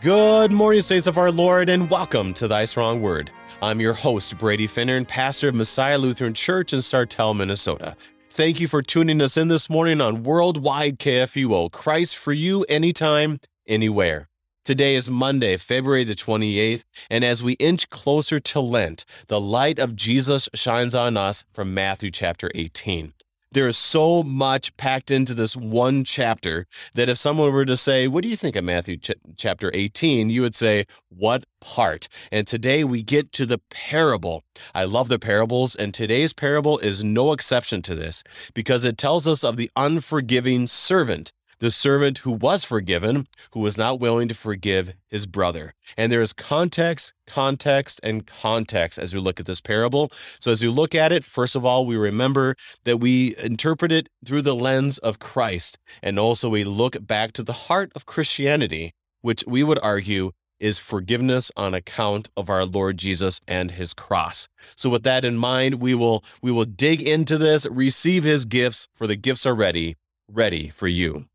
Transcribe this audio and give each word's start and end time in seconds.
Good 0.00 0.50
morning, 0.50 0.80
saints 0.80 1.06
of 1.06 1.18
our 1.18 1.30
Lord, 1.30 1.68
and 1.68 1.90
welcome 1.90 2.32
to 2.32 2.48
Thy 2.48 2.64
Strong 2.64 3.02
Word. 3.02 3.30
I'm 3.60 3.80
your 3.80 3.92
host, 3.92 4.38
Brady 4.38 4.66
Finnern, 4.66 4.96
and 4.96 5.06
pastor 5.06 5.50
of 5.50 5.54
Messiah 5.54 5.98
Lutheran 5.98 6.32
Church 6.32 6.72
in 6.72 6.78
Sartell, 6.78 7.36
Minnesota. 7.36 7.94
Thank 8.30 8.60
you 8.60 8.66
for 8.66 8.80
tuning 8.80 9.20
us 9.20 9.36
in 9.36 9.48
this 9.48 9.68
morning 9.68 10.00
on 10.00 10.22
Worldwide 10.22 10.98
KFUO, 10.98 11.70
Christ 11.70 12.16
for 12.16 12.32
you, 12.32 12.64
anytime, 12.70 13.40
anywhere. 13.66 14.30
Today 14.64 14.94
is 14.94 15.10
Monday, 15.10 15.58
February 15.58 16.04
the 16.04 16.14
28th, 16.14 16.84
and 17.10 17.22
as 17.22 17.42
we 17.42 17.52
inch 17.54 17.90
closer 17.90 18.40
to 18.40 18.60
Lent, 18.60 19.04
the 19.28 19.38
light 19.38 19.78
of 19.78 19.96
Jesus 19.96 20.48
shines 20.54 20.94
on 20.94 21.18
us 21.18 21.44
from 21.52 21.74
Matthew 21.74 22.10
chapter 22.10 22.50
18 22.54 23.12
there 23.52 23.66
is 23.66 23.76
so 23.76 24.22
much 24.22 24.76
packed 24.76 25.10
into 25.10 25.34
this 25.34 25.56
one 25.56 26.04
chapter 26.04 26.66
that 26.94 27.08
if 27.08 27.18
someone 27.18 27.52
were 27.52 27.64
to 27.64 27.76
say, 27.76 28.06
What 28.06 28.22
do 28.22 28.28
you 28.28 28.36
think 28.36 28.54
of 28.54 28.64
Matthew 28.64 28.96
ch- 28.96 29.10
chapter 29.36 29.70
18? 29.74 30.30
you 30.30 30.42
would 30.42 30.54
say, 30.54 30.86
What 31.08 31.44
part? 31.60 32.08
And 32.30 32.46
today 32.46 32.84
we 32.84 33.02
get 33.02 33.32
to 33.32 33.46
the 33.46 33.60
parable. 33.70 34.44
I 34.74 34.84
love 34.84 35.08
the 35.08 35.18
parables, 35.18 35.74
and 35.74 35.92
today's 35.92 36.32
parable 36.32 36.78
is 36.78 37.02
no 37.02 37.32
exception 37.32 37.82
to 37.82 37.94
this 37.94 38.22
because 38.54 38.84
it 38.84 38.96
tells 38.96 39.26
us 39.26 39.42
of 39.42 39.56
the 39.56 39.70
unforgiving 39.76 40.66
servant 40.66 41.32
the 41.60 41.70
servant 41.70 42.18
who 42.18 42.32
was 42.32 42.64
forgiven, 42.64 43.26
who 43.52 43.60
was 43.60 43.78
not 43.78 44.00
willing 44.00 44.28
to 44.28 44.34
forgive 44.34 44.94
his 45.08 45.26
brother. 45.26 45.74
And 45.96 46.10
there 46.10 46.20
is 46.20 46.32
context, 46.32 47.12
context, 47.26 48.00
and 48.02 48.26
context 48.26 48.98
as 48.98 49.14
we 49.14 49.20
look 49.20 49.38
at 49.38 49.46
this 49.46 49.60
parable. 49.60 50.10
So, 50.40 50.50
as 50.50 50.62
we 50.62 50.68
look 50.68 50.94
at 50.94 51.12
it, 51.12 51.22
first 51.22 51.54
of 51.54 51.64
all, 51.64 51.86
we 51.86 51.96
remember 51.96 52.56
that 52.84 52.96
we 52.96 53.36
interpret 53.36 53.92
it 53.92 54.08
through 54.24 54.42
the 54.42 54.54
lens 54.54 54.98
of 54.98 55.18
Christ. 55.18 55.78
And 56.02 56.18
also, 56.18 56.48
we 56.48 56.64
look 56.64 57.06
back 57.06 57.32
to 57.32 57.42
the 57.42 57.52
heart 57.52 57.92
of 57.94 58.06
Christianity, 58.06 58.92
which 59.20 59.44
we 59.46 59.62
would 59.62 59.78
argue 59.82 60.32
is 60.58 60.78
forgiveness 60.78 61.50
on 61.56 61.72
account 61.72 62.28
of 62.36 62.50
our 62.50 62.66
Lord 62.66 62.98
Jesus 62.98 63.40
and 63.48 63.70
his 63.72 63.94
cross. 63.94 64.46
So 64.76 64.90
with 64.90 65.02
that 65.04 65.24
in 65.24 65.36
mind, 65.36 65.76
we 65.76 65.94
will 65.94 66.22
we 66.42 66.52
will 66.52 66.66
dig 66.66 67.00
into 67.02 67.38
this, 67.38 67.66
receive 67.66 68.24
his 68.24 68.44
gifts 68.44 68.86
for 68.92 69.06
the 69.06 69.16
gifts 69.16 69.46
are 69.46 69.54
ready, 69.54 69.96
ready 70.28 70.68
for 70.68 70.86
you. 70.86 71.29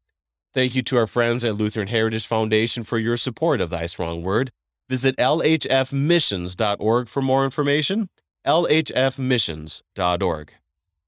Thank 0.55 0.73
you 0.73 0.81
to 0.83 0.97
our 0.97 1.05
friends 1.05 1.43
at 1.43 1.55
Lutheran 1.55 1.89
Heritage 1.89 2.25
Foundation 2.25 2.83
for 2.83 2.97
your 2.97 3.17
support 3.17 3.59
of 3.59 3.69
Thy 3.69 3.87
Strong 3.87 4.23
Word. 4.23 4.51
Visit 4.87 5.17
lhfmissions.org 5.17 7.09
for 7.09 7.21
more 7.21 7.43
information. 7.43 8.07
lhfmissions.org. 8.47 10.53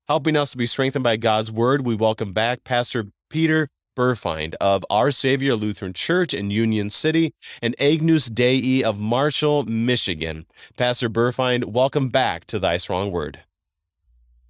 Helping 0.10 0.36
us 0.36 0.52
to 0.52 0.58
be 0.58 0.66
strengthened 0.66 1.06
by 1.06 1.16
God's 1.16 1.50
Word, 1.50 1.86
we 1.86 1.96
welcome 1.96 2.34
back 2.34 2.66
Pastor 2.66 3.06
Peter 3.30 3.70
Burfeind 3.96 4.56
of 4.60 4.84
Our 4.90 5.12
Savior 5.12 5.56
Lutheran 5.56 5.94
Church 5.94 6.34
in 6.34 6.52
Union 6.52 6.90
City 6.90 7.34
and 7.62 7.74
Agnus 7.80 8.26
Dei 8.26 8.84
of 8.84 9.00
Marshall, 9.00 9.64
Michigan. 9.64 10.46
Pastor 10.76 11.10
Burfeind, 11.10 11.64
welcome 11.64 12.10
back 12.10 12.44
to 12.48 12.60
Thy 12.60 12.76
Strong 12.76 13.12
Word. 13.12 13.40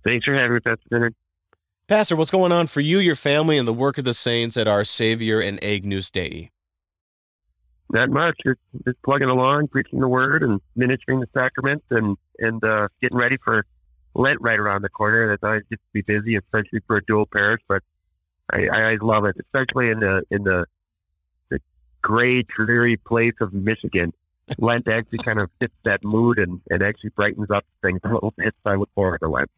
Thanks 0.04 0.26
for 0.26 0.34
having 0.34 0.56
me, 0.56 0.60
Pastor 0.60 0.88
Bennett. 0.90 1.14
Pastor, 1.88 2.18
what's 2.18 2.32
going 2.32 2.52
on 2.52 2.68
for 2.68 2.82
you, 2.82 3.00
your 3.00 3.16
family, 3.16 3.58
and 3.58 3.66
the 3.66 3.74
work 3.74 3.98
of 3.98 4.04
the 4.04 4.14
saints 4.14 4.58
at 4.58 4.68
our 4.68 4.84
Savior 4.84 5.40
and 5.40 5.58
Agnus 5.64 6.12
Dei? 6.12 6.52
Not 7.90 8.10
much. 8.10 8.36
Just, 8.46 8.60
just 8.84 9.02
plugging 9.04 9.30
along, 9.30 9.70
preaching 9.70 10.02
the 10.02 10.08
word, 10.10 10.44
and 10.44 10.60
ministering 10.76 11.22
the 11.22 11.30
sacraments, 11.34 11.86
and 11.90 12.18
and 12.40 12.62
uh, 12.62 12.90
getting 13.02 13.18
ready 13.18 13.38
for 13.38 13.66
Lent 14.16 14.42
right 14.42 14.60
around 14.60 14.82
the 14.82 14.90
corner. 14.90 15.30
That's 15.30 15.44
always 15.44 15.64
just 15.70 15.82
to 15.82 15.94
be 15.94 16.02
busy, 16.02 16.36
especially 16.36 16.82
for 16.88 16.98
a 16.98 17.06
dual 17.06 17.26
parish. 17.26 17.62
But 17.70 17.84
I, 18.52 18.68
I 18.68 18.98
love 19.00 19.24
it, 19.24 19.38
especially 19.40 19.90
in 19.90 20.00
the 20.00 20.24
in 20.30 20.44
the 20.44 20.66
the 21.48 21.60
gray, 22.02 22.44
dreary 22.44 22.98
place 22.98 23.36
of 23.40 23.54
Michigan. 23.54 24.12
Lent 24.58 24.90
actually 24.90 25.20
kind 25.20 25.40
of 25.40 25.50
fits 25.62 25.76
that 25.84 26.04
mood 26.04 26.38
and, 26.38 26.60
and 26.70 26.84
actually 26.84 27.12
brightens 27.12 27.50
up 27.50 27.64
things 27.82 28.02
a 28.04 28.14
little 28.14 28.34
bit. 28.36 28.54
So 28.66 28.72
I 28.72 28.76
look 28.76 28.90
forward 28.94 29.20
to 29.20 29.30
Lent. 29.30 29.50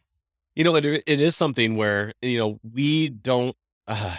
You 0.55 0.63
know, 0.63 0.75
it, 0.75 0.85
it 0.85 1.21
is 1.21 1.35
something 1.35 1.75
where, 1.75 2.13
you 2.21 2.37
know, 2.37 2.59
we 2.73 3.09
don't, 3.09 3.55
uh, 3.87 4.17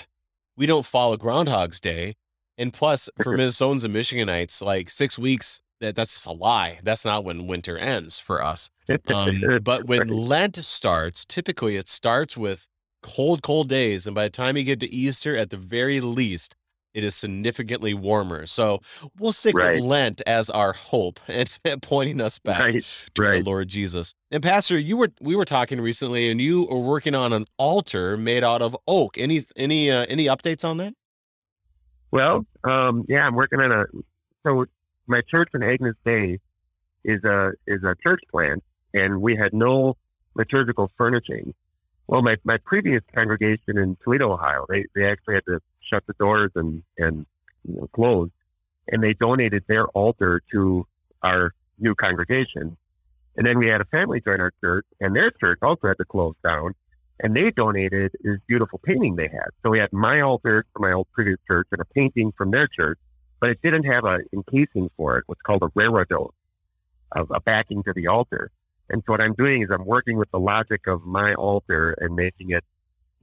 we 0.56 0.66
don't 0.66 0.86
follow 0.86 1.16
Groundhog's 1.16 1.80
Day. 1.80 2.14
And 2.56 2.72
plus, 2.72 3.08
for 3.22 3.36
Minnesotans 3.36 3.84
and 3.84 3.94
Michiganites, 3.94 4.62
like 4.62 4.90
six 4.90 5.18
weeks, 5.18 5.60
that 5.80 5.96
that's 5.96 6.24
a 6.26 6.32
lie. 6.32 6.78
That's 6.82 7.04
not 7.04 7.24
when 7.24 7.46
winter 7.46 7.78
ends 7.78 8.20
for 8.20 8.42
us. 8.42 8.70
Um, 9.14 9.60
but 9.62 9.84
when 9.84 10.08
Lent 10.08 10.56
starts, 10.64 11.24
typically 11.24 11.76
it 11.76 11.88
starts 11.88 12.36
with 12.36 12.66
cold, 13.02 13.40
cold 13.40 13.68
days. 13.68 14.04
And 14.04 14.16
by 14.16 14.24
the 14.24 14.30
time 14.30 14.56
you 14.56 14.64
get 14.64 14.80
to 14.80 14.92
Easter, 14.92 15.36
at 15.36 15.50
the 15.50 15.56
very 15.56 16.00
least, 16.00 16.56
it 16.94 17.04
is 17.04 17.14
significantly 17.14 17.94
warmer. 17.94 18.46
So 18.46 18.80
we'll 19.18 19.32
stick 19.32 19.54
right. 19.54 19.74
with 19.74 19.84
Lent 19.84 20.22
as 20.26 20.50
our 20.50 20.72
hope 20.72 21.20
and 21.28 21.48
pointing 21.82 22.20
us 22.20 22.38
back 22.38 22.60
right. 22.60 22.84
to 23.14 23.22
right. 23.22 23.44
the 23.44 23.50
Lord 23.50 23.68
Jesus. 23.68 24.14
And 24.30 24.42
Pastor, 24.42 24.78
you 24.78 24.96
were 24.96 25.10
we 25.20 25.36
were 25.36 25.44
talking 25.44 25.80
recently, 25.80 26.30
and 26.30 26.40
you 26.40 26.66
were 26.70 26.80
working 26.80 27.14
on 27.14 27.32
an 27.32 27.46
altar 27.58 28.16
made 28.16 28.44
out 28.44 28.62
of 28.62 28.76
oak. 28.86 29.18
Any 29.18 29.42
any 29.56 29.90
uh, 29.90 30.06
any 30.08 30.26
updates 30.26 30.64
on 30.64 30.76
that? 30.78 30.94
Well, 32.12 32.44
um, 32.64 33.04
yeah, 33.08 33.26
I'm 33.26 33.34
working 33.34 33.60
on 33.60 33.72
a. 33.72 33.84
So 34.44 34.66
my 35.06 35.20
church 35.22 35.50
in 35.54 35.62
Agnus 35.62 35.96
Dei 36.04 36.38
is 37.04 37.22
a 37.24 37.52
is 37.66 37.82
a 37.84 37.94
church 38.02 38.20
plant, 38.30 38.62
and 38.94 39.20
we 39.20 39.36
had 39.36 39.52
no 39.52 39.96
liturgical 40.34 40.90
furnishing. 40.96 41.54
Well, 42.10 42.22
my, 42.22 42.36
my 42.42 42.56
previous 42.56 43.02
congregation 43.14 43.78
in 43.78 43.96
Toledo, 44.02 44.32
Ohio, 44.32 44.66
they, 44.68 44.84
they 44.96 45.08
actually 45.08 45.34
had 45.34 45.44
to 45.44 45.60
shut 45.80 46.02
the 46.08 46.12
doors 46.14 46.50
and, 46.56 46.82
and 46.98 47.24
you 47.64 47.76
know, 47.76 47.88
close. 47.94 48.30
And 48.88 49.00
they 49.00 49.14
donated 49.14 49.62
their 49.68 49.86
altar 49.90 50.42
to 50.50 50.88
our 51.22 51.54
new 51.78 51.94
congregation. 51.94 52.76
And 53.36 53.46
then 53.46 53.60
we 53.60 53.68
had 53.68 53.80
a 53.80 53.84
family 53.84 54.20
join 54.20 54.40
our 54.40 54.52
church, 54.60 54.86
and 55.00 55.14
their 55.14 55.30
church 55.30 55.60
also 55.62 55.86
had 55.86 55.98
to 55.98 56.04
close 56.04 56.34
down. 56.42 56.74
And 57.20 57.36
they 57.36 57.52
donated 57.52 58.10
this 58.24 58.40
beautiful 58.48 58.80
painting 58.82 59.14
they 59.14 59.28
had. 59.28 59.50
So 59.62 59.70
we 59.70 59.78
had 59.78 59.92
my 59.92 60.20
altar 60.20 60.66
from 60.72 60.82
my 60.82 60.90
old 60.90 61.06
previous 61.12 61.38
church 61.46 61.68
and 61.70 61.80
a 61.80 61.84
painting 61.84 62.32
from 62.36 62.50
their 62.50 62.66
church, 62.66 62.98
but 63.38 63.50
it 63.50 63.62
didn't 63.62 63.84
have 63.84 64.04
a 64.04 64.18
encasing 64.32 64.90
for 64.96 65.16
it, 65.18 65.24
what's 65.26 65.42
called 65.42 65.62
a 65.62 65.68
reredo, 65.78 66.30
of 67.12 67.30
a 67.30 67.38
backing 67.38 67.84
to 67.84 67.92
the 67.92 68.08
altar. 68.08 68.50
And 68.90 69.02
so 69.06 69.12
what 69.12 69.20
I'm 69.20 69.34
doing 69.34 69.62
is 69.62 69.68
I'm 69.72 69.86
working 69.86 70.16
with 70.18 70.30
the 70.30 70.38
logic 70.38 70.86
of 70.86 71.04
my 71.04 71.34
altar 71.34 71.94
and 72.00 72.14
making 72.14 72.50
it, 72.50 72.64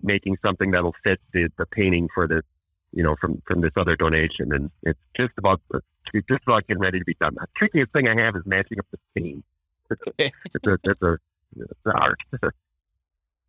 making 0.02 0.38
something 0.42 0.72
that'll 0.72 0.96
fit 1.04 1.20
the, 1.34 1.50
the 1.58 1.66
painting 1.66 2.08
for 2.14 2.28
this, 2.28 2.44
you 2.94 3.04
know, 3.04 3.16
from, 3.20 3.42
from 3.46 3.62
this 3.62 3.74
other 3.76 3.96
donation. 3.96 4.54
And 4.54 4.72
it's 4.84 5.00
just 5.16 5.34
about, 5.38 5.62
it's 6.14 6.28
just 6.28 6.44
about 6.48 6.66
getting 6.68 6.82
ready 6.82 7.00
to 7.00 7.06
be 7.06 7.16
done. 7.20 7.36
The 7.36 7.48
trickiest 7.58 7.92
thing 7.92 8.08
I 8.08 8.20
have 8.20 8.36
is 8.36 8.44
matching 8.46 8.80
up 8.80 8.86
the 8.92 9.22
paint. 9.22 9.46
It's 10.54 10.68
a, 10.68 10.74
it's 10.74 11.02
a, 11.02 11.18
it's 11.56 11.86
a 11.86 11.92
art. 11.92 12.20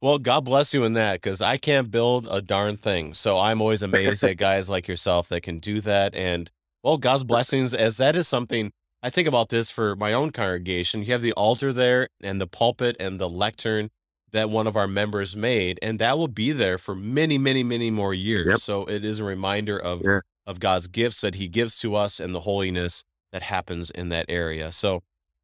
Well, 0.00 0.19
God 0.19 0.45
bless 0.45 0.73
you 0.73 0.85
in 0.85 0.93
that 0.93 1.15
because 1.15 1.43
I 1.43 1.56
can't 1.56 1.91
build 1.91 2.29
a 2.31 2.41
darn 2.41 2.77
thing. 2.77 3.15
So 3.15 3.37
I'm 3.39 3.61
always 3.61 3.83
amazed 3.83 4.23
at 4.23 4.37
guys 4.37 4.71
like 4.71 4.87
yourself 4.87 5.29
that 5.31 5.43
can 5.43 5.59
do 5.59 5.81
that. 5.81 6.15
And 6.15 6.50
well, 6.85 6.99
God's 6.99 7.25
blessings, 7.25 7.75
as 7.75 7.97
that 7.97 8.15
is 8.15 8.29
something 8.29 8.73
I 9.03 9.10
think 9.10 9.28
about 9.28 9.48
this 9.48 9.70
for 9.70 9.94
my 9.97 10.12
own 10.12 10.31
congregation. 10.31 11.04
You 11.04 11.12
have 11.12 11.22
the 11.22 11.32
altar 11.32 11.72
there 11.72 12.09
and 12.20 12.41
the 12.41 12.47
pulpit 12.47 12.97
and 12.98 13.20
the 13.20 13.28
lectern 13.28 13.91
that 14.32 14.50
one 14.50 14.66
of 14.66 14.76
our 14.76 14.88
members 14.88 15.34
made, 15.34 15.78
and 15.81 15.98
that 15.98 16.19
will 16.19 16.28
be 16.28 16.53
there 16.53 16.78
for 16.78 16.94
many, 16.94 17.38
many, 17.38 17.62
many 17.62 17.91
more 17.91 18.12
years. 18.12 18.47
Yep. 18.47 18.58
So 18.58 18.84
it 18.84 19.04
is 19.04 19.20
a 19.20 19.25
reminder 19.25 19.78
of 19.78 20.03
yeah. 20.04 20.20
of 20.47 20.60
God's 20.60 20.87
gifts 20.87 21.20
that 21.20 21.37
He 21.37 21.48
gives 21.48 21.78
to 21.78 21.94
us 21.94 22.20
and 22.20 22.34
the 22.34 22.41
holiness 22.41 23.04
that 23.32 23.42
happens 23.42 23.91
in 23.91 24.08
that 24.10 24.26
area. 24.28 24.72
So 24.72 25.03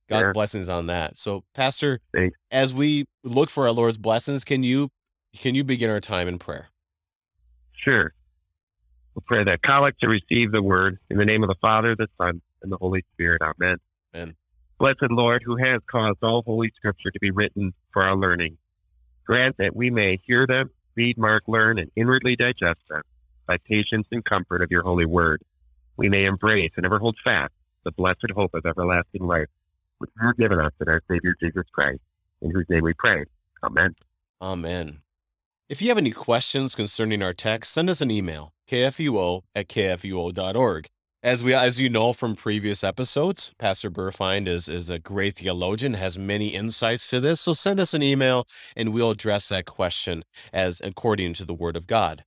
God's 0.09 0.27
yeah. 0.27 0.33
blessings 0.33 0.69
on 0.69 0.87
that. 0.89 1.17
So, 1.17 1.45
Pastor, 1.55 2.01
Thanks. 2.13 2.37
as 2.51 2.75
we 2.75 3.07
look 3.23 3.51
for 3.51 3.67
our 3.67 3.73
Lord's 3.73 3.99
blessings, 3.99 4.45
can 4.45 4.63
you 4.63 4.91
can 5.39 5.55
you 5.55 5.65
begin 5.65 5.91
our 5.91 6.01
time 6.01 6.29
in 6.29 6.39
prayer? 6.39 6.69
Sure. 7.73 8.13
We'll 9.15 9.25
pray 9.27 9.45
that 9.45 9.63
collect 9.63 10.01
to 10.01 10.09
receive 10.09 10.53
the 10.53 10.63
word 10.63 10.99
in 11.09 11.17
the 11.17 11.25
name 11.25 11.43
of 11.43 11.49
the 11.49 11.55
Father, 11.61 11.95
the 11.95 12.09
Son, 12.19 12.41
and 12.65 12.73
the 12.73 12.79
Holy 12.79 13.05
Spirit. 13.13 13.43
Amen. 13.43 13.77
Amen. 14.15 14.35
Blessed 14.79 15.11
Lord, 15.11 15.43
who 15.45 15.57
has 15.57 15.81
caused 15.89 16.19
all 16.23 16.43
Holy 16.45 16.73
Scripture 16.75 17.13
to 17.13 17.21
be 17.21 17.31
written 17.31 17.73
for 17.93 18.03
our 18.03 18.17
learning, 18.17 18.59
grant 19.25 19.57
that 19.59 19.77
we 19.77 19.89
may 19.89 20.19
hear 20.27 20.47
them, 20.47 20.71
read, 20.97 21.17
mark, 21.17 21.45
learn, 21.47 21.79
and 21.79 21.91
inwardly 21.95 22.35
digest 22.35 22.89
them 22.89 23.03
by 23.47 23.57
patience 23.69 24.09
and 24.11 24.25
comfort 24.25 24.63
of 24.63 24.71
your 24.71 24.83
holy 24.83 25.07
word. 25.07 25.43
We 25.97 26.09
may 26.09 26.25
embrace 26.25 26.73
and 26.77 26.85
ever 26.85 26.99
hold 26.99 27.17
fast 27.23 27.53
the 27.85 27.93
blessed 27.93 28.31
hope 28.35 28.55
of 28.55 28.67
everlasting 28.67 29.27
life, 29.27 29.49
which 29.99 30.11
you 30.19 30.27
have 30.27 30.37
given 30.37 30.59
us 30.59 30.73
in 30.81 30.89
our 30.89 31.03
Savior 31.09 31.37
Jesus 31.41 31.65
Christ, 31.73 32.01
in 32.43 32.51
whose 32.51 32.67
name 32.69 32.83
we 32.83 32.95
pray. 32.95 33.25
Amen. 33.63 33.95
Amen. 34.41 35.01
If 35.69 35.81
you 35.81 35.89
have 35.89 35.99
any 35.99 36.11
questions 36.11 36.75
concerning 36.75 37.23
our 37.23 37.33
text, 37.33 37.73
send 37.73 37.89
us 37.89 38.01
an 38.01 38.11
email, 38.11 38.53
kfuo 38.69 39.43
at 39.55 39.69
kfuo.org. 39.69 40.89
As 41.25 41.43
we, 41.43 41.55
as 41.55 41.81
you 41.81 41.89
know 41.89 42.13
from 42.13 42.37
previous 42.37 42.85
episodes, 42.85 43.51
Pastor 43.59 43.91
Burfeind 43.91 44.47
is 44.47 44.69
is 44.69 44.91
a 44.91 44.99
great 44.99 45.37
theologian, 45.37 45.95
has 45.95 46.19
many 46.19 46.49
insights 46.49 47.09
to 47.09 47.19
this. 47.19 47.41
So 47.41 47.55
send 47.55 47.81
us 47.81 47.95
an 47.95 48.03
email, 48.03 48.47
and 48.77 48.93
we'll 48.93 49.13
address 49.13 49.49
that 49.49 49.65
question 49.65 50.27
as 50.53 50.83
according 50.85 51.33
to 51.35 51.47
the 51.47 51.55
Word 51.55 51.79
of 51.79 51.87
God. 51.87 52.25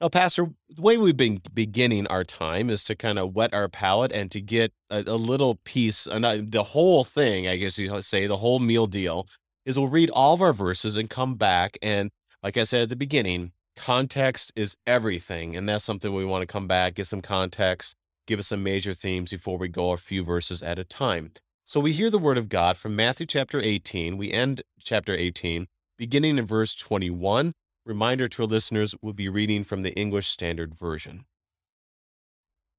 Now, 0.00 0.08
Pastor, 0.08 0.52
the 0.70 0.80
way 0.80 0.96
we've 0.96 1.16
been 1.16 1.42
beginning 1.52 2.06
our 2.06 2.22
time 2.22 2.70
is 2.70 2.84
to 2.84 2.94
kind 2.94 3.18
of 3.18 3.34
whet 3.34 3.52
our 3.52 3.68
palate 3.68 4.12
and 4.12 4.30
to 4.30 4.40
get 4.40 4.72
a, 4.88 5.02
a 5.04 5.16
little 5.16 5.56
piece, 5.64 6.06
and 6.06 6.52
the 6.52 6.62
whole 6.62 7.02
thing, 7.02 7.48
I 7.48 7.56
guess 7.56 7.76
you 7.76 8.00
say, 8.02 8.28
the 8.28 8.36
whole 8.36 8.60
meal 8.60 8.86
deal, 8.86 9.26
is 9.66 9.76
we'll 9.76 9.88
read 9.88 10.10
all 10.10 10.34
of 10.34 10.42
our 10.42 10.52
verses 10.52 10.96
and 10.96 11.10
come 11.10 11.34
back. 11.34 11.76
And 11.82 12.12
like 12.44 12.56
I 12.56 12.62
said 12.62 12.82
at 12.82 12.88
the 12.88 12.94
beginning, 12.94 13.50
context 13.74 14.52
is 14.54 14.76
everything. 14.86 15.56
And 15.56 15.68
that's 15.68 15.84
something 15.84 16.14
we 16.14 16.24
want 16.24 16.42
to 16.42 16.46
come 16.46 16.68
back, 16.68 16.94
get 16.94 17.08
some 17.08 17.20
context, 17.20 17.96
give 18.28 18.38
us 18.38 18.48
some 18.48 18.62
major 18.62 18.92
themes 18.92 19.30
before 19.30 19.56
we 19.56 19.68
go 19.68 19.92
a 19.92 19.96
few 19.96 20.22
verses 20.22 20.62
at 20.62 20.78
a 20.78 20.84
time. 20.84 21.32
So 21.64 21.80
we 21.80 21.92
hear 21.92 22.10
the 22.10 22.18
word 22.18 22.36
of 22.36 22.50
God 22.50 22.76
from 22.76 22.94
Matthew 22.94 23.24
chapter 23.24 23.58
18. 23.58 24.18
We 24.18 24.30
end 24.30 24.60
chapter 24.78 25.14
18, 25.14 25.66
beginning 25.96 26.38
in 26.38 26.46
verse 26.46 26.74
21 26.74 27.54
Reminder 27.86 28.28
to 28.28 28.42
our 28.42 28.48
listeners, 28.48 28.94
we'll 29.00 29.14
be 29.14 29.30
reading 29.30 29.64
from 29.64 29.80
the 29.80 29.94
English 29.94 30.28
Standard 30.28 30.74
Version. 30.74 31.24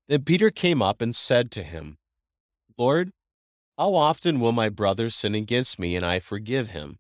Then 0.08 0.22
Peter 0.22 0.52
came 0.52 0.84
up 0.84 1.02
and 1.02 1.16
said 1.16 1.50
to 1.52 1.64
him, 1.64 1.98
Lord, 2.78 3.12
how 3.76 3.96
often 3.96 4.40
will 4.40 4.52
my 4.52 4.70
brother 4.70 5.10
sin 5.10 5.34
against 5.34 5.80
me 5.80 5.96
and 5.96 6.06
I 6.06 6.20
forgive 6.20 6.70
him? 6.70 7.00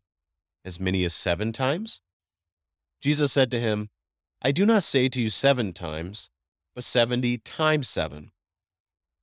As 0.65 0.79
many 0.79 1.03
as 1.03 1.13
seven 1.13 1.51
times? 1.51 2.01
Jesus 2.99 3.31
said 3.31 3.51
to 3.51 3.59
him, 3.59 3.89
I 4.41 4.51
do 4.51 4.65
not 4.65 4.81
say 4.81 5.07
to 5.07 5.21
you 5.21 5.29
seven 5.29 5.71
times, 5.71 6.31
but 6.73 6.83
seventy 6.83 7.37
times 7.37 7.87
seven. 7.87 8.31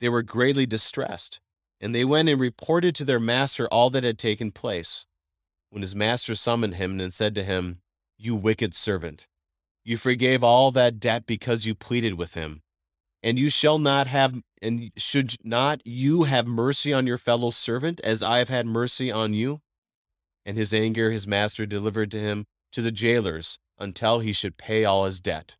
they 0.00 0.08
were 0.08 0.22
greatly 0.22 0.66
distressed, 0.66 1.40
and 1.80 1.94
they 1.94 2.04
went 2.04 2.28
and 2.28 2.40
reported 2.40 2.94
to 2.96 3.04
their 3.04 3.20
master 3.20 3.66
all 3.68 3.90
that 3.90 4.04
had 4.04 4.18
taken 4.18 4.50
place. 4.50 5.06
When 5.70 5.82
his 5.82 5.94
master 5.94 6.34
summoned 6.34 6.76
him 6.76 7.00
and 7.00 7.12
said 7.12 7.34
to 7.34 7.44
him, 7.44 7.80
You 8.16 8.34
wicked 8.34 8.74
servant, 8.74 9.26
you 9.84 9.96
forgave 9.96 10.44
all 10.44 10.70
that 10.72 11.00
debt 11.00 11.26
because 11.26 11.66
you 11.66 11.74
pleaded 11.74 12.14
with 12.14 12.34
him. 12.34 12.62
And 13.22 13.38
you 13.38 13.50
shall 13.50 13.78
not 13.78 14.06
have, 14.06 14.40
and 14.62 14.90
should 14.96 15.34
not 15.42 15.80
you 15.84 16.24
have 16.24 16.46
mercy 16.46 16.92
on 16.92 17.06
your 17.06 17.18
fellow 17.18 17.50
servant 17.50 18.00
as 18.04 18.22
I 18.22 18.38
have 18.38 18.48
had 18.48 18.66
mercy 18.66 19.10
on 19.10 19.34
you? 19.34 19.60
And 20.46 20.56
his 20.56 20.72
anger 20.72 21.10
his 21.10 21.26
master 21.26 21.66
delivered 21.66 22.10
to 22.12 22.20
him 22.20 22.46
to 22.72 22.80
the 22.80 22.92
jailers 22.92 23.58
until 23.78 24.20
he 24.20 24.32
should 24.32 24.56
pay 24.56 24.84
all 24.84 25.04
his 25.04 25.20
debt. 25.20 25.56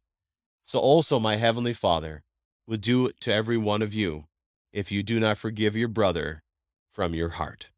So 0.62 0.78
also 0.78 1.18
my 1.18 1.36
heavenly 1.36 1.72
Father 1.72 2.22
will 2.66 2.76
do 2.76 3.10
to 3.20 3.32
every 3.32 3.56
one 3.56 3.82
of 3.82 3.92
you 3.92 4.27
if 4.72 4.92
you 4.92 5.02
do 5.02 5.18
not 5.20 5.38
forgive 5.38 5.76
your 5.76 5.88
brother 5.88 6.42
from 6.90 7.14
your 7.14 7.30
heart. 7.30 7.70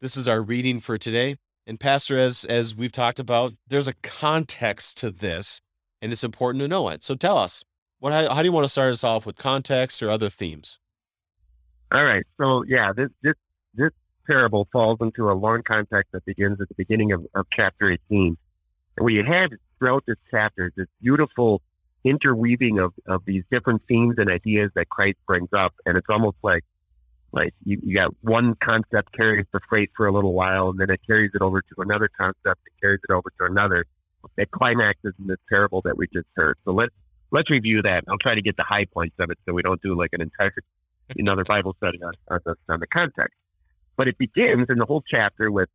This 0.00 0.16
is 0.16 0.28
our 0.28 0.42
reading 0.42 0.80
for 0.80 0.98
today. 0.98 1.36
And 1.66 1.80
Pastor, 1.80 2.18
as 2.18 2.44
as 2.44 2.76
we've 2.76 2.92
talked 2.92 3.18
about, 3.18 3.54
there's 3.66 3.88
a 3.88 3.94
context 3.94 4.98
to 4.98 5.10
this, 5.10 5.60
and 6.02 6.12
it's 6.12 6.24
important 6.24 6.60
to 6.60 6.68
know 6.68 6.88
it. 6.88 7.02
So 7.02 7.14
tell 7.14 7.38
us, 7.38 7.64
what 8.00 8.12
how, 8.12 8.34
how 8.34 8.42
do 8.42 8.46
you 8.46 8.52
want 8.52 8.64
to 8.64 8.68
start 8.68 8.92
us 8.92 9.02
off 9.02 9.24
with 9.24 9.36
context 9.36 10.02
or 10.02 10.10
other 10.10 10.28
themes? 10.28 10.78
All 11.90 12.04
right. 12.04 12.24
So 12.38 12.64
yeah, 12.64 12.92
this 12.92 13.08
this 13.22 13.34
this 13.74 13.92
parable 14.26 14.68
falls 14.72 14.98
into 15.00 15.30
a 15.30 15.32
long 15.32 15.62
context 15.62 16.12
that 16.12 16.24
begins 16.24 16.60
at 16.60 16.68
the 16.68 16.74
beginning 16.74 17.12
of, 17.12 17.26
of 17.34 17.46
chapter 17.50 17.90
18. 17.90 18.36
And 18.96 19.04
we 19.04 19.16
have 19.16 19.50
throughout 19.78 20.04
this 20.06 20.16
chapter 20.30 20.70
this 20.76 20.86
beautiful 21.02 21.62
interweaving 22.04 22.78
of, 22.78 22.92
of 23.06 23.24
these 23.24 23.44
different 23.50 23.82
themes 23.88 24.16
and 24.18 24.30
ideas 24.30 24.70
that 24.74 24.88
Christ 24.88 25.18
brings 25.26 25.48
up. 25.52 25.74
And 25.86 25.96
it's 25.96 26.08
almost 26.08 26.36
like 26.42 26.64
like 27.34 27.52
you, 27.64 27.80
you 27.82 27.96
got 27.96 28.14
one 28.20 28.54
concept 28.54 29.12
carries 29.12 29.46
the 29.52 29.58
freight 29.68 29.90
for 29.96 30.06
a 30.06 30.12
little 30.12 30.34
while, 30.34 30.70
and 30.70 30.78
then 30.78 30.88
it 30.88 31.00
carries 31.04 31.32
it 31.34 31.42
over 31.42 31.62
to 31.62 31.74
another 31.78 32.08
concept, 32.16 32.60
it 32.64 32.80
carries 32.80 33.00
it 33.08 33.12
over 33.12 33.28
to 33.40 33.46
another. 33.46 33.86
It 34.36 34.50
climaxes 34.52 35.14
in 35.18 35.26
this 35.26 35.38
parable 35.48 35.82
that 35.82 35.96
we 35.96 36.06
just 36.12 36.28
heard. 36.36 36.56
So 36.64 36.72
let's 36.72 36.94
let's 37.32 37.50
review 37.50 37.82
that. 37.82 38.04
I'll 38.08 38.18
try 38.18 38.36
to 38.36 38.40
get 38.40 38.56
the 38.56 38.62
high 38.62 38.84
points 38.84 39.16
of 39.18 39.30
it, 39.30 39.38
so 39.44 39.52
we 39.52 39.62
don't 39.62 39.82
do 39.82 39.98
like 39.98 40.10
an 40.12 40.20
entire 40.20 40.54
another 41.18 41.44
Bible 41.44 41.74
study 41.76 42.02
on, 42.02 42.12
on, 42.30 42.40
the, 42.44 42.54
on 42.68 42.80
the 42.80 42.86
context. 42.86 43.34
But 43.96 44.08
it 44.08 44.16
begins 44.16 44.66
in 44.70 44.78
the 44.78 44.86
whole 44.86 45.02
chapter 45.06 45.50
with 45.50 45.68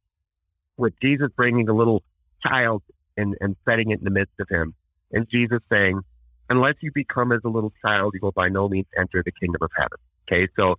with 0.78 0.94
Jesus 1.02 1.30
bringing 1.36 1.68
a 1.68 1.74
little 1.74 2.04
child 2.42 2.84
and, 3.18 3.36
and 3.42 3.58
setting 3.66 3.92
it 3.92 4.00
in 4.00 4.06
the 4.06 4.12
midst 4.12 4.40
of 4.40 4.48
him, 4.50 4.74
and 5.12 5.28
Jesus 5.30 5.60
saying, 5.70 6.02
"Unless 6.50 6.76
you 6.82 6.92
become 6.94 7.32
as 7.32 7.42
a 7.44 7.50
little 7.50 7.74
child, 7.82 8.14
you 8.14 8.20
will 8.22 8.32
by 8.32 8.50
no 8.50 8.68
means 8.68 8.88
enter 8.98 9.22
the 9.24 9.32
kingdom 9.32 9.62
of 9.62 9.72
heaven." 9.76 9.98
Okay, 10.28 10.48
so 10.56 10.76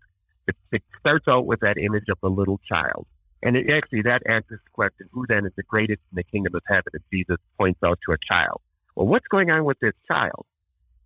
it, 0.46 0.56
it 0.72 0.82
starts 0.98 1.26
out 1.28 1.46
with 1.46 1.60
that 1.60 1.78
image 1.78 2.08
of 2.08 2.18
the 2.22 2.30
little 2.30 2.60
child. 2.68 3.06
And 3.42 3.56
it 3.56 3.70
actually, 3.70 4.02
that 4.02 4.22
answers 4.26 4.60
the 4.64 4.70
question, 4.72 5.08
who 5.12 5.24
then 5.26 5.46
is 5.46 5.52
the 5.56 5.62
greatest 5.62 6.00
in 6.12 6.16
the 6.16 6.24
kingdom 6.24 6.54
of 6.54 6.62
heaven? 6.66 6.92
And 6.92 7.02
Jesus 7.10 7.38
points 7.58 7.82
out 7.82 7.98
to 8.06 8.12
a 8.12 8.18
child. 8.18 8.60
Well, 8.94 9.06
what's 9.06 9.26
going 9.28 9.50
on 9.50 9.64
with 9.64 9.78
this 9.80 9.94
child? 10.06 10.44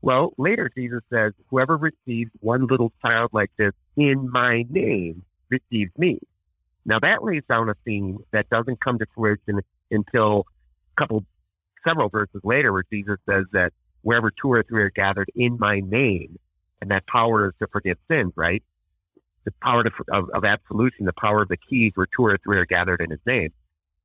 Well, 0.03 0.35
later 0.37 0.71
Jesus 0.77 1.01
says, 1.11 1.33
whoever 1.49 1.77
receives 1.77 2.31
one 2.41 2.67
little 2.67 2.93
child 3.05 3.31
like 3.33 3.51
this 3.57 3.73
in 3.97 4.31
my 4.31 4.67
name 4.69 5.23
receives 5.49 5.93
me. 5.97 6.19
Now 6.85 6.99
that 6.99 7.25
lays 7.25 7.43
down 7.49 7.71
a 7.71 7.75
theme 7.85 8.19
that 8.33 8.51
doesn't 8.51 8.81
come 8.81 8.99
to 8.99 9.07
fruition 9.15 9.61
until 9.91 10.47
a 10.97 11.01
couple, 11.01 11.25
several 11.87 12.09
verses 12.09 12.41
later 12.43 12.73
where 12.73 12.85
Jesus 12.93 13.17
says 13.29 13.45
that 13.53 13.73
wherever 14.05 14.31
two 14.31 14.53
or 14.53 14.63
three 14.63 14.83
are 14.83 14.91
gathered 14.91 15.31
in 15.35 15.59
my 15.59 15.81
name, 15.81 16.39
and 16.81 16.91
that 16.91 17.07
power 17.07 17.49
is 17.49 17.55
to 17.59 17.67
forgive 17.67 17.99
sins, 18.09 18.33
right? 18.37 18.63
the 19.45 19.53
power 19.63 19.85
to, 19.85 19.91
of, 20.13 20.31
of 20.31 20.45
absolution, 20.45 21.07
the 21.07 21.13
power 21.13 21.43
of 21.43 21.49
the 21.49 21.57
keys 21.57 21.93
where 21.95 22.07
two 22.07 22.25
or 22.25 22.39
three 22.39 22.59
are 22.59 22.67
gathered 22.67 23.01
in 23.01 23.11
his 23.11 23.21
name. 23.27 23.53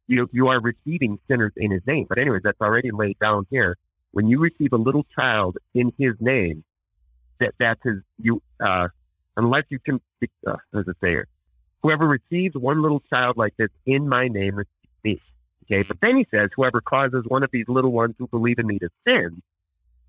You, 0.07 0.29
you 0.31 0.47
are 0.47 0.59
receiving 0.59 1.19
sinners 1.27 1.53
in 1.55 1.71
his 1.71 1.81
name. 1.85 2.05
But 2.09 2.17
anyways, 2.17 2.41
that's 2.43 2.59
already 2.61 2.91
laid 2.91 3.17
down 3.19 3.45
here. 3.49 3.77
When 4.11 4.27
you 4.27 4.39
receive 4.39 4.73
a 4.73 4.77
little 4.77 5.05
child 5.15 5.57
in 5.73 5.93
his 5.97 6.15
name, 6.19 6.63
that 7.39 7.53
that's 7.59 7.81
his, 7.83 7.97
you, 8.19 8.41
uh, 8.59 8.87
unless 9.37 9.63
you 9.69 9.79
can, 9.79 10.01
uh, 10.45 10.57
as 10.73 10.87
it 10.87 10.97
say 11.01 11.17
whoever 11.81 12.07
receives 12.07 12.55
one 12.55 12.81
little 12.81 13.01
child 13.09 13.37
like 13.37 13.55
this 13.55 13.69
in 13.85 14.09
my 14.09 14.27
name 14.27 14.55
receives 14.55 14.71
me. 15.03 15.21
Okay. 15.65 15.83
But 15.83 16.01
then 16.01 16.17
he 16.17 16.27
says, 16.31 16.49
whoever 16.55 16.81
causes 16.81 17.23
one 17.27 17.43
of 17.43 17.51
these 17.51 17.67
little 17.67 17.91
ones 17.91 18.15
who 18.17 18.27
believe 18.27 18.57
in 18.59 18.67
me 18.67 18.79
to 18.79 18.89
sin, 19.07 19.41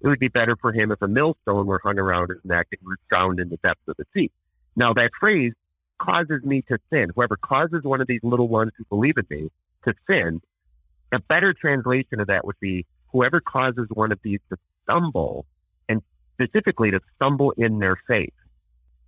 it 0.00 0.09
would 0.09 0.19
be 0.19 0.28
better 0.28 0.57
for 0.57 0.73
him 0.73 0.90
if 0.92 1.02
a 1.02 1.09
millstone 1.09 1.66
were 1.66 1.80
hung 1.83 1.99
around 1.99 2.30
his 2.30 2.38
neck 2.45 2.69
and 2.73 2.78
he 2.80 2.87
was 2.87 2.99
drowned 3.09 3.40
in 3.40 3.49
the 3.49 3.59
depths 3.59 3.87
of 3.88 3.97
the 3.97 4.07
sea. 4.14 4.30
Now, 4.76 4.92
that 4.95 5.11
phrase 5.19 5.52
causes 5.99 6.42
me 6.42 6.62
to 6.62 6.78
sin. 6.90 7.11
Whoever 7.14 7.37
causes 7.37 7.83
one 7.83 8.00
of 8.00 8.07
these 8.07 8.21
little 8.23 8.49
ones 8.49 8.73
who 8.78 8.85
believe 8.87 9.19
in 9.19 9.26
me 9.28 9.50
to 9.85 9.95
sin, 10.09 10.40
a 11.12 11.21
better 11.21 11.52
translation 11.52 12.21
of 12.21 12.28
that 12.28 12.47
would 12.47 12.59
be 12.61 12.87
whoever 13.12 13.40
causes 13.40 13.87
one 13.90 14.12
of 14.12 14.19
these 14.23 14.40
to 14.50 14.57
stumble, 14.85 15.45
and 15.88 16.00
specifically 16.35 16.90
to 16.90 17.00
stumble 17.16 17.52
in 17.57 17.78
their 17.78 17.99
faith. 18.07 18.33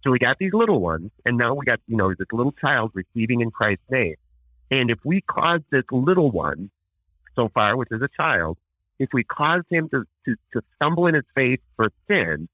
So 0.03 0.11
we 0.11 0.19
got 0.19 0.39
these 0.39 0.53
little 0.53 0.81
ones, 0.81 1.11
and 1.25 1.39
now 1.39 1.55
we 1.55 1.65
got, 1.65 1.81
you 1.87 1.97
know, 1.97 2.11
this 2.11 2.27
little 2.33 2.53
child 2.53 2.91
receiving 2.95 3.41
in 3.41 3.51
Christ's 3.51 3.85
name. 3.91 4.17
And 4.71 4.91
if 4.91 4.99
we 5.05 5.21
cause 5.21 5.61
this 5.71 5.85
little 5.91 6.31
one, 6.31 6.71
so 7.37 7.49
far, 7.49 7.77
which 7.77 7.89
is 7.93 8.03
a 8.03 8.09
child, 8.09 8.59
if 9.03 9.11
we 9.13 9.25
cause 9.25 9.63
him 9.71 9.89
to, 9.91 10.05
to, 10.25 10.35
to 10.53 10.63
stumble 10.77 11.07
in 11.07 11.15
his 11.15 11.25
faith 11.35 11.61
for 11.77 11.91
sin, 12.09 12.49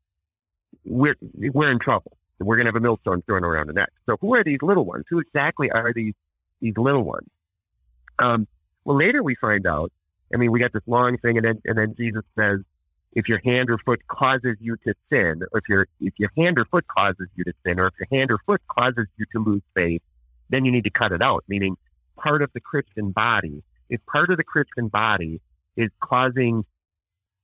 we're, 0.84 1.16
we're 1.34 1.70
in 1.70 1.78
trouble 1.78 2.18
we're 2.40 2.56
going 2.56 2.66
to 2.66 2.68
have 2.68 2.76
a 2.76 2.80
millstone 2.80 3.22
thrown 3.22 3.44
around 3.44 3.68
the 3.68 3.72
neck. 3.72 3.90
So 4.06 4.16
who 4.20 4.34
are 4.34 4.44
these 4.44 4.62
little 4.62 4.84
ones? 4.84 5.04
Who 5.10 5.18
exactly 5.18 5.70
are 5.70 5.92
these 5.92 6.14
these 6.60 6.76
little 6.76 7.02
ones? 7.02 7.28
Um, 8.18 8.46
well, 8.84 8.96
later 8.96 9.22
we 9.22 9.34
find 9.34 9.66
out. 9.66 9.92
I 10.32 10.36
mean, 10.36 10.52
we 10.52 10.60
got 10.60 10.72
this 10.74 10.82
long 10.86 11.16
thing, 11.18 11.38
and 11.38 11.46
then 11.46 11.60
and 11.64 11.78
then 11.78 11.94
Jesus 11.96 12.22
says 12.38 12.60
if 13.12 13.28
your 13.28 13.40
hand 13.44 13.70
or 13.70 13.78
foot 13.78 14.06
causes 14.06 14.56
you 14.60 14.76
to 14.84 14.94
sin, 15.10 15.42
or 15.52 15.58
if 15.58 15.68
your 15.68 15.86
if 16.00 16.14
your 16.18 16.30
hand 16.36 16.58
or 16.58 16.64
foot 16.66 16.86
causes 16.86 17.28
you 17.34 17.44
to 17.44 17.52
sin, 17.64 17.80
or 17.80 17.86
if 17.88 17.94
your 17.98 18.18
hand 18.18 18.30
or 18.30 18.38
foot 18.46 18.60
causes 18.68 19.06
you 19.16 19.24
to 19.32 19.42
lose 19.42 19.62
faith, 19.74 20.02
then 20.50 20.64
you 20.64 20.70
need 20.70 20.84
to 20.84 20.90
cut 20.90 21.12
it 21.12 21.22
out. 21.22 21.44
Meaning, 21.48 21.76
part 22.16 22.42
of 22.42 22.52
the 22.52 22.60
Christian 22.60 23.10
body, 23.10 23.62
if 23.88 24.04
part 24.06 24.30
of 24.30 24.36
the 24.36 24.44
Christian 24.44 24.88
body 24.88 25.40
is 25.78 25.90
causing 26.02 26.64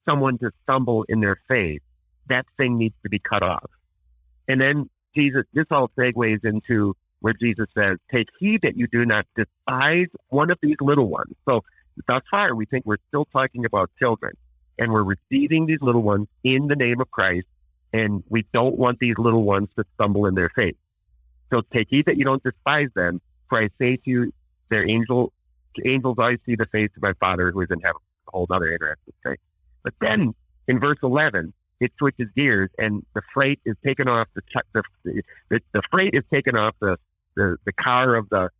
someone 0.07 0.37
to 0.39 0.51
stumble 0.65 1.05
in 1.09 1.21
their 1.21 1.41
faith, 1.49 1.81
that 2.29 2.45
thing 2.59 2.77
needs 2.77 2.97
to 3.05 3.09
be 3.09 3.19
cut 3.19 3.43
off. 3.43 3.71
And 4.49 4.61
then 4.61 4.91
Jesus, 5.15 5.45
this 5.53 5.67
all 5.71 5.89
segues 5.97 6.45
into 6.45 6.95
where 7.21 7.33
Jesus 7.33 7.67
says, 7.73 7.97
Take 8.13 8.29
heed 8.39 8.63
that 8.63 8.77
you 8.77 8.87
do 8.89 9.07
not 9.07 9.25
despise 9.37 10.09
one 10.29 10.51
of 10.51 10.59
these 10.61 10.77
little 10.81 11.09
ones. 11.09 11.33
So 11.49 11.63
thus 12.09 12.23
far, 12.31 12.55
we 12.55 12.67
think 12.67 12.85
we're 12.85 12.99
still 13.09 13.25
talking 13.25 13.65
about 13.65 13.91
children 13.99 14.33
and 14.79 14.93
we're 14.93 15.05
receiving 15.05 15.67
these 15.67 15.81
little 15.81 16.03
ones 16.03 16.27
in 16.43 16.67
the 16.67 16.77
name 16.77 17.01
of 17.01 17.11
Christ. 17.11 17.47
And 17.93 18.25
we 18.29 18.45
don't 18.53 18.77
want 18.77 18.99
these 18.99 19.17
little 19.17 19.45
ones 19.45 19.69
to 19.77 19.85
stumble 19.95 20.27
in 20.27 20.35
their 20.35 20.51
faith. 20.51 20.77
So 21.51 21.63
take 21.73 21.87
heed 21.89 22.07
that 22.07 22.19
you 22.19 22.25
don't 22.25 22.43
despise 22.43 22.89
them. 22.97 23.21
For 23.49 23.63
I 23.63 23.69
say 23.79 23.97
to 23.97 24.11
you, 24.11 24.33
their 24.69 24.89
angel, 24.89 25.33
angels 25.85 26.17
always 26.19 26.41
see 26.45 26.57
the 26.57 26.67
face 26.67 26.91
of 26.97 27.03
my 27.03 27.13
Father 27.21 27.53
who 27.53 27.61
is 27.61 27.71
in 27.71 27.81
heaven. 27.81 28.01
Whole 28.35 28.47
other 28.51 28.73
interesting 28.73 29.15
thing. 29.23 29.37
But 29.83 29.95
then 30.01 30.35
in 30.67 30.81
verse 30.81 30.99
11, 31.03 31.53
it 31.81 31.93
switches 31.99 32.29
gears 32.37 32.71
and 32.79 33.05
the 33.15 33.23
freight 33.33 33.61
is 33.65 33.77
taken 33.85 34.09
off 34.09 34.29
the, 34.35 34.43
the, 34.73 35.23
the, 35.51 35.61
the 35.73 35.83
freight 35.91 36.15
is 36.15 36.25
taken 36.33 36.57
off 36.57 36.75
the, 36.81 36.97
the, 37.37 37.57
the 37.65 37.73
car 37.73 38.15
of 38.15 38.29
the, 38.31 38.51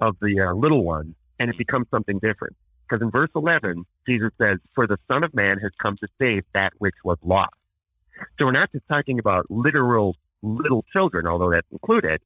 of 0.00 0.16
the 0.20 0.40
uh, 0.40 0.52
little 0.52 0.84
one 0.84 1.14
and 1.38 1.50
it 1.50 1.56
becomes 1.56 1.86
something 1.90 2.18
different. 2.18 2.56
Because 2.88 3.02
in 3.02 3.10
verse 3.10 3.30
11, 3.34 3.84
Jesus 4.06 4.30
says, 4.38 4.58
For 4.74 4.86
the 4.86 4.98
Son 5.08 5.24
of 5.24 5.32
Man 5.32 5.58
has 5.60 5.70
come 5.80 5.96
to 5.96 6.08
save 6.20 6.44
that 6.52 6.72
which 6.78 6.96
was 7.04 7.18
lost. 7.22 7.54
So 8.38 8.44
we're 8.44 8.52
not 8.52 8.70
just 8.72 8.86
talking 8.88 9.18
about 9.18 9.46
literal 9.48 10.14
little 10.42 10.84
children, 10.92 11.26
although 11.26 11.50
that's 11.50 11.66
included, 11.70 12.20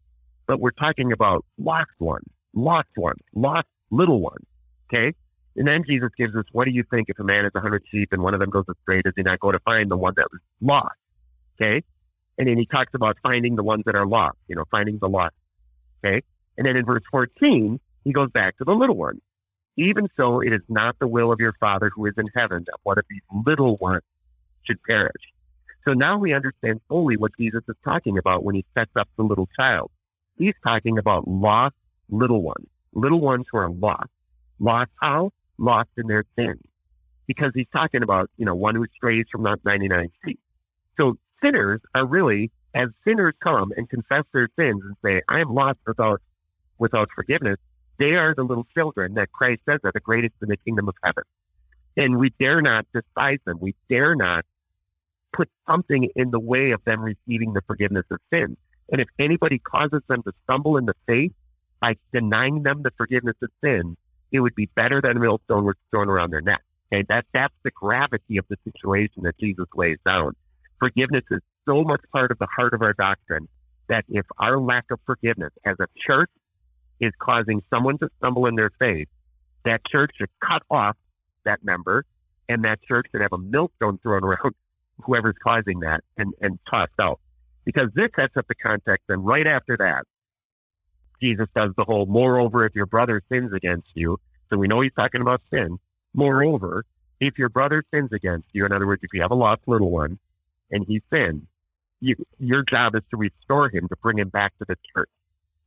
but 0.46 0.58
we're 0.58 0.70
talking 0.72 1.12
about 1.12 1.44
lost 1.58 1.90
ones, 2.00 2.26
lost 2.54 2.88
ones, 2.96 3.20
lost 3.34 3.68
little 3.90 4.20
ones. 4.20 4.44
Okay? 4.92 5.14
And 5.56 5.66
then 5.66 5.84
Jesus 5.84 6.10
gives 6.16 6.34
us, 6.36 6.44
what 6.52 6.66
do 6.66 6.70
you 6.70 6.84
think 6.90 7.08
if 7.08 7.18
a 7.18 7.24
man 7.24 7.44
has 7.44 7.52
a 7.54 7.60
hundred 7.60 7.82
sheep 7.90 8.12
and 8.12 8.22
one 8.22 8.34
of 8.34 8.40
them 8.40 8.50
goes 8.50 8.64
astray, 8.68 9.00
does 9.02 9.14
he 9.16 9.22
not 9.22 9.40
go 9.40 9.50
to 9.52 9.58
find 9.60 9.90
the 9.90 9.96
one 9.96 10.12
that 10.16 10.28
was 10.30 10.40
lost? 10.60 10.96
Okay? 11.60 11.82
And 12.38 12.46
then 12.46 12.58
he 12.58 12.66
talks 12.66 12.92
about 12.94 13.16
finding 13.22 13.56
the 13.56 13.62
ones 13.62 13.84
that 13.86 13.94
are 13.94 14.06
lost, 14.06 14.36
you 14.48 14.56
know, 14.56 14.64
finding 14.70 14.98
the 14.98 15.08
lost. 15.08 15.34
Okay? 16.04 16.22
And 16.58 16.66
then 16.66 16.76
in 16.76 16.84
verse 16.84 17.02
14, 17.10 17.80
he 18.04 18.12
goes 18.12 18.30
back 18.30 18.58
to 18.58 18.64
the 18.64 18.74
little 18.74 18.96
ones. 18.96 19.20
Even 19.78 20.08
so, 20.16 20.40
it 20.40 20.52
is 20.52 20.62
not 20.68 20.98
the 20.98 21.06
will 21.06 21.32
of 21.32 21.40
your 21.40 21.54
Father 21.54 21.90
who 21.94 22.06
is 22.06 22.14
in 22.16 22.26
heaven 22.34 22.62
that 22.66 22.76
one 22.82 22.98
of 22.98 23.04
these 23.08 23.22
little 23.46 23.76
ones 23.76 24.02
should 24.64 24.82
perish. 24.84 25.12
So 25.84 25.92
now 25.92 26.18
we 26.18 26.34
understand 26.34 26.80
fully 26.88 27.16
what 27.16 27.32
Jesus 27.38 27.62
is 27.68 27.76
talking 27.84 28.18
about 28.18 28.42
when 28.42 28.54
he 28.54 28.64
sets 28.76 28.90
up 28.96 29.08
the 29.16 29.22
little 29.22 29.48
child. 29.58 29.90
He's 30.36 30.54
talking 30.66 30.98
about 30.98 31.28
lost 31.28 31.76
little 32.10 32.42
ones, 32.42 32.66
little 32.92 33.20
ones 33.20 33.46
who 33.50 33.58
are 33.58 33.70
lost. 33.70 34.10
Lost 34.58 34.90
how? 35.00 35.30
Lost 35.58 35.90
in 35.96 36.06
their 36.06 36.24
sin 36.36 36.60
Because 37.26 37.52
he's 37.54 37.68
talking 37.72 38.02
about, 38.02 38.30
you 38.36 38.44
know, 38.44 38.54
one 38.54 38.74
who 38.74 38.86
strays 38.94 39.26
from 39.30 39.42
not 39.42 39.60
99 39.64 40.10
sheep. 40.24 40.40
So 40.96 41.18
sinners 41.42 41.80
are 41.94 42.06
really, 42.06 42.50
as 42.74 42.88
sinners 43.06 43.34
come 43.42 43.72
and 43.76 43.88
confess 43.88 44.24
their 44.32 44.48
sins 44.58 44.82
and 44.84 44.96
say, 45.04 45.22
I 45.28 45.40
am 45.40 45.54
lost 45.54 45.78
without, 45.86 46.20
without 46.78 47.08
forgiveness, 47.14 47.58
they 47.98 48.16
are 48.16 48.34
the 48.34 48.44
little 48.44 48.66
children 48.74 49.14
that 49.14 49.32
Christ 49.32 49.62
says 49.68 49.80
are 49.84 49.92
the 49.92 50.00
greatest 50.00 50.34
in 50.42 50.48
the 50.48 50.56
kingdom 50.58 50.88
of 50.88 50.94
heaven. 51.02 51.24
And 51.96 52.18
we 52.18 52.30
dare 52.38 52.60
not 52.60 52.86
despise 52.92 53.38
them. 53.46 53.58
We 53.60 53.74
dare 53.88 54.14
not 54.14 54.44
put 55.32 55.48
something 55.68 56.10
in 56.14 56.30
the 56.30 56.40
way 56.40 56.72
of 56.72 56.84
them 56.84 57.00
receiving 57.00 57.54
the 57.54 57.62
forgiveness 57.66 58.04
of 58.10 58.18
sin. 58.32 58.56
And 58.90 59.00
if 59.00 59.08
anybody 59.18 59.58
causes 59.58 60.02
them 60.08 60.22
to 60.22 60.32
stumble 60.44 60.76
in 60.76 60.86
the 60.86 60.94
faith 61.06 61.32
by 61.80 61.96
denying 62.12 62.62
them 62.62 62.82
the 62.82 62.92
forgiveness 62.96 63.36
of 63.42 63.50
sin, 63.62 63.96
it 64.32 64.40
would 64.40 64.54
be 64.54 64.68
better 64.74 65.00
than 65.00 65.16
a 65.16 65.20
millstone 65.20 65.64
was 65.64 65.76
thrown 65.90 66.08
around 66.08 66.30
their 66.30 66.40
neck. 66.40 66.62
Okay, 66.92 67.04
that 67.08 67.26
that's 67.32 67.54
the 67.64 67.70
gravity 67.70 68.38
of 68.38 68.44
the 68.48 68.56
situation 68.64 69.22
that 69.24 69.38
Jesus 69.38 69.66
lays 69.74 69.98
down. 70.06 70.34
Forgiveness 70.78 71.24
is 71.30 71.40
so 71.66 71.82
much 71.82 72.00
part 72.12 72.30
of 72.30 72.38
the 72.38 72.46
heart 72.46 72.74
of 72.74 72.82
our 72.82 72.92
doctrine 72.92 73.48
that 73.88 74.04
if 74.08 74.26
our 74.38 74.58
lack 74.58 74.84
of 74.90 75.00
forgiveness 75.06 75.52
as 75.64 75.76
a 75.80 75.86
church 76.06 76.30
is 77.00 77.12
causing 77.18 77.62
someone 77.70 77.98
to 77.98 78.08
stumble 78.18 78.46
in 78.46 78.54
their 78.54 78.70
faith, 78.78 79.08
that 79.64 79.84
church 79.86 80.12
should 80.16 80.30
cut 80.40 80.62
off 80.70 80.96
that 81.44 81.64
member 81.64 82.04
and 82.48 82.64
that 82.64 82.82
church 82.82 83.06
should 83.10 83.20
have 83.20 83.32
a 83.32 83.38
millstone 83.38 83.98
thrown 83.98 84.24
around 84.24 84.54
whoever's 85.04 85.34
causing 85.42 85.80
that 85.80 86.02
and, 86.16 86.32
and 86.40 86.58
tossed 86.70 86.92
out. 87.00 87.20
Because 87.64 87.88
this 87.94 88.08
sets 88.16 88.36
up 88.36 88.46
the 88.48 88.54
context. 88.54 89.04
And 89.08 89.26
right 89.26 89.46
after 89.46 89.76
that, 89.76 90.04
Jesus 91.20 91.48
does 91.54 91.72
the 91.76 91.84
whole, 91.84 92.06
moreover, 92.06 92.64
if 92.64 92.74
your 92.74 92.86
brother 92.86 93.22
sins 93.28 93.52
against 93.52 93.96
you. 93.96 94.18
So 94.50 94.56
we 94.56 94.68
know 94.68 94.80
he's 94.80 94.92
talking 94.94 95.20
about 95.20 95.42
sin. 95.50 95.78
Moreover, 96.14 96.84
if 97.20 97.38
your 97.38 97.48
brother 97.48 97.82
sins 97.92 98.12
against 98.12 98.48
you, 98.52 98.64
in 98.64 98.72
other 98.72 98.86
words, 98.86 99.02
if 99.02 99.12
you 99.12 99.22
have 99.22 99.30
a 99.30 99.34
lost 99.34 99.62
little 99.66 99.90
one 99.90 100.18
and 100.70 100.84
he 100.86 101.02
sins, 101.12 101.42
you, 102.00 102.16
your 102.38 102.62
job 102.62 102.94
is 102.94 103.02
to 103.10 103.16
restore 103.16 103.68
him, 103.70 103.88
to 103.88 103.96
bring 103.96 104.18
him 104.18 104.28
back 104.28 104.56
to 104.58 104.64
the 104.66 104.76
church. 104.94 105.10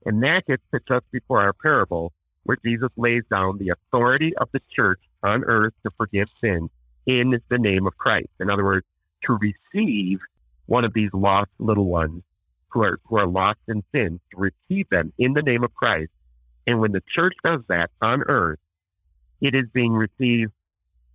And 0.05 0.23
that 0.23 0.45
gets 0.45 0.63
to 0.73 0.79
just 0.87 1.09
before 1.11 1.41
our 1.41 1.53
parable, 1.53 2.13
where 2.43 2.57
Jesus 2.63 2.89
lays 2.95 3.23
down 3.29 3.57
the 3.57 3.69
authority 3.69 4.35
of 4.37 4.49
the 4.51 4.61
church 4.71 5.01
on 5.23 5.43
earth 5.43 5.73
to 5.83 5.91
forgive 5.97 6.29
sin 6.29 6.69
in 7.05 7.41
the 7.49 7.57
name 7.57 7.87
of 7.87 7.97
Christ. 7.97 8.29
In 8.39 8.49
other 8.49 8.63
words, 8.63 8.85
to 9.23 9.37
receive 9.37 10.19
one 10.67 10.85
of 10.85 10.93
these 10.93 11.09
lost 11.13 11.51
little 11.57 11.85
ones 11.85 12.23
who 12.71 12.83
are, 12.83 12.99
who 13.05 13.17
are 13.17 13.27
lost 13.27 13.59
in 13.67 13.83
sin, 13.93 14.19
to 14.31 14.37
receive 14.37 14.89
them 14.89 15.13
in 15.17 15.33
the 15.33 15.41
name 15.41 15.63
of 15.63 15.73
Christ. 15.73 16.11
And 16.67 16.79
when 16.79 16.91
the 16.91 17.03
church 17.07 17.33
does 17.43 17.61
that 17.67 17.89
on 18.01 18.23
earth, 18.23 18.59
it 19.41 19.55
is 19.55 19.65
being 19.73 19.93
received, 19.93 20.51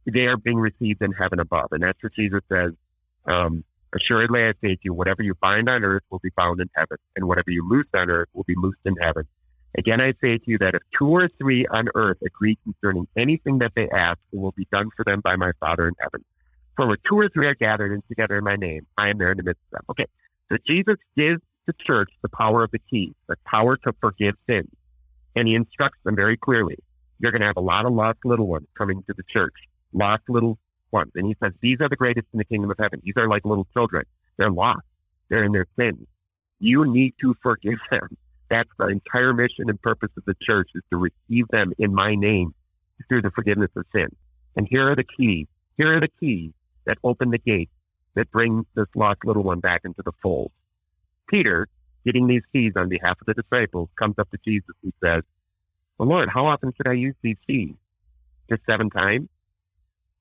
they 0.06 0.26
are 0.26 0.36
being 0.36 0.58
received 0.58 1.02
in 1.02 1.12
heaven 1.12 1.40
above. 1.40 1.68
And 1.72 1.82
that's 1.82 2.02
what 2.02 2.14
Jesus 2.14 2.40
says. 2.48 2.72
Um, 3.26 3.64
Assuredly, 3.94 4.42
I 4.42 4.52
say 4.60 4.74
to 4.74 4.80
you, 4.82 4.92
whatever 4.92 5.22
you 5.22 5.34
bind 5.40 5.68
on 5.68 5.84
earth 5.84 6.02
will 6.10 6.18
be 6.18 6.30
bound 6.36 6.60
in 6.60 6.68
heaven, 6.74 6.96
and 7.14 7.28
whatever 7.28 7.50
you 7.50 7.66
loose 7.68 7.86
on 7.94 8.10
earth 8.10 8.28
will 8.32 8.42
be 8.42 8.56
loosed 8.56 8.80
in 8.84 8.96
heaven. 9.00 9.24
Again, 9.78 10.00
I 10.00 10.14
say 10.20 10.38
to 10.38 10.44
you 10.46 10.58
that 10.58 10.74
if 10.74 10.82
two 10.96 11.08
or 11.08 11.28
three 11.28 11.66
on 11.66 11.88
earth 11.94 12.18
agree 12.24 12.58
concerning 12.64 13.06
anything 13.16 13.58
that 13.58 13.72
they 13.76 13.88
ask, 13.90 14.18
it 14.32 14.38
will 14.38 14.52
be 14.52 14.66
done 14.72 14.90
for 14.96 15.04
them 15.04 15.20
by 15.20 15.36
my 15.36 15.52
Father 15.60 15.86
in 15.86 15.94
heaven. 16.00 16.24
For 16.76 16.86
where 16.88 16.96
two 17.08 17.18
or 17.18 17.28
three 17.28 17.46
are 17.46 17.54
gathered 17.54 17.92
in 17.92 18.02
together 18.08 18.36
in 18.36 18.44
my 18.44 18.56
name, 18.56 18.86
I 18.98 19.10
am 19.10 19.18
there 19.18 19.30
in 19.30 19.36
the 19.36 19.44
midst 19.44 19.62
of 19.72 19.78
them. 19.78 19.84
Okay, 19.90 20.06
so 20.54 20.58
Jesus 20.66 20.96
gives 21.16 21.40
the 21.66 21.72
church 21.72 22.10
the 22.22 22.28
power 22.28 22.62
of 22.62 22.70
the 22.70 22.78
key, 22.78 23.12
the 23.28 23.36
power 23.44 23.76
to 23.78 23.92
forgive 24.00 24.36
sins. 24.48 24.70
And 25.34 25.48
he 25.48 25.54
instructs 25.56 25.98
them 26.04 26.14
very 26.14 26.36
clearly. 26.36 26.76
You're 27.18 27.32
going 27.32 27.40
to 27.40 27.46
have 27.46 27.56
a 27.56 27.60
lot 27.60 27.86
of 27.86 27.92
lost 27.92 28.18
little 28.24 28.46
ones 28.46 28.66
coming 28.78 29.02
to 29.02 29.14
the 29.16 29.24
church, 29.32 29.54
lost 29.92 30.22
little 30.28 30.58
ones. 30.92 31.10
And 31.16 31.26
he 31.26 31.36
says, 31.42 31.52
These 31.60 31.78
are 31.80 31.88
the 31.88 31.96
greatest 31.96 32.28
in 32.32 32.38
the 32.38 32.44
kingdom 32.44 32.70
of 32.70 32.76
heaven. 32.78 33.00
These 33.02 33.14
are 33.16 33.28
like 33.28 33.44
little 33.44 33.66
children. 33.72 34.04
They're 34.36 34.50
lost. 34.50 34.86
They're 35.28 35.42
in 35.42 35.52
their 35.52 35.66
sins. 35.76 36.06
You 36.60 36.84
need 36.84 37.14
to 37.20 37.34
forgive 37.42 37.78
them. 37.90 38.16
That's 38.48 38.70
the 38.78 38.86
entire 38.86 39.32
mission 39.32 39.68
and 39.68 39.80
purpose 39.82 40.10
of 40.16 40.24
the 40.24 40.36
church 40.40 40.70
is 40.76 40.82
to 40.90 40.98
receive 40.98 41.48
them 41.48 41.72
in 41.78 41.92
my 41.92 42.14
name 42.14 42.54
through 43.08 43.22
the 43.22 43.30
forgiveness 43.32 43.70
of 43.76 43.86
sin. 43.92 44.08
And 44.54 44.68
here 44.70 44.88
are 44.88 44.94
the 44.94 45.04
keys. 45.04 45.48
Here 45.76 45.96
are 45.96 46.00
the 46.00 46.10
keys 46.20 46.52
that 46.86 46.98
open 47.02 47.30
the 47.30 47.38
gate 47.38 47.70
that 48.14 48.30
bring 48.30 48.66
this 48.74 48.86
lost 48.94 49.20
little 49.24 49.42
one 49.42 49.60
back 49.60 49.82
into 49.84 50.02
the 50.04 50.12
fold. 50.22 50.52
Peter, 51.28 51.68
getting 52.04 52.26
these 52.26 52.42
keys 52.52 52.72
on 52.76 52.88
behalf 52.88 53.18
of 53.20 53.26
the 53.26 53.34
disciples, 53.34 53.88
comes 53.98 54.14
up 54.18 54.30
to 54.30 54.38
Jesus 54.44 54.74
and 54.82 54.92
says, 55.02 55.22
Well, 55.98 56.08
Lord, 56.08 56.28
how 56.28 56.46
often 56.46 56.72
should 56.76 56.88
I 56.88 56.94
use 56.94 57.14
these 57.22 57.36
keys? 57.46 57.74
Just 58.48 58.62
seven 58.68 58.90
times? 58.90 59.28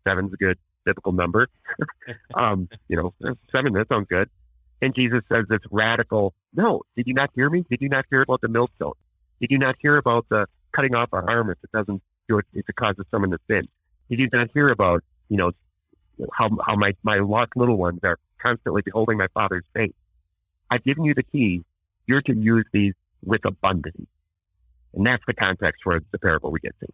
Seven's 0.08 0.34
a 0.34 0.38
good 0.38 0.58
biblical 0.86 1.12
number. 1.12 1.48
um, 2.34 2.70
you 2.88 2.98
know, 2.98 3.14
seven, 3.52 3.74
that 3.74 3.88
sounds 3.90 4.08
good. 4.10 4.30
And 4.82 4.94
Jesus 4.94 5.24
says 5.32 5.46
this 5.50 5.62
radical, 5.72 6.34
no, 6.54 6.82
did 6.96 7.08
you 7.08 7.14
not 7.14 7.30
hear 7.36 7.50
me? 7.50 7.64
Did 7.70 7.82
you 7.82 7.90
not 7.90 8.06
hear 8.10 8.22
about 8.22 8.42
the 8.42 8.50
millstone? 8.50 8.94
Did 9.40 9.52
you 9.52 9.58
not 9.58 9.76
hear 9.80 9.98
about 9.98 10.28
the 10.30 10.46
cutting 10.74 10.94
off 10.94 11.10
an 11.14 11.30
arm 11.30 11.50
if 11.50 11.58
it 11.64 11.72
doesn't 11.72 12.02
do 12.28 12.38
it, 12.40 12.46
if 12.54 12.68
it 12.68 12.76
causes 12.76 13.06
someone 13.10 13.32
to 13.32 13.40
sin? 13.50 13.62
Did 14.10 14.20
you 14.20 14.30
not 14.32 14.50
hear 14.54 14.68
about, 14.70 15.04
you 15.30 15.38
know, 15.38 15.52
how, 16.34 16.50
how 16.66 16.76
my, 16.76 16.94
my 17.04 17.16
lost 17.16 17.52
little 17.56 17.78
ones 17.78 18.00
are 18.04 18.20
constantly 18.42 18.82
beholding 18.82 19.18
my 19.18 19.28
father's 19.34 19.66
face? 19.74 19.94
I've 20.70 20.84
given 20.84 21.04
you 21.04 21.14
the 21.14 21.24
keys. 21.24 21.62
You're 22.08 22.22
to 22.24 22.36
use 22.36 22.66
these 22.72 22.94
with 23.24 23.46
abundance. 23.46 24.08
And 24.94 25.06
that's 25.06 25.24
the 25.26 25.34
context 25.34 25.82
for 25.84 26.00
the 26.12 26.20
parable 26.20 26.52
we 26.52 26.60
get 26.60 26.76
to. 26.80 26.88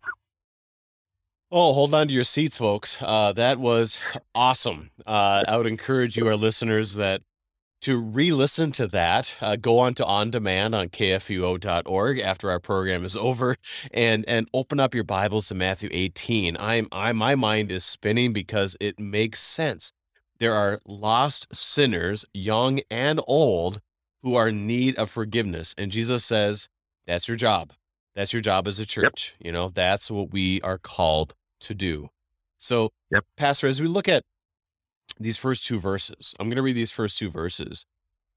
Oh, 1.51 1.73
hold 1.73 1.93
on 1.95 2.07
to 2.07 2.13
your 2.13 2.23
seats, 2.23 2.57
folks. 2.57 2.99
Uh, 3.01 3.33
that 3.33 3.59
was 3.59 3.99
awesome. 4.35 4.91
Uh, 5.05 5.43
I 5.47 5.57
would 5.57 5.65
encourage 5.65 6.15
you, 6.15 6.27
our 6.27 6.35
listeners, 6.35 6.93
that 6.93 7.21
to 7.81 7.97
re-listen 7.99 8.71
to 8.73 8.87
that, 8.87 9.35
uh, 9.41 9.55
go 9.55 9.79
on 9.79 9.93
to 9.95 10.05
on 10.05 10.29
demand 10.31 10.75
on 10.75 10.89
kfuo.org 10.89 12.19
after 12.19 12.49
our 12.51 12.59
program 12.59 13.05
is 13.05 13.15
over, 13.17 13.55
and 13.93 14.25
and 14.27 14.47
open 14.53 14.79
up 14.79 14.93
your 14.95 15.03
Bibles 15.05 15.47
to 15.49 15.55
Matthew 15.55 15.89
18. 15.91 16.57
I'm 16.59 16.87
I 16.91 17.11
my 17.13 17.35
mind 17.35 17.71
is 17.71 17.85
spinning 17.85 18.33
because 18.33 18.75
it 18.79 18.99
makes 18.99 19.39
sense. 19.39 19.91
there 20.39 20.53
are 20.55 20.79
lost 20.85 21.47
sinners, 21.55 22.25
young 22.33 22.79
and 22.89 23.19
old, 23.27 23.81
who 24.23 24.35
are 24.35 24.49
in 24.49 24.67
need 24.67 24.97
of 24.97 25.09
forgiveness. 25.09 25.75
And 25.77 25.91
Jesus 25.91 26.25
says, 26.25 26.69
that's 27.05 27.27
your 27.27 27.37
job. 27.37 27.73
That's 28.15 28.33
your 28.33 28.41
job 28.41 28.67
as 28.67 28.79
a 28.79 28.85
church. 28.85 29.35
Yep. 29.39 29.47
You 29.47 29.51
know, 29.53 29.69
that's 29.69 30.11
what 30.11 30.31
we 30.31 30.61
are 30.61 30.77
called 30.77 31.35
to 31.61 31.73
do. 31.75 32.09
So, 32.57 32.89
yep. 33.11 33.25
Pastor, 33.37 33.67
as 33.67 33.81
we 33.81 33.87
look 33.87 34.07
at 34.09 34.23
these 35.19 35.37
first 35.37 35.65
two 35.65 35.79
verses, 35.79 36.33
I'm 36.39 36.47
going 36.47 36.57
to 36.57 36.61
read 36.61 36.75
these 36.75 36.91
first 36.91 37.17
two 37.17 37.29
verses, 37.29 37.85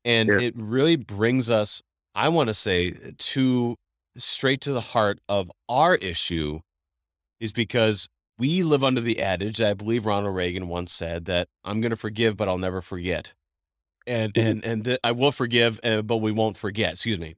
and 0.05 0.29
yeah. 0.29 0.47
it 0.47 0.55
really 0.57 0.97
brings 0.97 1.50
us, 1.50 1.83
I 2.14 2.29
want 2.29 2.49
to 2.49 2.55
say, 2.55 2.93
to 3.17 3.76
straight 4.17 4.61
to 4.62 4.73
the 4.73 4.81
heart 4.81 5.21
of 5.29 5.50
our 5.69 5.97
issue, 5.97 6.61
is 7.41 7.52
because 7.52 8.09
we 8.38 8.62
live 8.62 8.83
under 8.83 9.00
the 9.00 9.21
adage 9.21 9.59
that 9.59 9.71
I 9.71 9.75
believe 9.75 10.07
Ronald 10.07 10.35
Reagan 10.35 10.69
once 10.69 10.93
said 10.93 11.26
that 11.26 11.49
I'm 11.64 11.81
going 11.81 11.91
to 11.91 11.97
forgive, 11.97 12.37
but 12.37 12.49
I'll 12.49 12.59
never 12.59 12.81
forget. 12.81 13.35
And 14.07 14.35
mm-hmm. 14.35 14.49
and 14.49 14.64
and 14.64 14.85
th- 14.85 14.99
I 15.05 15.12
will 15.12 15.33
forgive, 15.33 15.79
uh, 15.85 16.02
but 16.02 16.17
we 16.17 16.33
won't 16.33 16.57
forget. 16.57 16.95
Excuse 16.95 17.21
me. 17.21 17.37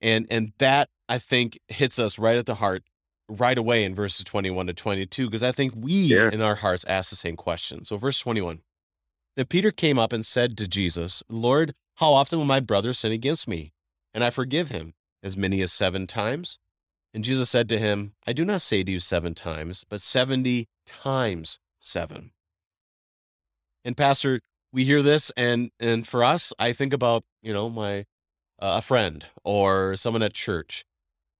And 0.00 0.26
and 0.30 0.52
that 0.58 0.88
I 1.08 1.18
think 1.18 1.58
hits 1.68 1.98
us 1.98 2.18
right 2.18 2.36
at 2.36 2.46
the 2.46 2.54
heart 2.54 2.84
right 3.28 3.58
away 3.58 3.84
in 3.84 3.94
verses 3.94 4.24
21 4.24 4.68
to 4.68 4.74
22 4.74 5.26
because 5.26 5.42
I 5.42 5.52
think 5.52 5.74
we 5.76 5.92
yeah. 5.92 6.30
in 6.30 6.40
our 6.40 6.56
hearts 6.56 6.84
ask 6.84 7.10
the 7.10 7.16
same 7.16 7.36
question. 7.36 7.84
So 7.84 7.96
verse 7.96 8.18
21. 8.20 8.62
Then 9.36 9.46
Peter 9.46 9.70
came 9.70 9.98
up 9.98 10.12
and 10.12 10.24
said 10.26 10.56
to 10.58 10.68
Jesus, 10.68 11.22
"Lord, 11.28 11.74
how 11.96 12.12
often 12.12 12.38
will 12.38 12.46
my 12.46 12.60
brother 12.60 12.92
sin 12.92 13.12
against 13.12 13.46
me, 13.46 13.72
and 14.12 14.24
I 14.24 14.30
forgive 14.30 14.68
him? 14.68 14.94
As 15.22 15.36
many 15.36 15.60
as 15.62 15.72
7 15.72 16.06
times?" 16.06 16.58
And 17.14 17.24
Jesus 17.24 17.50
said 17.50 17.68
to 17.70 17.78
him, 17.78 18.12
I 18.26 18.32
do 18.32 18.44
not 18.44 18.60
say 18.60 18.84
to 18.84 18.92
you 18.92 19.00
seven 19.00 19.34
times, 19.34 19.84
but 19.88 20.00
70 20.00 20.68
times 20.86 21.58
seven. 21.80 22.32
And 23.84 23.96
Pastor, 23.96 24.40
we 24.72 24.84
hear 24.84 25.02
this, 25.02 25.32
and 25.36 25.70
and 25.80 26.06
for 26.06 26.22
us, 26.22 26.52
I 26.58 26.72
think 26.72 26.92
about 26.92 27.24
you 27.42 27.52
know 27.52 27.70
my 27.70 28.00
uh, 28.60 28.76
a 28.78 28.82
friend 28.82 29.26
or 29.44 29.96
someone 29.96 30.22
at 30.22 30.34
church 30.34 30.84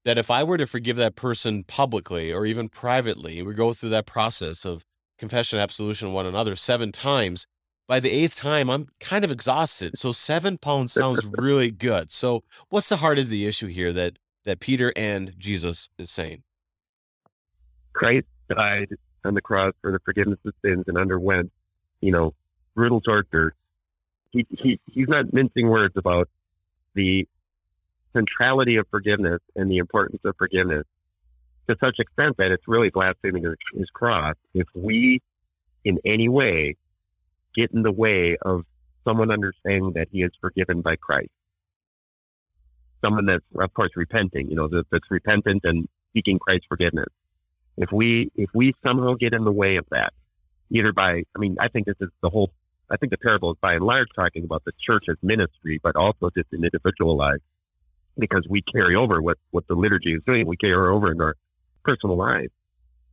that 0.05 0.19
if 0.19 0.31
I 0.31 0.43
were 0.43 0.57
to 0.57 0.67
forgive 0.67 0.97
that 0.97 1.17
person 1.17 1.65
publicly 1.65 2.33
or 2.33 2.47
even 2.47 2.69
privately, 2.69 3.43
we 3.43 3.55
go 3.55 3.73
through 3.73 3.91
that 3.91 4.07
process 4.07 4.65
of 4.65 4.85
confession, 5.19 5.59
absolution, 5.59 6.13
one 6.13 6.27
another 6.27 6.57
seven 6.57 6.93
times. 6.93 7.47
By 7.87 8.01
the 8.01 8.11
eighth 8.11 8.37
time, 8.37 8.71
I'm 8.71 8.89
kind 9.01 9.25
of 9.25 9.31
exhausted. 9.31 9.99
So 9.99 10.13
seven 10.13 10.59
pounds 10.59 10.93
sounds 10.93 11.25
really 11.39 11.71
good. 11.71 12.13
So 12.13 12.45
what's 12.69 12.89
the 12.89 12.99
heart 12.99 13.19
of 13.19 13.29
the 13.29 13.47
issue 13.47 13.67
here 13.67 13.93
that 13.93 14.19
that 14.45 14.61
Peter 14.61 14.93
and 14.97 15.35
Jesus 15.39 15.91
is 15.99 16.11
saying? 16.11 16.43
Christ 17.93 18.27
died 18.49 18.89
on 19.25 19.35
the 19.35 19.41
cross 19.41 19.75
for 19.83 19.93
the 19.93 19.99
forgiveness 20.05 20.39
of 20.47 20.55
sins 20.65 20.85
and 20.87 20.97
underwent, 20.97 21.51
you 22.01 22.13
know, 22.13 22.35
brutal 22.75 23.01
torture. 23.01 23.55
He, 24.31 24.47
he, 24.51 24.81
he's 24.87 25.09
not 25.09 25.33
mincing 25.33 25.69
words 25.69 25.97
about 25.97 26.29
the 26.95 27.27
centrality 28.13 28.77
of 28.77 28.87
forgiveness 28.91 29.41
and 29.57 29.71
the 29.71 29.79
importance 29.79 30.21
of 30.25 30.35
forgiveness 30.37 30.85
to 31.69 31.77
such 31.81 31.99
extent 31.99 32.37
that 32.39 32.51
it's 32.51 32.67
really 32.67 32.91
blaspheming 32.91 33.45
his 33.75 33.91
cross 33.93 34.35
if 34.55 34.67
we 34.75 35.21
in 35.85 35.99
any 36.05 36.29
way 36.29 36.77
get 37.55 37.71
in 37.73 37.83
the 37.83 37.93
way 37.93 38.37
of 38.43 38.65
someone 39.05 39.31
understanding 39.31 39.93
that 39.95 40.09
he 40.11 40.23
is 40.23 40.33
forgiven 40.41 40.81
by 40.81 40.97
Christ 40.97 41.31
someone 43.05 43.27
that's 43.27 43.45
of 43.59 43.73
course 43.75 43.91
repenting, 43.97 44.49
you 44.49 44.57
know, 44.57 44.69
that's 44.69 45.11
repentant 45.11 45.63
and 45.65 45.89
seeking 46.15 46.39
Christ's 46.39 46.67
forgiveness. 46.69 47.09
If 47.77 47.93
we 47.93 48.31
if 48.35 48.51
we 48.55 48.75
somehow 48.85 49.15
get 49.15 49.33
in 49.33 49.45
the 49.45 49.53
way 49.53 49.77
of 49.77 49.87
that, 49.91 50.13
either 50.71 50.93
by 50.93 51.23
I 51.35 51.39
mean, 51.39 51.57
I 51.61 51.69
think 51.69 51.87
this 51.87 51.97
is 52.01 52.09
the 52.23 52.31
whole 52.31 52.51
I 52.91 52.97
think 52.97 53.11
the 53.11 53.19
parable 53.19 53.53
is 53.53 53.59
by 53.61 53.75
and 53.75 53.85
large 53.85 54.09
talking 54.15 54.45
about 54.45 54.65
the 54.65 54.73
church 54.81 55.05
as 55.09 55.17
ministry, 55.23 55.79
but 55.83 55.95
also 55.97 56.31
just 56.37 56.49
an 56.53 56.65
individual 56.65 57.17
lives. 57.17 57.43
Because 58.19 58.47
we 58.49 58.63
carry 58.63 58.97
over 58.97 59.23
what, 59.23 59.39
what 59.51 59.67
the 59.69 59.75
liturgy 59.75 60.15
is 60.15 60.23
doing, 60.27 60.47
we 60.47 60.57
carry 60.57 60.75
over 60.75 61.13
in 61.13 61.21
our 61.21 61.37
personal 61.85 62.17
lives. 62.17 62.53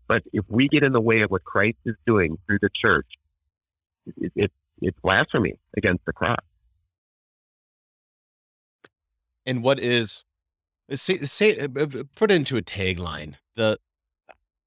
But 0.08 0.24
if 0.34 0.46
we 0.50 0.68
get 0.68 0.84
in 0.84 0.94
the 0.94 1.02
way 1.02 1.22
of 1.22 1.32
what 1.32 1.44
Christ 1.44 1.78
is 1.86 1.96
doing 2.06 2.38
through 2.46 2.60
the 2.62 2.70
church, 2.70 3.08
it, 4.18 4.32
it, 4.36 4.52
it's 4.82 5.00
blasphemy 5.02 5.60
against 5.78 6.06
the 6.06 6.14
cross. 6.14 6.40
And 9.46 9.64
what 9.64 9.80
is 9.80 10.24
say 10.94 11.18
say 11.18 11.58
uh, 11.58 11.68
uh, 11.80 12.04
put 12.16 12.32
into 12.32 12.58
a 12.58 12.62
tagline. 12.62 13.36
The 13.56 13.78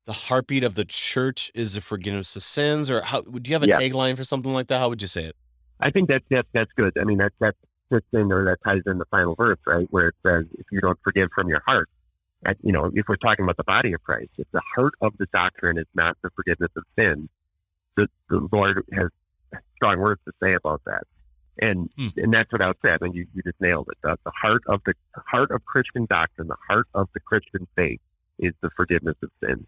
the 0.06 0.12
heartbeat 0.12 0.64
of 0.64 0.74
the 0.74 0.84
church 0.86 1.50
is 1.54 1.74
the 1.74 1.80
forgiveness 1.80 2.34
of 2.34 2.42
sins 2.42 2.90
or 2.90 3.02
how 3.02 3.22
would 3.26 3.46
you 3.46 3.54
have 3.54 3.62
a 3.62 3.68
yeah. 3.68 3.78
tagline 3.78 4.16
for 4.16 4.24
something 4.24 4.52
like 4.52 4.68
that? 4.68 4.78
How 4.78 4.88
would 4.88 5.02
you 5.02 5.08
say 5.08 5.24
it? 5.24 5.36
I 5.80 5.90
think 5.90 6.08
that, 6.08 6.22
that 6.30 6.46
that's 6.52 6.72
good. 6.76 6.96
I 6.98 7.04
mean 7.04 7.18
that 7.18 7.32
that 7.40 7.54
fits 7.60 7.67
in 8.12 8.32
or 8.32 8.44
that 8.44 8.58
ties 8.64 8.82
in 8.86 8.98
the 8.98 9.04
final 9.06 9.34
verse 9.34 9.58
right 9.66 9.86
where 9.90 10.08
it 10.08 10.14
says 10.24 10.44
if 10.58 10.66
you 10.70 10.80
don't 10.80 10.98
forgive 11.02 11.28
from 11.34 11.48
your 11.48 11.62
heart 11.66 11.88
you 12.62 12.72
know 12.72 12.90
if 12.94 13.06
we're 13.08 13.16
talking 13.16 13.44
about 13.44 13.56
the 13.56 13.64
body 13.64 13.92
of 13.92 14.02
christ 14.02 14.30
if 14.38 14.46
the 14.52 14.62
heart 14.74 14.94
of 15.00 15.12
the 15.18 15.26
doctrine 15.32 15.78
is 15.78 15.86
not 15.94 16.16
the 16.22 16.30
forgiveness 16.30 16.70
of 16.76 16.84
sins 16.98 17.28
the, 17.96 18.06
the 18.28 18.46
lord 18.52 18.84
has 18.92 19.08
strong 19.76 19.98
words 19.98 20.20
to 20.24 20.32
say 20.42 20.54
about 20.54 20.80
that 20.84 21.02
and 21.58 21.90
hmm. 21.96 22.08
and 22.16 22.32
that's 22.32 22.50
what 22.52 22.62
I 22.62 22.68
was 22.68 22.76
saying. 22.84 23.14
You, 23.14 23.26
you 23.34 23.42
just 23.42 23.60
nailed 23.60 23.88
it. 23.90 23.98
The, 24.02 24.16
the 24.24 24.30
heart 24.30 24.62
of 24.66 24.80
the, 24.86 24.94
the 25.14 25.22
heart 25.26 25.50
of 25.50 25.64
Christian 25.64 26.06
doctrine, 26.06 26.48
the 26.48 26.56
heart 26.68 26.86
of 26.94 27.08
the 27.14 27.20
Christian 27.20 27.66
faith, 27.76 28.00
is 28.38 28.52
the 28.60 28.70
forgiveness 28.70 29.16
of 29.22 29.30
sin. 29.42 29.66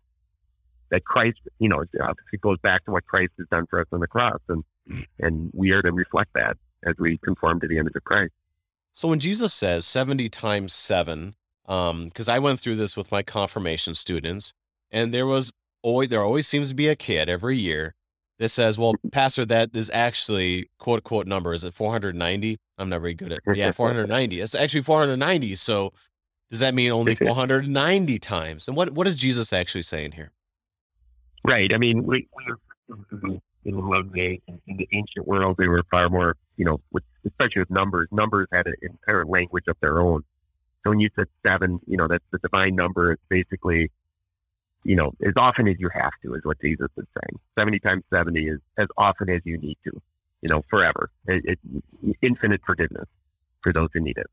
That 0.90 1.04
Christ, 1.04 1.38
you 1.58 1.68
know, 1.68 1.80
it 1.80 2.40
goes 2.40 2.58
back 2.58 2.84
to 2.84 2.92
what 2.92 3.06
Christ 3.06 3.32
has 3.38 3.46
done 3.48 3.66
for 3.66 3.80
us 3.80 3.86
on 3.92 4.00
the 4.00 4.06
cross, 4.06 4.40
and 4.48 4.64
and 5.18 5.50
we 5.54 5.72
are 5.72 5.82
to 5.82 5.92
reflect 5.92 6.30
that 6.34 6.56
as 6.84 6.94
we 6.98 7.18
conform 7.18 7.60
to 7.60 7.68
the 7.68 7.78
image 7.78 7.94
of 7.96 8.04
Christ. 8.04 8.32
So 8.92 9.08
when 9.08 9.20
Jesus 9.20 9.54
says 9.54 9.86
seventy 9.86 10.28
times 10.28 10.72
seven, 10.72 11.36
because 11.62 12.28
um, 12.28 12.34
I 12.34 12.38
went 12.38 12.60
through 12.60 12.76
this 12.76 12.96
with 12.96 13.12
my 13.12 13.22
confirmation 13.22 13.94
students, 13.94 14.52
and 14.90 15.14
there 15.14 15.26
was 15.26 15.52
always 15.82 16.08
there 16.08 16.22
always 16.22 16.46
seems 16.46 16.68
to 16.70 16.74
be 16.74 16.88
a 16.88 16.96
kid 16.96 17.28
every 17.28 17.56
year 17.56 17.94
that 18.40 18.48
says, 18.48 18.78
well, 18.78 18.94
Pastor, 19.12 19.44
that 19.44 19.76
is 19.76 19.90
actually 19.92 20.70
quote 20.78 20.98
unquote 20.98 21.26
number. 21.26 21.52
Is 21.52 21.62
it 21.62 21.74
490? 21.74 22.58
I'm 22.78 22.88
not 22.88 23.00
very 23.00 23.14
good 23.14 23.32
at 23.32 23.40
yeah, 23.54 23.70
490. 23.72 24.40
It's 24.40 24.54
actually 24.54 24.82
490. 24.82 25.54
So 25.56 25.92
does 26.50 26.60
that 26.60 26.74
mean 26.74 26.90
only 26.90 27.14
490 27.14 28.18
times? 28.18 28.66
And 28.66 28.76
what 28.76 28.92
what 28.92 29.06
is 29.06 29.14
Jesus 29.14 29.52
actually 29.52 29.82
saying 29.82 30.12
here? 30.12 30.32
Right. 31.44 31.72
I 31.72 31.78
mean, 31.78 32.04
we, 32.04 32.28
we 33.22 33.40
in 33.64 33.76
the 33.76 34.38
in 34.46 34.76
the 34.76 34.88
ancient 34.92 35.26
world, 35.26 35.56
they 35.58 35.68
were 35.68 35.82
far 35.90 36.08
more, 36.08 36.36
you 36.56 36.64
know, 36.64 36.80
with, 36.92 37.04
especially 37.26 37.60
with 37.60 37.70
numbers. 37.70 38.08
Numbers 38.10 38.48
had 38.52 38.66
an 38.66 38.74
entire 38.82 39.24
language 39.24 39.64
of 39.68 39.76
their 39.80 40.00
own. 40.00 40.24
So 40.82 40.90
when 40.90 41.00
you 41.00 41.10
said 41.14 41.26
seven, 41.46 41.80
you 41.86 41.96
know, 41.96 42.08
that's 42.08 42.24
the 42.30 42.38
divine 42.38 42.74
number. 42.74 43.12
It's 43.12 43.22
basically 43.28 43.90
you 44.84 44.96
know, 44.96 45.12
as 45.26 45.34
often 45.36 45.68
as 45.68 45.76
you 45.78 45.90
have 45.92 46.12
to, 46.22 46.34
is 46.34 46.44
what 46.44 46.60
Jesus 46.60 46.88
is 46.96 47.04
saying. 47.14 47.38
70 47.58 47.80
times 47.80 48.04
70 48.10 48.46
is 48.46 48.60
as 48.78 48.88
often 48.96 49.28
as 49.28 49.42
you 49.44 49.58
need 49.58 49.76
to, 49.84 49.90
you 50.42 50.48
know, 50.48 50.64
forever. 50.70 51.10
It, 51.26 51.44
it, 51.44 52.16
infinite 52.22 52.62
forgiveness 52.64 53.06
for 53.60 53.72
those 53.72 53.88
who 53.92 54.00
need 54.00 54.16
it 54.16 54.26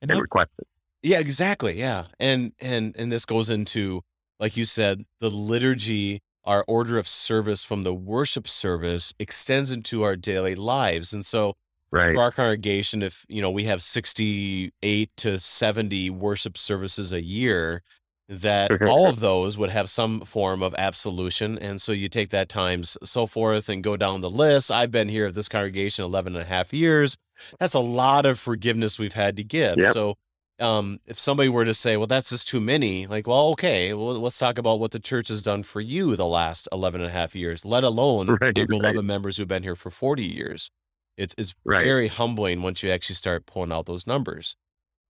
and, 0.00 0.10
and 0.10 0.20
request 0.20 0.50
it. 0.58 0.68
Yeah, 1.02 1.18
exactly. 1.18 1.78
Yeah. 1.78 2.06
And, 2.20 2.52
and, 2.60 2.94
and 2.96 3.10
this 3.10 3.24
goes 3.24 3.50
into, 3.50 4.02
like 4.38 4.56
you 4.56 4.64
said, 4.66 5.04
the 5.18 5.30
liturgy, 5.30 6.22
our 6.44 6.64
order 6.66 6.98
of 6.98 7.06
service 7.06 7.62
from 7.62 7.82
the 7.82 7.94
worship 7.94 8.48
service 8.48 9.12
extends 9.18 9.70
into 9.70 10.02
our 10.02 10.16
daily 10.16 10.54
lives. 10.54 11.12
And 11.12 11.24
so, 11.24 11.54
right. 11.90 12.14
for 12.14 12.22
our 12.22 12.32
congregation, 12.32 13.02
if, 13.02 13.24
you 13.28 13.40
know, 13.40 13.50
we 13.50 13.64
have 13.64 13.82
68 13.82 15.10
to 15.16 15.38
70 15.38 16.10
worship 16.10 16.58
services 16.58 17.12
a 17.12 17.22
year, 17.22 17.82
that 18.28 18.70
all 18.88 19.08
of 19.08 19.20
those 19.20 19.58
would 19.58 19.70
have 19.70 19.90
some 19.90 20.22
form 20.22 20.62
of 20.62 20.74
absolution. 20.78 21.58
And 21.58 21.82
so 21.82 21.92
you 21.92 22.08
take 22.08 22.30
that 22.30 22.48
times 22.48 22.96
so 23.04 23.26
forth 23.26 23.68
and 23.68 23.82
go 23.84 23.96
down 23.96 24.20
the 24.20 24.30
list. 24.30 24.70
I've 24.70 24.90
been 24.90 25.08
here 25.08 25.26
at 25.26 25.34
this 25.34 25.48
congregation 25.48 26.04
11 26.04 26.34
and 26.34 26.42
a 26.42 26.46
half 26.46 26.72
years. 26.72 27.16
That's 27.58 27.74
a 27.74 27.80
lot 27.80 28.24
of 28.24 28.38
forgiveness 28.38 28.98
we've 28.98 29.12
had 29.12 29.36
to 29.36 29.44
give. 29.44 29.76
Yep. 29.76 29.94
So 29.94 30.14
um, 30.60 31.00
if 31.06 31.18
somebody 31.18 31.48
were 31.48 31.64
to 31.64 31.74
say, 31.74 31.96
well, 31.96 32.06
that's 32.06 32.30
just 32.30 32.48
too 32.48 32.60
many, 32.60 33.06
like, 33.06 33.26
well, 33.26 33.48
okay, 33.50 33.92
well, 33.94 34.14
let's 34.20 34.38
talk 34.38 34.58
about 34.58 34.80
what 34.80 34.90
the 34.92 35.00
church 35.00 35.28
has 35.28 35.42
done 35.42 35.62
for 35.62 35.80
you 35.80 36.14
the 36.16 36.26
last 36.26 36.68
11 36.72 37.00
and 37.00 37.10
a 37.10 37.12
half 37.12 37.34
years, 37.34 37.64
let 37.64 37.84
alone 37.84 38.36
right, 38.40 38.54
the 38.54 38.66
beloved 38.66 38.96
right. 38.96 39.04
members 39.04 39.36
who've 39.36 39.48
been 39.48 39.62
here 39.62 39.76
for 39.76 39.90
40 39.90 40.22
years. 40.24 40.70
It's, 41.16 41.34
it's 41.36 41.54
right. 41.64 41.84
very 41.84 42.08
humbling 42.08 42.62
once 42.62 42.82
you 42.82 42.90
actually 42.90 43.16
start 43.16 43.46
pulling 43.46 43.72
out 43.72 43.86
those 43.86 44.06
numbers. 44.06 44.56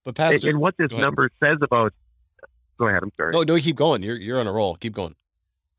But 0.04 0.16
Pastor, 0.16 0.48
and, 0.48 0.54
and 0.54 0.60
what 0.60 0.76
this 0.78 0.90
number 0.90 1.30
says 1.40 1.58
about 1.60 1.92
Go 2.82 2.88
ahead. 2.88 3.04
I'm 3.04 3.12
sorry. 3.16 3.32
No, 3.32 3.42
no, 3.42 3.56
keep 3.58 3.76
going. 3.76 4.02
You're 4.02 4.16
you're 4.16 4.40
on 4.40 4.48
a 4.48 4.52
roll. 4.52 4.74
Keep 4.74 4.94
going. 4.94 5.14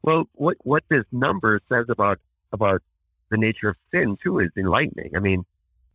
Well, 0.04 0.30
what 0.36 0.56
what 0.62 0.84
this 0.90 1.04
number 1.12 1.60
says 1.68 1.88
about 1.90 2.18
about 2.54 2.82
the 3.30 3.36
nature 3.36 3.68
of 3.68 3.76
sin 3.92 4.16
too 4.24 4.40
is 4.40 4.52
enlightening. 4.56 5.12
I 5.14 5.20
mean, 5.20 5.44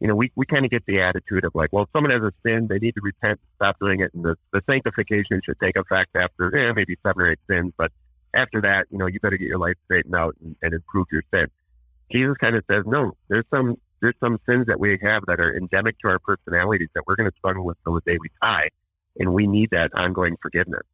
you 0.00 0.06
know, 0.06 0.14
we, 0.14 0.30
we 0.37 0.46
kind 0.46 0.64
of 0.64 0.70
get 0.70 0.84
the 0.87 1.00
attitude 1.00 1.44
of 1.44 1.54
like, 1.54 1.70
well, 1.72 1.84
if 1.84 1.90
someone 1.92 2.12
has 2.12 2.22
a 2.22 2.32
sin, 2.46 2.68
they 2.68 2.78
need 2.78 2.94
to 2.94 3.00
repent, 3.02 3.40
stop 3.56 3.78
doing 3.80 4.00
it, 4.00 4.12
and 4.14 4.24
the, 4.24 4.37
the 4.52 4.62
sanctification 4.70 5.40
should 5.44 5.58
take 5.61 5.76
effect 5.76 6.14
after 6.14 6.56
eh, 6.56 6.72
maybe 6.72 6.96
seven 7.04 7.22
or 7.22 7.32
eight 7.32 7.38
sins. 7.50 7.72
But 7.76 7.90
after 8.34 8.61
that, 8.61 8.87
you 8.90 8.98
know, 8.98 9.06
you 9.06 9.18
better 9.20 9.37
get 9.37 9.48
your 9.48 9.58
life 9.58 9.74
straightened 9.87 10.14
out 10.14 10.37
and, 10.42 10.54
and 10.62 10.74
improve 10.74 11.06
your 11.11 11.22
sin. 11.34 11.46
Jesus 12.12 12.37
kind 12.40 12.56
of 12.56 12.64
says, 12.70 12.84
no, 12.87 13.12
there's 13.28 13.44
some 13.52 13.76
there's 14.00 14.14
some 14.20 14.38
sins 14.48 14.66
that 14.68 14.78
we 14.78 14.96
have 15.02 15.24
that 15.26 15.40
are 15.40 15.56
endemic 15.56 15.98
to 16.00 16.08
our 16.08 16.20
personalities 16.20 16.88
that 16.94 17.02
we're 17.06 17.16
going 17.16 17.28
to 17.28 17.37
struggle 17.37 17.64
with 17.64 17.76
till 17.82 17.94
the 17.94 18.00
day 18.02 18.16
we 18.20 18.30
die, 18.40 18.70
and 19.18 19.34
we 19.34 19.48
need 19.48 19.70
that 19.72 19.90
ongoing 19.94 20.37
forgiveness. 20.40 20.84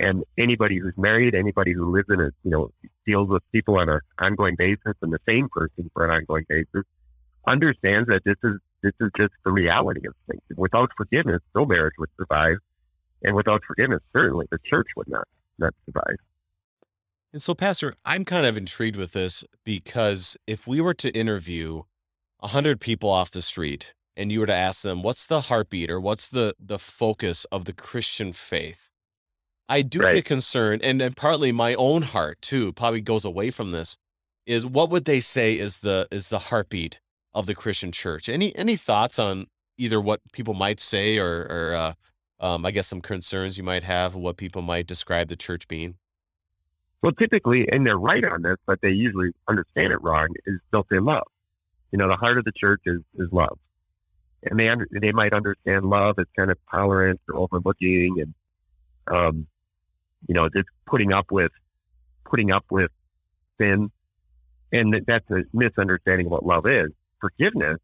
And 0.00 0.24
anybody 0.36 0.78
who's 0.78 0.96
married, 0.96 1.36
anybody 1.36 1.72
who 1.72 1.92
lives 1.92 2.08
in 2.10 2.20
a 2.20 2.30
you 2.42 2.50
know 2.50 2.72
deals 3.06 3.28
with 3.28 3.42
people 3.52 3.78
on 3.78 3.88
an 3.88 4.00
ongoing 4.18 4.56
basis, 4.56 4.94
and 5.00 5.12
the 5.12 5.20
same 5.28 5.48
person 5.48 5.90
for 5.94 6.04
an 6.04 6.10
ongoing 6.10 6.44
basis, 6.48 6.84
understands 7.46 8.08
that 8.08 8.22
this 8.24 8.36
is 8.44 8.58
this 8.82 8.94
is 9.00 9.10
just 9.16 9.32
the 9.44 9.52
reality 9.52 10.06
of 10.06 10.14
things. 10.30 10.42
Without 10.56 10.90
forgiveness, 10.96 11.40
no 11.54 11.66
marriage 11.66 11.94
would 11.98 12.10
survive, 12.18 12.58
and 13.22 13.36
without 13.36 13.62
forgiveness, 13.66 14.00
certainly 14.16 14.46
the 14.50 14.58
church 14.64 14.88
would 14.96 15.08
not 15.08 15.26
not 15.58 15.74
survive. 15.86 16.16
And 17.32 17.42
so, 17.42 17.54
Pastor, 17.54 17.94
I'm 18.04 18.24
kind 18.24 18.46
of 18.46 18.56
intrigued 18.58 18.96
with 18.96 19.12
this 19.12 19.44
because 19.64 20.36
if 20.46 20.66
we 20.66 20.80
were 20.80 20.94
to 20.94 21.10
interview 21.16 21.84
100 22.40 22.80
people 22.80 23.10
off 23.10 23.30
the 23.30 23.42
street 23.42 23.94
and 24.16 24.32
you 24.32 24.40
were 24.40 24.46
to 24.46 24.54
ask 24.54 24.82
them, 24.82 25.02
what's 25.02 25.26
the 25.26 25.42
heartbeat 25.42 25.90
or 25.90 26.00
what's 26.00 26.28
the, 26.28 26.56
the 26.58 26.78
focus 26.80 27.46
of 27.46 27.66
the 27.66 27.72
Christian 27.74 28.32
faith? 28.32 28.90
I 29.68 29.82
do 29.82 30.00
Right. 30.00 30.16
get 30.16 30.26
concerned, 30.26 30.82
and, 30.84 31.02
and 31.02 31.16
partly 31.16 31.52
my 31.52 31.74
own 31.76 32.02
heart 32.02 32.42
too 32.42 32.72
probably 32.72 33.02
goes 33.02 33.24
away 33.24 33.50
from 33.50 33.72
this. 33.72 33.96
Is 34.46 34.66
what 34.66 34.90
would 34.90 35.06
they 35.06 35.20
say 35.20 35.58
is 35.58 35.80
the 35.80 36.08
is 36.10 36.28
the 36.30 36.38
heartbeat 36.40 37.00
of 37.34 37.46
the 37.46 37.54
Christian 37.54 37.92
church? 37.92 38.28
Any 38.28 38.54
any 38.56 38.76
thoughts 38.76 39.18
on 39.18 39.46
either 39.78 40.00
what 40.00 40.20
people 40.32 40.54
might 40.54 40.80
say 40.80 41.18
or 41.18 41.46
or 41.50 41.74
uh, 41.74 41.92
um, 42.40 42.64
I 42.64 42.70
guess 42.70 42.88
some 42.88 43.00
concerns 43.00 43.58
you 43.58 43.64
might 43.64 43.84
have 43.84 44.14
what 44.14 44.36
people 44.36 44.62
might 44.62 44.86
describe 44.86 45.28
the 45.28 45.36
church 45.36 45.68
being? 45.68 45.96
Well, 47.02 47.12
typically, 47.12 47.66
and 47.70 47.86
they're 47.86 47.98
right 47.98 48.24
on 48.24 48.42
this, 48.42 48.56
but 48.66 48.80
they 48.82 48.90
usually 48.90 49.30
understand 49.48 49.92
it 49.92 50.02
wrong. 50.02 50.28
Is 50.46 50.60
they'll 50.70 50.86
say 50.90 50.98
love. 50.98 51.26
You 51.92 51.98
know, 51.98 52.08
the 52.08 52.16
heart 52.16 52.38
of 52.38 52.44
the 52.44 52.52
church 52.52 52.82
is 52.86 53.00
is 53.18 53.28
love, 53.32 53.58
and 54.42 54.58
they 54.58 54.68
under, 54.68 54.86
they 54.90 55.12
might 55.12 55.32
understand 55.32 55.86
love 55.86 56.18
as 56.18 56.26
kind 56.36 56.50
of 56.50 56.58
tolerance 56.70 57.20
or 57.28 57.36
overlooking, 57.36 58.20
and 58.20 58.34
um, 59.06 59.46
you 60.28 60.34
know, 60.34 60.48
just 60.48 60.68
putting 60.86 61.12
up 61.12 61.30
with 61.30 61.52
putting 62.24 62.52
up 62.52 62.64
with 62.70 62.90
sin, 63.58 63.90
and 64.72 65.02
that's 65.06 65.28
a 65.30 65.42
misunderstanding 65.52 66.26
of 66.26 66.32
what 66.32 66.44
love 66.44 66.66
is. 66.66 66.90
Forgiveness, 67.20 67.78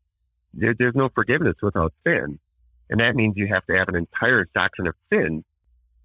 there, 0.54 0.74
there's 0.78 0.94
no 0.94 1.08
forgiveness 1.14 1.56
without 1.62 1.92
sin, 2.06 2.38
and 2.90 3.00
that 3.00 3.14
means 3.14 3.34
you 3.36 3.48
have 3.48 3.66
to 3.66 3.76
have 3.76 3.88
an 3.88 3.96
entire 3.96 4.46
doctrine 4.54 4.86
of 4.88 4.94
sin 5.12 5.44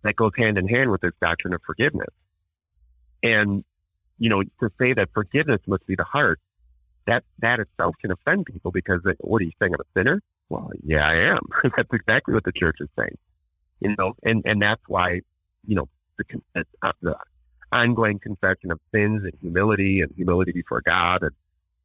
that 0.04 0.16
goes 0.16 0.32
hand 0.38 0.58
in 0.58 0.68
hand 0.68 0.92
with 0.92 1.02
this 1.02 1.14
doctrine 1.22 1.54
of 1.54 1.62
forgiveness. 1.66 2.10
And, 3.24 3.64
you 4.18 4.30
know, 4.30 4.42
to 4.42 4.70
say 4.80 4.94
that 4.94 5.10
forgiveness 5.14 5.62
must 5.68 5.86
be 5.86 5.96
the 5.96 6.04
heart, 6.04 6.40
that, 7.08 7.24
that 7.40 7.60
itself 7.60 7.96
can 8.02 8.12
offend 8.12 8.46
people 8.46 8.72
because 8.72 9.02
what 9.20 9.42
are 9.42 9.46
you 9.46 9.52
saying? 9.60 9.74
I'm 9.74 9.82
a 9.82 10.00
sinner? 10.00 10.22
Well, 10.50 10.72
yeah, 10.84 11.08
I 11.08 11.16
am. 11.28 11.40
that's 11.76 11.90
exactly 11.94 12.34
what 12.34 12.44
the 12.44 12.52
church 12.52 12.78
is 12.80 12.90
saying. 12.98 13.18
You 13.80 13.96
know, 13.98 14.16
and, 14.24 14.44
and 14.46 14.62
that's 14.62 14.82
why, 14.88 15.22
you 15.66 15.76
know, 15.76 15.88
the, 16.18 16.66
uh, 16.84 16.92
the 17.02 17.16
ongoing 17.72 18.20
confession 18.20 18.72
of 18.72 18.80
sins 18.94 19.24
and 19.24 19.34
humility 19.42 20.02
and 20.02 20.12
humility 20.16 20.52
before 20.52 20.82
God 20.86 21.24
and, 21.24 21.32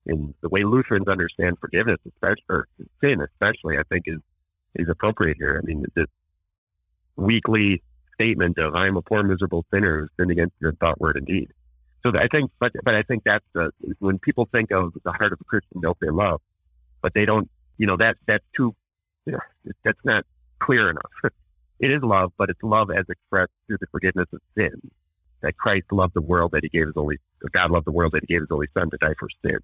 and 0.07 0.35
the 0.41 0.49
way 0.49 0.63
Lutherans 0.63 1.09
understand 1.09 1.59
forgiveness, 1.61 1.99
especially, 2.07 2.45
or 2.49 2.69
sin 3.01 3.21
especially, 3.21 3.77
I 3.79 3.83
think 3.85 4.05
is, 4.07 4.21
is 4.75 4.89
appropriate 4.89 5.37
here. 5.39 5.61
I 5.63 5.67
mean, 5.67 5.85
this 5.95 6.07
weekly 7.17 7.83
statement 8.15 8.59
of 8.59 8.75
"I 8.75 8.87
am 8.87 8.97
a 8.97 9.03
poor, 9.03 9.23
miserable 9.23 9.65
sinner 9.73 10.01
who 10.01 10.09
sinned 10.19 10.31
against 10.31 10.55
your 10.61 10.73
thought, 10.75 11.01
word, 11.01 11.17
and 11.17 11.27
deed." 11.27 11.51
So 12.03 12.13
I 12.17 12.29
think, 12.29 12.51
but 12.61 12.73
but 12.85 12.95
I 12.95 13.03
think 13.03 13.25
that's 13.25 13.45
the 13.53 13.71
when 13.99 14.19
people 14.19 14.49
think 14.53 14.71
of 14.71 14.93
the 15.05 15.13
heart 15.13 15.33
of 15.33 15.41
a 15.41 15.45
Christian, 15.45 15.81
they'll 15.83 15.97
say 16.03 16.11
love, 16.11 16.41
but 17.03 17.15
they 17.15 17.25
don't. 17.25 17.51
You 17.79 17.87
know 17.87 17.97
that 17.97 18.17
that's 18.27 18.45
too. 18.57 18.75
You 19.27 19.33
know, 19.33 19.73
that's 19.85 19.99
not 20.05 20.25
clear 20.61 20.91
enough. 20.91 21.11
it 21.81 21.91
is 21.91 22.03
love, 22.03 22.33
but 22.39 22.49
it's 22.49 22.63
love 22.63 22.91
as 22.91 23.05
expressed 23.09 23.53
through 23.67 23.79
the 23.81 23.87
forgiveness 23.91 24.29
of 24.33 24.41
sin. 24.57 24.81
That 25.43 25.57
Christ 25.57 25.87
loved 25.91 26.15
the 26.15 26.23
world 26.23 26.53
that 26.53 26.63
He 26.63 26.69
gave 26.69 26.87
His 26.87 26.97
only. 26.97 27.19
God 27.53 27.71
loved 27.71 27.87
the 27.87 27.93
world 27.93 28.13
that 28.13 28.23
He 28.27 28.35
gave 28.35 28.43
His 28.43 28.51
only 28.51 28.69
Son 28.77 28.89
to 28.91 28.97
die 28.99 29.15
for 29.19 29.29
sin. 29.45 29.59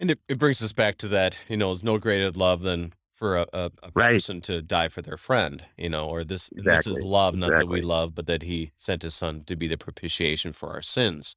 And 0.00 0.10
it, 0.10 0.18
it 0.28 0.38
brings 0.38 0.62
us 0.62 0.72
back 0.72 0.96
to 0.98 1.08
that, 1.08 1.38
you 1.48 1.56
know, 1.58 1.68
there's 1.68 1.84
no 1.84 1.98
greater 1.98 2.30
love 2.32 2.62
than 2.62 2.94
for 3.14 3.36
a, 3.36 3.46
a, 3.52 3.70
a 3.82 3.92
Right. 3.94 4.12
person 4.12 4.40
to 4.42 4.62
die 4.62 4.88
for 4.88 5.02
their 5.02 5.18
friend, 5.18 5.64
you 5.76 5.90
know, 5.90 6.08
or 6.08 6.24
this 6.24 6.48
this 6.54 6.86
is 6.86 6.98
love, 7.02 7.34
not 7.36 7.50
that 7.52 7.68
we 7.68 7.82
love, 7.82 8.14
but 8.14 8.26
that 8.26 8.42
he 8.42 8.72
sent 8.78 9.02
his 9.02 9.14
son 9.14 9.44
to 9.44 9.56
be 9.56 9.68
the 9.68 9.76
propitiation 9.76 10.54
for 10.54 10.70
our 10.70 10.80
sins. 10.80 11.36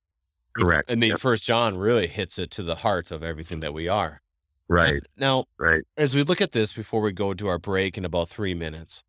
Correct. 0.58 0.89
I 0.89 0.95
mean, 0.95 1.10
Yep. 1.12 1.19
first 1.19 1.43
John 1.43 1.78
really 1.78 2.08
hits 2.08 2.39
it 2.39 2.52
to 2.52 2.63
the 2.63 2.76
heart 2.76 3.12
of 3.12 3.21
everything 3.21 3.60
that 3.60 3.73
we 3.73 3.89
are. 3.89 4.21
Right. 4.69 5.04
Now, 5.17 5.45
Right. 5.60 5.84
as 5.97 6.15
we 6.15 6.23
look 6.23 6.39
at 6.39 6.54
this 6.54 6.71
before 6.71 7.02
we 7.02 7.12
go 7.12 7.34
to 7.34 7.47
our 7.47 7.60
break 7.60 7.97
in 7.97 8.06
about 8.06 8.30
three 8.30 8.54
minutes, 8.54 9.04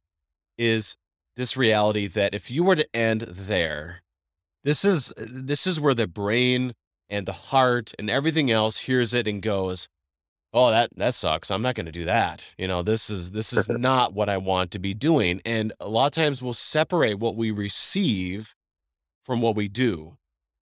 is 0.58 0.96
this 1.36 1.56
reality 1.56 2.08
that 2.08 2.34
if 2.34 2.50
you 2.50 2.64
were 2.64 2.76
to 2.76 2.88
end 2.96 3.20
there, 3.22 4.02
this 4.64 4.84
is 4.84 5.12
this 5.16 5.66
is 5.66 5.78
where 5.78 5.94
the 5.94 6.08
brain 6.08 6.74
and 7.08 7.26
the 7.26 7.32
heart 7.32 7.92
and 7.98 8.10
everything 8.10 8.50
else 8.50 8.78
hears 8.78 9.14
it 9.14 9.28
and 9.28 9.42
goes, 9.42 9.88
"Oh, 10.52 10.70
that 10.70 10.90
that 10.96 11.14
sucks. 11.14 11.50
I'm 11.50 11.62
not 11.62 11.74
going 11.74 11.86
to 11.86 11.92
do 11.92 12.04
that." 12.04 12.54
You 12.58 12.68
know, 12.68 12.82
this 12.82 13.10
is 13.10 13.30
this 13.32 13.52
is 13.52 13.68
not 13.70 14.14
what 14.14 14.28
I 14.28 14.36
want 14.36 14.70
to 14.72 14.78
be 14.78 14.94
doing. 14.94 15.40
And 15.44 15.72
a 15.80 15.88
lot 15.88 16.06
of 16.06 16.12
times 16.12 16.42
we'll 16.42 16.54
separate 16.54 17.18
what 17.18 17.36
we 17.36 17.50
receive 17.50 18.54
from 19.24 19.40
what 19.40 19.56
we 19.56 19.68
do. 19.68 20.16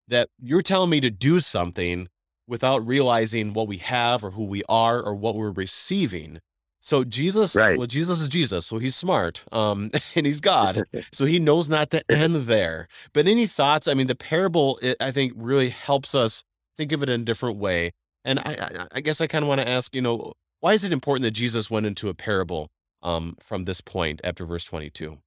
That 0.08 0.28
you're 0.40 0.62
telling 0.62 0.90
me 0.90 1.00
to 1.00 1.10
do 1.10 1.40
something 1.40 2.08
without 2.46 2.86
realizing 2.86 3.52
what 3.52 3.68
we 3.68 3.78
have 3.78 4.24
or 4.24 4.32
who 4.32 4.44
we 4.44 4.62
are 4.68 5.00
or 5.02 5.14
what 5.14 5.36
we're 5.36 5.50
receiving. 5.50 6.40
So 6.84 7.04
Jesus, 7.04 7.54
Right. 7.54 7.78
well, 7.78 7.86
Jesus 7.86 8.20
is 8.20 8.28
Jesus, 8.28 8.66
so 8.66 8.78
he's 8.78 8.96
smart, 8.96 9.44
um, 9.52 9.88
and 10.16 10.26
he's 10.26 10.40
God, 10.40 10.82
so 11.12 11.24
he 11.24 11.38
knows 11.38 11.68
not 11.68 11.90
to 11.90 12.02
end 12.10 12.34
there. 12.34 12.88
But 13.12 13.28
any 13.28 13.46
thoughts? 13.46 13.86
I 13.86 13.94
mean, 13.94 14.08
the 14.08 14.16
parable, 14.16 14.78
it, 14.82 14.96
I 15.00 15.12
think, 15.12 15.32
really 15.36 15.68
helps 15.70 16.12
us 16.14 16.42
think 16.76 16.90
of 16.90 17.02
it 17.02 17.08
in 17.08 17.20
a 17.20 17.24
different 17.24 17.58
way. 17.58 17.92
And 18.24 18.40
I, 18.40 18.56
I, 18.60 18.86
I 18.96 19.00
guess 19.00 19.20
I 19.20 19.28
kind 19.28 19.44
of 19.44 19.48
want 19.48 19.60
to 19.60 19.68
ask, 19.68 19.94
you 19.94 20.02
know, 20.02 20.32
why 20.60 20.72
is 20.72 20.84
it 20.84 20.92
important 20.92 21.22
that 21.22 21.32
Jesus 21.32 21.70
went 21.70 21.86
into 21.86 22.08
a 22.08 22.14
parable 22.14 22.68
um, 23.02 23.36
from 23.40 23.64
this 23.64 23.80
point 23.80 24.20
after 24.24 24.44
verse 24.44 24.64
22? 24.64 25.18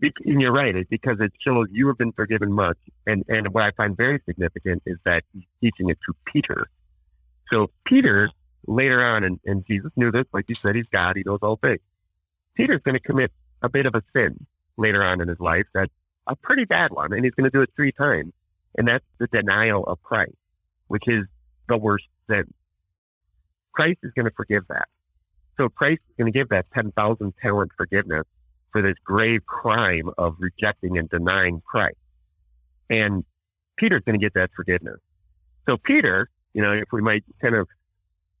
And 0.00 0.40
you're 0.40 0.52
right. 0.52 0.74
It's 0.74 0.88
because 0.90 1.18
it 1.20 1.32
shows 1.40 1.68
you 1.70 1.86
have 1.88 1.96
been 1.96 2.12
forgiven 2.12 2.52
much. 2.52 2.76
And 3.06 3.24
and 3.28 3.48
what 3.54 3.62
I 3.64 3.70
find 3.70 3.96
very 3.96 4.20
significant 4.26 4.82
is 4.84 4.98
that 5.06 5.24
he's 5.32 5.44
teaching 5.62 5.88
it 5.88 5.98
to 6.06 6.14
Peter. 6.30 6.68
So 7.50 7.70
Peter 7.86 8.28
later 8.66 9.02
on, 9.02 9.24
and, 9.24 9.40
and 9.44 9.64
Jesus 9.66 9.90
knew 9.96 10.10
this, 10.10 10.24
like 10.32 10.46
you 10.48 10.54
said, 10.54 10.76
he's 10.76 10.88
God, 10.88 11.16
he 11.16 11.22
knows 11.24 11.38
all 11.42 11.56
things. 11.56 11.80
Peter's 12.54 12.80
going 12.82 12.94
to 12.94 13.00
commit 13.00 13.32
a 13.62 13.68
bit 13.68 13.86
of 13.86 13.94
a 13.94 14.02
sin 14.14 14.46
later 14.76 15.02
on 15.02 15.20
in 15.20 15.28
his 15.28 15.40
life 15.40 15.66
that's 15.74 15.92
a 16.26 16.36
pretty 16.36 16.64
bad 16.64 16.90
one, 16.90 17.12
and 17.12 17.24
he's 17.24 17.34
going 17.34 17.50
to 17.50 17.50
do 17.50 17.62
it 17.62 17.70
three 17.76 17.92
times. 17.92 18.32
And 18.76 18.86
that's 18.86 19.04
the 19.18 19.26
denial 19.28 19.84
of 19.84 20.02
Christ, 20.02 20.36
which 20.88 21.04
is 21.06 21.24
the 21.68 21.76
worst 21.76 22.06
sin. 22.28 22.52
Christ 23.72 23.98
is 24.02 24.12
going 24.12 24.26
to 24.26 24.32
forgive 24.36 24.64
that. 24.68 24.88
So 25.56 25.68
Christ 25.68 26.00
is 26.08 26.16
going 26.18 26.32
to 26.32 26.38
give 26.38 26.50
that 26.50 26.66
10,000 26.74 27.34
talent 27.40 27.70
forgiveness 27.76 28.24
for 28.72 28.82
this 28.82 28.96
grave 29.04 29.46
crime 29.46 30.10
of 30.18 30.36
rejecting 30.38 30.98
and 30.98 31.08
denying 31.08 31.62
Christ. 31.64 31.96
And 32.90 33.24
Peter's 33.76 34.02
going 34.04 34.18
to 34.18 34.24
get 34.24 34.34
that 34.34 34.50
forgiveness. 34.54 34.98
So 35.66 35.76
Peter, 35.76 36.28
you 36.52 36.62
know, 36.62 36.72
if 36.72 36.88
we 36.92 37.00
might 37.00 37.24
kind 37.40 37.54
of, 37.54 37.68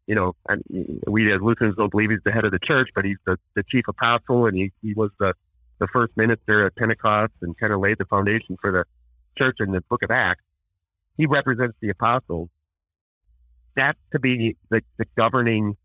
you 0.06 0.14
know, 0.14 0.34
and 0.48 0.62
we 1.06 1.32
as 1.32 1.40
Lutherans 1.40 1.76
don't 1.76 1.90
believe 1.90 2.10
he's 2.10 2.20
the 2.24 2.32
head 2.32 2.44
of 2.44 2.52
the 2.52 2.58
church, 2.58 2.90
but 2.94 3.04
he's 3.04 3.18
the, 3.26 3.38
the 3.54 3.62
chief 3.64 3.88
apostle 3.88 4.46
and 4.46 4.56
he, 4.56 4.72
he 4.82 4.94
was 4.94 5.10
the, 5.18 5.34
the 5.78 5.86
first 5.88 6.16
minister 6.16 6.66
at 6.66 6.76
Pentecost 6.76 7.32
and 7.42 7.56
kind 7.58 7.72
of 7.72 7.80
laid 7.80 7.98
the 7.98 8.04
foundation 8.04 8.56
for 8.60 8.70
the 8.70 8.84
church 9.36 9.56
in 9.60 9.72
the 9.72 9.80
book 9.82 10.02
of 10.02 10.10
Acts. 10.10 10.42
He 11.16 11.26
represents 11.26 11.76
the 11.80 11.90
apostles. 11.90 12.48
That's 13.74 13.98
to 14.12 14.18
be 14.18 14.56
the, 14.70 14.82
the 14.96 15.06
governing, 15.16 15.76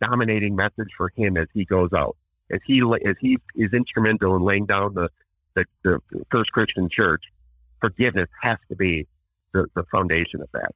dominating 0.00 0.54
message 0.54 0.90
for 0.96 1.12
him 1.16 1.36
as 1.36 1.48
he 1.54 1.64
goes 1.64 1.92
out 1.92 2.16
as 2.52 2.60
he 2.66 2.82
as 3.04 3.16
he 3.20 3.38
is 3.56 3.72
instrumental 3.72 4.36
in 4.36 4.42
laying 4.42 4.66
down 4.66 4.94
the 4.94 5.08
the, 5.54 5.64
the 5.82 5.98
first 6.30 6.50
Christian 6.52 6.88
church, 6.88 7.24
forgiveness 7.80 8.28
has 8.40 8.56
to 8.70 8.76
be 8.76 9.06
the, 9.52 9.66
the 9.74 9.82
foundation 9.92 10.40
of 10.40 10.48
that. 10.52 10.74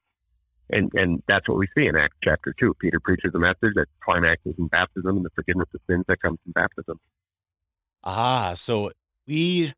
And 0.71 0.91
and 0.95 1.23
that's 1.29 1.49
what 1.49 1.59
we 1.59 1.69
see 1.77 1.87
in 1.87 1.97
Acts 1.97 2.17
chapter 2.25 2.55
two. 2.59 2.75
Peter 2.81 2.99
preaches 3.01 3.33
a 3.35 3.39
message 3.39 3.75
that 3.77 3.87
climaxes 4.05 4.55
in 4.59 4.67
baptism 4.69 5.17
and 5.17 5.25
the 5.25 5.31
forgiveness 5.35 5.69
of 5.75 5.81
sins 5.89 6.05
that 6.09 6.21
comes 6.21 6.39
from 6.43 6.53
baptism. 6.53 6.99
Ah, 8.03 8.53
so 8.55 8.91
we 9.27 9.73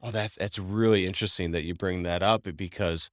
oh 0.00 0.10
that's 0.10 0.36
that's 0.36 0.58
really 0.58 1.06
interesting 1.06 1.52
that 1.52 1.64
you 1.64 1.74
bring 1.74 2.02
that 2.02 2.22
up 2.22 2.46
because 2.56 3.10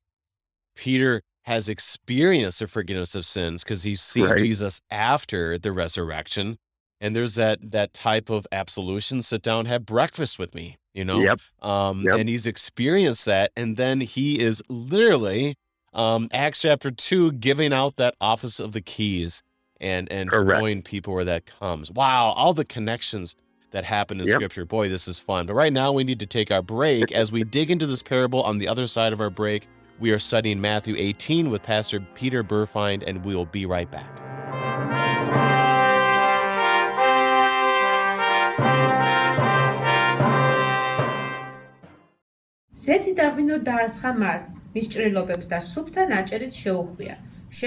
Peter 0.75 1.21
has 1.43 1.69
experienced 1.69 2.59
the 2.59 2.67
forgiveness 2.67 3.15
of 3.15 3.25
sins 3.25 3.63
because 3.63 3.83
he's 3.83 4.01
seen 4.01 4.25
Right. 4.25 4.39
Jesus 4.39 4.81
after 4.91 5.57
the 5.57 5.71
resurrection. 5.71 6.57
And 7.01 7.15
there's 7.15 7.35
that 7.35 7.71
that 7.71 7.93
type 7.93 8.29
of 8.29 8.45
absolution, 8.51 9.21
sit 9.21 9.41
down, 9.41 9.65
have 9.65 9.85
breakfast 9.85 10.37
with 10.37 10.53
me, 10.53 10.77
you 10.93 11.05
know? 11.05 11.23
Yep. 11.23 11.39
Um, 11.61 12.03
Yep. 12.05 12.15
and 12.15 12.29
he's 12.29 12.45
experienced 12.45 13.25
that, 13.25 13.51
and 13.55 13.77
then 13.77 14.01
he 14.01 14.39
is 14.39 14.61
literally 14.67 15.55
um, 15.93 16.27
Acts 16.31 16.61
chapter 16.61 16.91
two, 16.91 17.31
giving 17.31 17.73
out 17.73 17.97
that 17.97 18.15
office 18.21 18.59
of 18.59 18.73
the 18.73 18.81
keys 18.81 19.43
and 19.81 20.11
and 20.11 20.29
knowing 20.31 20.81
people 20.81 21.13
where 21.13 21.25
that 21.25 21.45
comes. 21.45 21.91
Wow, 21.91 22.33
all 22.35 22.53
the 22.53 22.65
connections 22.65 23.35
that 23.71 23.83
happen 23.83 24.19
in 24.19 24.27
yep. 24.27 24.35
scripture. 24.35 24.65
Boy, 24.65 24.89
this 24.89 25.07
is 25.07 25.19
fun. 25.19 25.45
But 25.45 25.53
right 25.53 25.73
now 25.73 25.91
we 25.91 26.03
need 26.03 26.19
to 26.19 26.25
take 26.25 26.51
our 26.51 26.61
break 26.61 27.11
as 27.13 27.31
we 27.31 27.43
dig 27.43 27.71
into 27.71 27.85
this 27.85 28.01
parable 28.01 28.41
on 28.43 28.57
the 28.57 28.67
other 28.67 28.87
side 28.87 29.13
of 29.13 29.21
our 29.21 29.29
break. 29.29 29.67
We 29.99 30.11
are 30.11 30.19
studying 30.19 30.61
Matthew 30.61 30.95
18 30.97 31.49
with 31.49 31.61
Pastor 31.61 31.99
Peter 32.15 32.43
Burfeind, 32.43 33.03
and 33.05 33.23
we'll 33.25 33.45
be 33.45 33.65
right 33.65 33.89
back. 33.91 34.09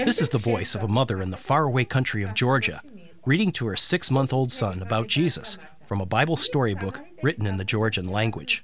This 0.05 0.21
is 0.21 0.29
the 0.29 0.37
voice 0.37 0.75
of 0.75 0.83
a 0.83 0.87
mother 0.87 1.21
in 1.21 1.31
the 1.31 1.37
faraway 1.37 1.83
country 1.83 2.23
of 2.23 2.33
Georgia, 2.33 2.81
reading 3.25 3.51
to 3.53 3.65
her 3.67 3.75
six 3.75 4.09
month 4.09 4.31
old 4.31 4.51
son 4.51 4.81
about 4.81 5.07
Jesus 5.07 5.57
from 5.85 5.99
a 5.99 6.05
Bible 6.05 6.37
storybook 6.37 7.01
written 7.21 7.45
in 7.45 7.57
the 7.57 7.65
Georgian 7.65 8.07
language. 8.07 8.63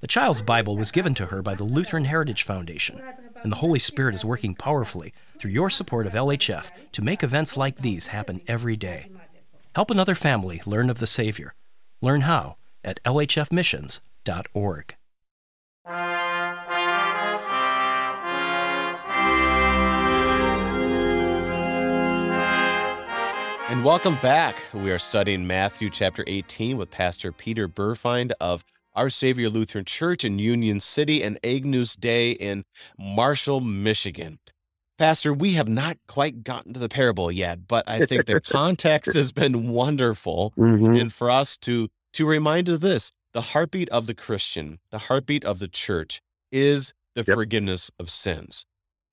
The 0.00 0.06
child's 0.06 0.42
Bible 0.42 0.76
was 0.76 0.92
given 0.92 1.14
to 1.14 1.26
her 1.26 1.42
by 1.42 1.54
the 1.54 1.64
Lutheran 1.64 2.04
Heritage 2.04 2.42
Foundation, 2.42 3.00
and 3.42 3.52
the 3.52 3.56
Holy 3.56 3.78
Spirit 3.78 4.14
is 4.14 4.24
working 4.24 4.54
powerfully 4.54 5.12
through 5.38 5.52
your 5.52 5.70
support 5.70 6.06
of 6.06 6.12
LHF 6.12 6.70
to 6.92 7.02
make 7.02 7.22
events 7.22 7.56
like 7.56 7.76
these 7.76 8.08
happen 8.08 8.40
every 8.46 8.76
day. 8.76 9.10
Help 9.74 9.90
another 9.90 10.14
family 10.14 10.60
learn 10.66 10.90
of 10.90 10.98
the 10.98 11.06
Savior. 11.06 11.54
Learn 12.02 12.22
how 12.22 12.56
at 12.84 13.02
lhfmissions.org. 13.04 14.97
And 23.68 23.84
welcome 23.84 24.16
back. 24.22 24.56
We 24.72 24.90
are 24.90 24.98
studying 24.98 25.46
Matthew 25.46 25.90
chapter 25.90 26.24
18 26.26 26.78
with 26.78 26.90
Pastor 26.90 27.32
Peter 27.32 27.68
Burfeind 27.68 28.32
of 28.40 28.64
Our 28.94 29.10
Savior 29.10 29.50
Lutheran 29.50 29.84
Church 29.84 30.24
in 30.24 30.38
Union 30.38 30.80
City 30.80 31.22
and 31.22 31.38
Agnus 31.44 31.94
Dei 31.94 32.30
in 32.32 32.64
Marshall, 32.98 33.60
Michigan. 33.60 34.38
Pastor, 34.96 35.34
we 35.34 35.52
have 35.52 35.68
not 35.68 35.98
quite 36.08 36.42
gotten 36.44 36.72
to 36.72 36.80
the 36.80 36.88
parable 36.88 37.30
yet, 37.30 37.68
but 37.68 37.86
I 37.88 38.06
think 38.06 38.24
the 38.24 38.40
context 38.48 39.14
has 39.14 39.32
been 39.32 39.68
wonderful 39.68 40.54
Mhm. 40.56 40.98
and 41.00 41.12
for 41.12 41.30
us 41.30 41.56
to 41.58 41.88
to 42.14 42.26
remind 42.26 42.70
us 42.70 42.78
this 42.78 43.12
the 43.34 43.42
heartbeat 43.42 43.90
of 43.90 44.06
the 44.06 44.14
christian 44.14 44.78
the 44.90 44.98
heartbeat 44.98 45.44
of 45.44 45.58
the 45.58 45.68
church 45.68 46.22
is 46.50 46.94
the 47.14 47.22
Yep. 47.28 47.36
forgiveness 47.36 47.90
of 47.98 48.08
sins 48.10 48.64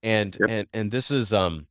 and 0.02 0.38
Yep. 0.40 0.50
and 0.50 0.68
and 0.74 0.92
this 0.92 1.12
is 1.12 1.34
um 1.34 1.68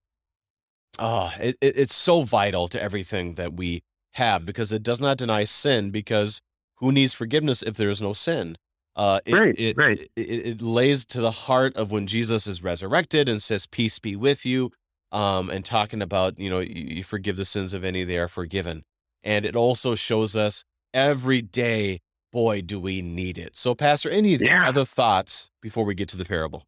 oh 0.99 1.33
it, 1.41 1.57
it- 1.61 1.79
it's 1.79 1.95
so 1.95 2.23
vital 2.23 2.69
to 2.69 2.83
everything 2.83 3.35
that 3.35 3.55
we 3.55 3.83
have 4.15 4.47
because 4.47 4.73
it 4.73 4.83
does 4.83 5.01
not 5.01 5.19
deny 5.19 5.45
sin 5.45 5.91
because 5.91 6.41
who 6.77 6.93
needs 6.93 7.13
forgiveness 7.15 7.63
if 7.63 7.77
there 7.77 7.91
is 7.91 8.01
no 8.03 8.13
sin 8.13 8.57
uh 8.97 9.21
it, 9.27 9.35
Right, 9.35 9.55
it, 9.59 9.77
right. 9.77 10.01
It, 10.17 10.23
it, 10.47 10.63
lays 10.63 11.05
to 11.07 11.21
the 11.21 11.31
heart 11.33 11.77
of 11.77 11.91
when 11.93 12.07
jesus 12.07 12.47
is 12.47 12.63
resurrected 12.63 13.29
and 13.29 13.43
says 13.43 13.67
peace 13.67 13.99
be 13.99 14.17
with 14.17 14.47
you 14.47 14.71
um 15.13 15.51
and 15.51 15.65
talking 15.65 16.03
about 16.03 16.39
you 16.39 16.51
know 16.51 16.61
you, 16.61 16.97
you 16.99 17.05
forgive 17.05 17.37
the 17.37 17.45
sins 17.45 17.75
of 17.75 17.85
any 17.85 18.05
they 18.05 18.19
are 18.19 18.29
forgiven 18.29 18.83
and 19.25 19.45
it 19.45 19.57
also 19.57 19.95
shows 19.95 20.37
us 20.37 20.65
every 20.95 21.43
day 21.43 22.01
boy 22.33 22.61
do 22.61 22.79
we 22.81 23.03
need 23.03 23.39
it 23.39 23.57
so 23.57 23.75
pastor 23.75 24.11
any 24.11 24.39
Yeah. 24.41 24.65
other 24.65 24.85
thoughts 24.85 25.51
before 25.63 25.85
we 25.85 25.95
get 25.95 26.09
to 26.09 26.17
the 26.17 26.25
parable 26.25 26.65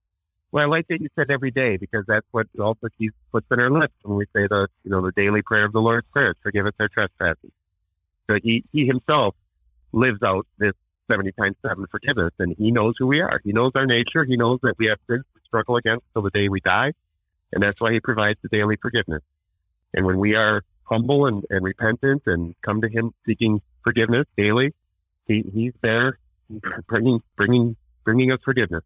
Well, 0.52 0.64
I 0.64 0.68
like 0.68 0.88
that 0.88 1.00
you 1.00 1.08
said 1.16 1.30
every 1.30 1.50
day 1.50 1.76
because 1.76 2.04
that's 2.06 2.26
what 2.30 2.46
also 2.58 2.88
he 2.98 3.10
puts 3.32 3.46
in 3.50 3.60
our 3.60 3.70
lips 3.70 3.94
when 4.02 4.16
we 4.16 4.24
say 4.26 4.46
the 4.46 4.68
you 4.84 4.90
know 4.90 5.02
the 5.02 5.12
daily 5.12 5.42
prayer 5.42 5.64
of 5.64 5.72
the 5.72 5.80
Lord's 5.80 6.06
prayer, 6.12 6.34
forgive 6.42 6.66
us 6.66 6.72
our 6.78 6.88
trespasses. 6.88 7.50
So 8.28 8.38
he 8.42 8.64
he 8.72 8.86
himself 8.86 9.34
lives 9.92 10.22
out 10.22 10.46
this 10.58 10.72
seventy 11.08 11.32
times 11.32 11.56
seven 11.62 11.86
forgiveness, 11.90 12.32
and 12.38 12.54
he 12.56 12.70
knows 12.70 12.94
who 12.98 13.06
we 13.06 13.20
are. 13.20 13.40
He 13.44 13.52
knows 13.52 13.72
our 13.74 13.86
nature. 13.86 14.24
He 14.24 14.36
knows 14.36 14.60
that 14.62 14.78
we 14.78 14.86
have 14.86 14.98
sins 15.08 15.24
to 15.34 15.40
struggle 15.44 15.76
against 15.76 16.04
till 16.12 16.22
the 16.22 16.30
day 16.30 16.48
we 16.48 16.60
die, 16.60 16.92
and 17.52 17.62
that's 17.62 17.80
why 17.80 17.92
he 17.92 18.00
provides 18.00 18.38
the 18.42 18.48
daily 18.48 18.76
forgiveness. 18.76 19.22
And 19.94 20.06
when 20.06 20.18
we 20.18 20.34
are 20.34 20.62
humble 20.84 21.26
and, 21.26 21.44
and 21.50 21.64
repentant 21.64 22.22
and 22.26 22.54
come 22.62 22.80
to 22.80 22.88
him 22.88 23.12
seeking 23.26 23.60
forgiveness 23.82 24.26
daily, 24.36 24.72
he 25.26 25.44
he's 25.52 25.72
there 25.82 26.18
bringing 26.86 27.22
bringing 27.36 27.76
bringing 28.04 28.32
us 28.32 28.40
forgiveness. 28.44 28.84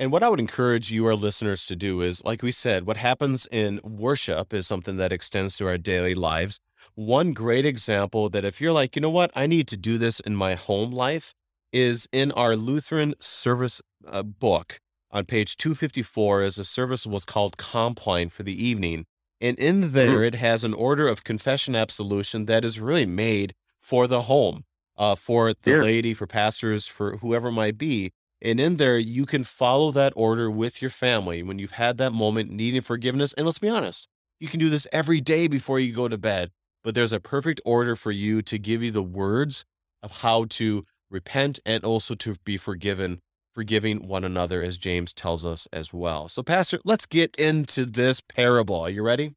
And 0.00 0.10
what 0.10 0.22
I 0.22 0.30
would 0.30 0.40
encourage 0.40 0.90
you, 0.90 1.04
our 1.04 1.14
listeners, 1.14 1.66
to 1.66 1.76
do 1.76 2.00
is, 2.00 2.24
like 2.24 2.42
we 2.42 2.52
said, 2.52 2.86
what 2.86 2.96
happens 2.96 3.46
in 3.52 3.80
worship 3.84 4.54
is 4.54 4.66
something 4.66 4.96
that 4.96 5.12
extends 5.12 5.58
to 5.58 5.66
our 5.66 5.76
daily 5.76 6.14
lives. 6.14 6.58
One 6.94 7.34
great 7.34 7.66
example 7.66 8.30
that 8.30 8.42
if 8.42 8.62
you're 8.62 8.72
like, 8.72 8.96
you 8.96 9.02
know 9.02 9.10
what, 9.10 9.30
I 9.34 9.46
need 9.46 9.68
to 9.68 9.76
do 9.76 9.98
this 9.98 10.18
in 10.18 10.34
my 10.34 10.54
home 10.54 10.90
life 10.90 11.34
is 11.70 12.08
in 12.12 12.32
our 12.32 12.56
Lutheran 12.56 13.12
service 13.20 13.82
uh, 14.08 14.22
book 14.22 14.80
on 15.10 15.26
page 15.26 15.58
254 15.58 16.44
is 16.44 16.58
a 16.58 16.64
service 16.64 17.04
of 17.04 17.12
what's 17.12 17.26
called 17.26 17.58
Compline 17.58 18.30
for 18.30 18.42
the 18.42 18.66
evening. 18.66 19.04
And 19.38 19.58
in 19.58 19.92
there, 19.92 20.22
it 20.22 20.34
has 20.36 20.64
an 20.64 20.72
order 20.72 21.08
of 21.08 21.24
confession 21.24 21.76
absolution 21.76 22.46
that 22.46 22.64
is 22.64 22.80
really 22.80 23.04
made 23.04 23.54
for 23.78 24.06
the 24.06 24.22
home, 24.22 24.64
uh, 24.96 25.14
for 25.14 25.52
the 25.52 25.72
Yeah. 25.72 25.82
laity, 25.82 26.14
for 26.14 26.26
pastors, 26.26 26.86
for 26.86 27.18
whoever 27.18 27.50
might 27.50 27.76
be. 27.76 28.12
And 28.42 28.58
in 28.58 28.76
there, 28.76 28.98
you 28.98 29.26
can 29.26 29.44
follow 29.44 29.90
that 29.90 30.12
order 30.16 30.50
with 30.50 30.80
your 30.80 30.90
family 30.90 31.42
when 31.42 31.58
you've 31.58 31.72
had 31.72 31.98
that 31.98 32.12
moment 32.12 32.50
needing 32.50 32.80
forgiveness. 32.80 33.32
And 33.34 33.44
let's 33.44 33.58
be 33.58 33.68
honest, 33.68 34.08
you 34.38 34.48
can 34.48 34.58
do 34.58 34.70
this 34.70 34.86
every 34.92 35.20
day 35.20 35.46
before 35.46 35.78
you 35.78 35.92
go 35.92 36.08
to 36.08 36.16
bed. 36.16 36.50
But 36.82 36.94
there's 36.94 37.12
a 37.12 37.20
perfect 37.20 37.60
order 37.66 37.94
for 37.94 38.10
you 38.10 38.40
to 38.42 38.58
give 38.58 38.82
you 38.82 38.90
the 38.90 39.02
words 39.02 39.66
of 40.02 40.22
how 40.22 40.46
to 40.50 40.82
repent 41.10 41.60
and 41.66 41.84
also 41.84 42.14
to 42.14 42.36
be 42.44 42.56
forgiven, 42.56 43.20
forgiving 43.52 44.08
one 44.08 44.24
another, 44.24 44.62
as 44.62 44.78
James 44.78 45.12
tells 45.12 45.44
us 45.44 45.68
as 45.72 45.92
well. 45.92 46.28
So, 46.28 46.42
Pastor, 46.42 46.80
let's 46.84 47.04
get 47.04 47.36
into 47.36 47.84
this 47.84 48.22
parable. 48.22 48.80
Are 48.80 48.88
you 48.88 49.02
ready? 49.02 49.34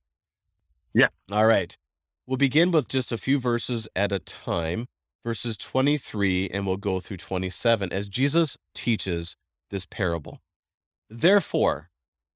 Yeah. 0.94 1.08
All 1.32 1.46
right. 1.46 1.76
We'll 2.26 2.38
begin 2.38 2.72
with 2.72 2.88
just 2.88 3.12
a 3.12 3.18
few 3.18 3.40
verses 3.40 3.90
at 3.96 4.14
a 4.14 4.20
time 4.20 4.88
verses 5.24 5.58
23 5.58 6.50
and 6.50 6.66
we'll 6.66 6.78
go 6.78 7.00
through 7.00 7.18
27 7.18 7.92
as 7.92 8.08
Jesus 8.08 8.58
teaches 8.76 9.36
this 9.70 9.86
parable. 9.86 10.42
Therefore, 11.10 11.90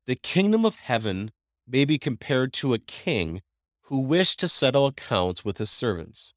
the 0.06 0.15
kingdom 0.15 0.65
of 0.65 0.76
heaven 0.76 1.32
may 1.67 1.84
be 1.84 1.97
compared 1.97 2.54
to 2.54 2.73
a 2.73 2.80
king 2.80 3.41
who 3.84 4.02
wished 4.02 4.39
to 4.39 4.47
settle 4.47 4.86
accounts 4.86 5.43
with 5.43 5.58
his 5.58 5.69
servants. 5.69 6.34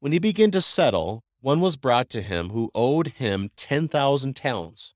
When 0.00 0.12
he 0.12 0.18
began 0.18 0.50
to 0.52 0.60
settle, 0.60 1.22
one 1.40 1.60
was 1.60 1.76
brought 1.76 2.10
to 2.10 2.22
him 2.22 2.50
who 2.50 2.70
owed 2.74 3.08
him 3.08 3.50
10,000 3.56 4.34
talents. 4.34 4.94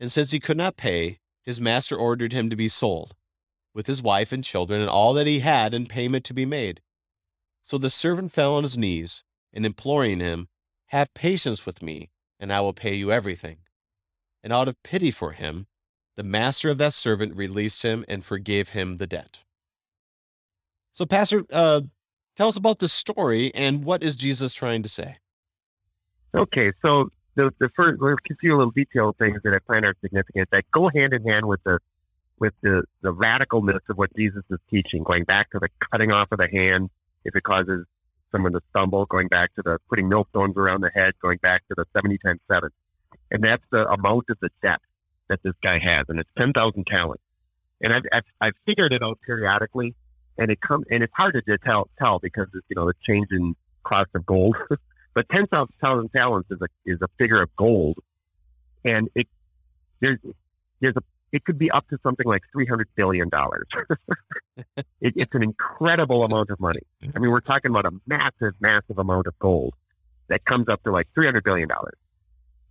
And 0.00 0.10
since 0.10 0.32
he 0.32 0.40
could 0.40 0.56
not 0.56 0.76
pay, 0.76 1.20
his 1.42 1.60
master 1.60 1.96
ordered 1.96 2.32
him 2.32 2.50
to 2.50 2.56
be 2.56 2.68
sold, 2.68 3.14
with 3.74 3.86
his 3.86 4.02
wife 4.02 4.32
and 4.32 4.42
children 4.42 4.80
and 4.80 4.90
all 4.90 5.12
that 5.14 5.26
he 5.26 5.40
had 5.40 5.74
in 5.74 5.86
payment 5.86 6.24
to 6.24 6.34
be 6.34 6.46
made. 6.46 6.80
So 7.62 7.78
the 7.78 7.90
servant 7.90 8.32
fell 8.32 8.56
on 8.56 8.62
his 8.62 8.76
knees 8.76 9.24
and 9.54 9.64
imploring 9.64 10.20
him, 10.20 10.48
Have 10.88 11.14
patience 11.14 11.64
with 11.64 11.82
me, 11.82 12.10
and 12.38 12.52
I 12.52 12.60
will 12.60 12.74
pay 12.74 12.94
you 12.94 13.10
everything. 13.10 13.58
And 14.42 14.52
out 14.52 14.68
of 14.68 14.82
pity 14.82 15.10
for 15.10 15.32
him, 15.32 15.66
the 16.16 16.24
master 16.24 16.68
of 16.68 16.78
that 16.78 16.92
servant 16.92 17.34
released 17.34 17.82
him 17.82 18.04
and 18.08 18.22
forgave 18.22 18.70
him 18.70 18.98
the 18.98 19.06
debt. 19.06 19.44
So, 20.92 21.06
Pastor, 21.06 21.44
uh, 21.50 21.82
tell 22.36 22.48
us 22.48 22.56
about 22.56 22.78
the 22.80 22.88
story 22.88 23.52
and 23.54 23.84
what 23.84 24.02
is 24.02 24.16
Jesus 24.16 24.52
trying 24.52 24.82
to 24.82 24.88
say? 24.88 25.16
Okay, 26.34 26.72
so 26.82 27.08
the 27.36 27.52
the 27.58 27.68
first 27.68 28.00
there's 28.00 28.18
a 28.30 28.34
few 28.36 28.56
little 28.56 28.72
detailed 28.72 29.16
things 29.16 29.40
that 29.44 29.54
I 29.54 29.58
find 29.66 29.84
are 29.84 29.94
significant 30.00 30.50
that 30.50 30.64
go 30.72 30.88
hand 30.88 31.12
in 31.12 31.24
hand 31.24 31.46
with 31.46 31.62
the 31.64 31.78
with 32.38 32.54
the 32.62 32.84
the 33.02 33.12
radicalness 33.12 33.80
of 33.88 33.98
what 33.98 34.14
Jesus 34.16 34.42
is 34.50 34.58
teaching, 34.68 35.04
going 35.04 35.24
back 35.24 35.50
to 35.50 35.58
the 35.58 35.68
cutting 35.90 36.10
off 36.10 36.32
of 36.32 36.38
the 36.38 36.48
hand 36.48 36.90
if 37.24 37.34
it 37.36 37.42
causes 37.44 37.86
someone 38.34 38.52
to 38.52 38.60
stumble, 38.70 39.06
going 39.06 39.28
back 39.28 39.54
to 39.54 39.62
the 39.62 39.78
putting 39.88 40.08
millstones 40.08 40.56
around 40.56 40.80
the 40.80 40.90
head, 40.94 41.14
going 41.22 41.38
back 41.38 41.62
to 41.68 41.74
the 41.76 41.84
seventy 41.94 42.18
times 42.18 42.40
seven, 42.50 42.70
and 43.30 43.42
that's 43.44 43.62
the 43.70 43.88
amount 43.88 44.24
of 44.28 44.38
the 44.40 44.50
debt 44.62 44.80
that 45.28 45.40
this 45.42 45.54
guy 45.62 45.78
has, 45.78 46.04
and 46.08 46.18
it's 46.18 46.30
ten 46.36 46.52
thousand 46.52 46.86
talents. 46.86 47.22
And 47.80 47.92
I've, 47.92 48.02
I've 48.12 48.24
I've 48.40 48.54
figured 48.66 48.92
it 48.92 49.02
out 49.02 49.18
periodically, 49.24 49.94
and 50.38 50.50
it 50.50 50.60
come 50.60 50.84
and 50.90 51.02
it's 51.02 51.12
hard 51.14 51.40
to 51.46 51.58
tell 51.58 51.88
tell 51.98 52.18
because 52.18 52.48
it's, 52.54 52.66
you 52.68 52.76
know 52.76 52.86
the 52.86 52.94
change 53.06 53.28
in 53.30 53.54
cost 53.84 54.10
of 54.14 54.26
gold. 54.26 54.56
but 55.14 55.28
ten 55.28 55.46
thousand 55.46 56.08
talents 56.10 56.50
is 56.50 56.58
a 56.60 56.66
is 56.84 56.98
a 57.02 57.08
figure 57.18 57.40
of 57.40 57.54
gold, 57.56 57.98
and 58.84 59.08
it 59.14 59.28
there's 60.00 60.18
there's 60.80 60.96
a 60.96 61.02
it 61.34 61.44
could 61.44 61.58
be 61.58 61.68
up 61.72 61.86
to 61.88 61.98
something 62.04 62.26
like 62.26 62.42
three 62.52 62.64
hundred 62.64 62.88
billion 62.94 63.28
dollars. 63.28 63.66
it, 64.76 64.84
it's 65.00 65.34
an 65.34 65.42
incredible 65.42 66.22
amount 66.22 66.50
of 66.50 66.60
money. 66.60 66.82
I 67.14 67.18
mean, 67.18 67.32
we're 67.32 67.40
talking 67.40 67.72
about 67.72 67.86
a 67.86 67.90
massive, 68.06 68.54
massive 68.60 68.98
amount 68.98 69.26
of 69.26 69.36
gold 69.40 69.74
that 70.28 70.44
comes 70.44 70.68
up 70.68 70.84
to 70.84 70.92
like 70.92 71.08
three 71.12 71.26
hundred 71.26 71.42
billion 71.42 71.68
dollars. 71.68 71.98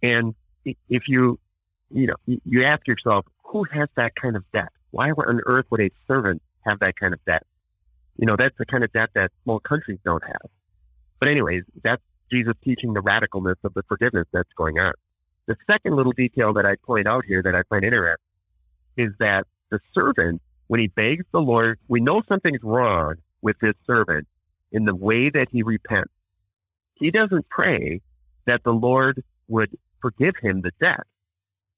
And 0.02 0.34
if 0.63 1.10
you 1.10 1.39
you 1.91 2.08
know, 2.08 2.15
you, 2.26 2.39
you 2.45 2.63
ask 2.63 2.88
yourself, 2.88 3.26
who 3.43 3.65
has 3.65 3.91
that 3.97 4.15
kind 4.15 4.38
of 4.38 4.49
debt? 4.54 4.69
Why 4.91 5.12
on 5.12 5.41
earth 5.45 5.65
would 5.69 5.82
a 5.82 5.91
servant 6.08 6.41
have 6.62 6.80
that 6.80 6.95
kind 6.95 7.13
of 7.13 7.23
debt? 7.26 7.45
You 8.17 8.26
know, 8.26 8.38
that's 8.38 8.58
the 8.58 8.65
kind 8.65 8.86
of 8.86 8.93
debt 8.93 9.10
that 9.15 9.32
small 9.43 9.60
countries 9.60 9.99
don't 10.06 10.23
have. 10.23 10.49
But 11.19 11.28
anyways, 11.28 11.63
that's 11.84 12.02
Jesus 12.32 12.54
teaching 12.63 12.93
the 12.93 13.02
radicalness 13.02 13.58
of 13.65 13.73
the 13.73 13.84
forgiveness 13.84 14.28
that's 14.32 14.52
going 14.56 14.80
on. 14.80 14.93
The 15.47 15.58
second 15.67 15.97
little 15.97 16.13
detail 16.13 16.54
that 16.54 16.65
I 16.65 16.76
point 16.78 17.08
out 17.08 17.26
here 17.26 17.43
that 17.43 17.54
I 17.54 17.63
find 17.63 17.84
interesting 17.84 18.17
is 18.97 19.13
that 19.19 19.47
the 19.69 19.79
servant, 19.93 20.41
when 20.67 20.79
he 20.79 20.88
begs 20.88 21.25
the 21.32 21.41
Lord, 21.41 21.79
we 21.88 21.99
know 21.99 22.21
something's 22.27 22.63
wrong 22.63 23.15
with 23.41 23.58
this 23.60 23.75
servant 23.86 24.27
in 24.71 24.86
the 24.86 24.95
way 24.95 25.29
that 25.29 25.49
he 25.51 25.63
repents. 25.63 26.13
He 26.95 27.12
doesn't 27.12 27.49
pray 27.49 28.01
that 28.45 28.63
the 28.63 28.73
Lord 28.73 29.23
would 29.47 29.77
forgive 30.01 30.36
him 30.41 30.62
the 30.62 30.71
debt. 30.79 31.06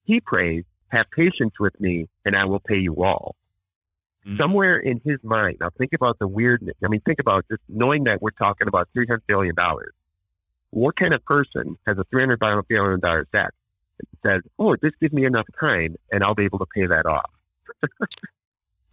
He 0.06 0.20
prays, 0.20 0.64
have 0.90 1.10
patience 1.12 1.60
with 1.60 1.80
me 1.80 2.08
and 2.26 2.36
I 2.36 2.46
will 2.46 2.60
pay 2.60 2.80
you 2.80 3.04
all. 3.04 3.36
Mm-hmm. 4.26 4.38
Somewhere 4.38 4.78
in 4.78 5.02
his 5.04 5.24
mind, 5.24 5.58
now 5.62 5.70
think 5.78 5.94
about 5.94 6.20
the 6.20 6.28
weirdness. 6.28 6.76
I 6.84 6.88
mean, 6.88 7.02
think 7.02 7.20
about 7.20 7.46
just 7.50 7.62
knowing 7.70 8.06
that 8.06 8.22
we're 8.22 8.32
talking 8.32 8.68
about 8.68 8.90
$300 8.96 9.20
billion. 9.28 9.56
What 10.72 10.96
kind 10.96 11.14
of 11.14 11.24
person 11.26 11.78
has 11.86 11.98
a 11.98 12.06
$300 12.06 12.68
billion 12.68 13.00
debt 13.00 13.54
says, 14.26 14.42
oh, 14.60 14.76
just 14.76 15.00
give 15.00 15.14
me 15.14 15.26
enough 15.26 15.48
time 15.60 15.96
and 16.12 16.24
I'll 16.24 16.36
be 16.36 16.46
able 16.46 16.60
to 16.60 16.66
pay 16.66 16.86
that 16.86 17.06
off? 17.06 17.30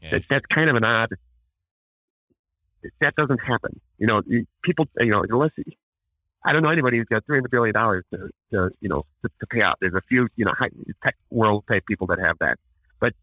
yeah. 0.00 0.10
that, 0.10 0.24
that's 0.28 0.46
kind 0.46 0.70
of 0.70 0.76
an 0.76 0.84
odd, 0.84 1.10
that 3.00 3.14
doesn't 3.16 3.38
happen. 3.38 3.80
You 3.98 4.06
know, 4.06 4.22
people, 4.62 4.88
you 4.98 5.10
know, 5.10 5.24
unless 5.28 5.52
I 6.44 6.52
don't 6.52 6.62
know 6.62 6.70
anybody 6.70 6.98
who's 6.98 7.06
got 7.06 7.24
three 7.24 7.36
hundred 7.36 7.50
billion 7.50 7.74
dollars 7.74 8.04
to, 8.12 8.28
to, 8.52 8.70
you 8.80 8.88
know, 8.88 9.06
to, 9.22 9.30
to, 9.40 9.46
pay 9.46 9.62
out. 9.62 9.78
There's 9.80 9.94
a 9.94 10.00
few, 10.08 10.28
you 10.36 10.44
know, 10.44 10.52
high, 10.52 10.70
tech 11.02 11.16
world 11.30 11.64
type 11.68 11.86
people 11.86 12.08
that 12.08 12.18
have 12.18 12.38
that, 12.40 12.58
but 13.00 13.14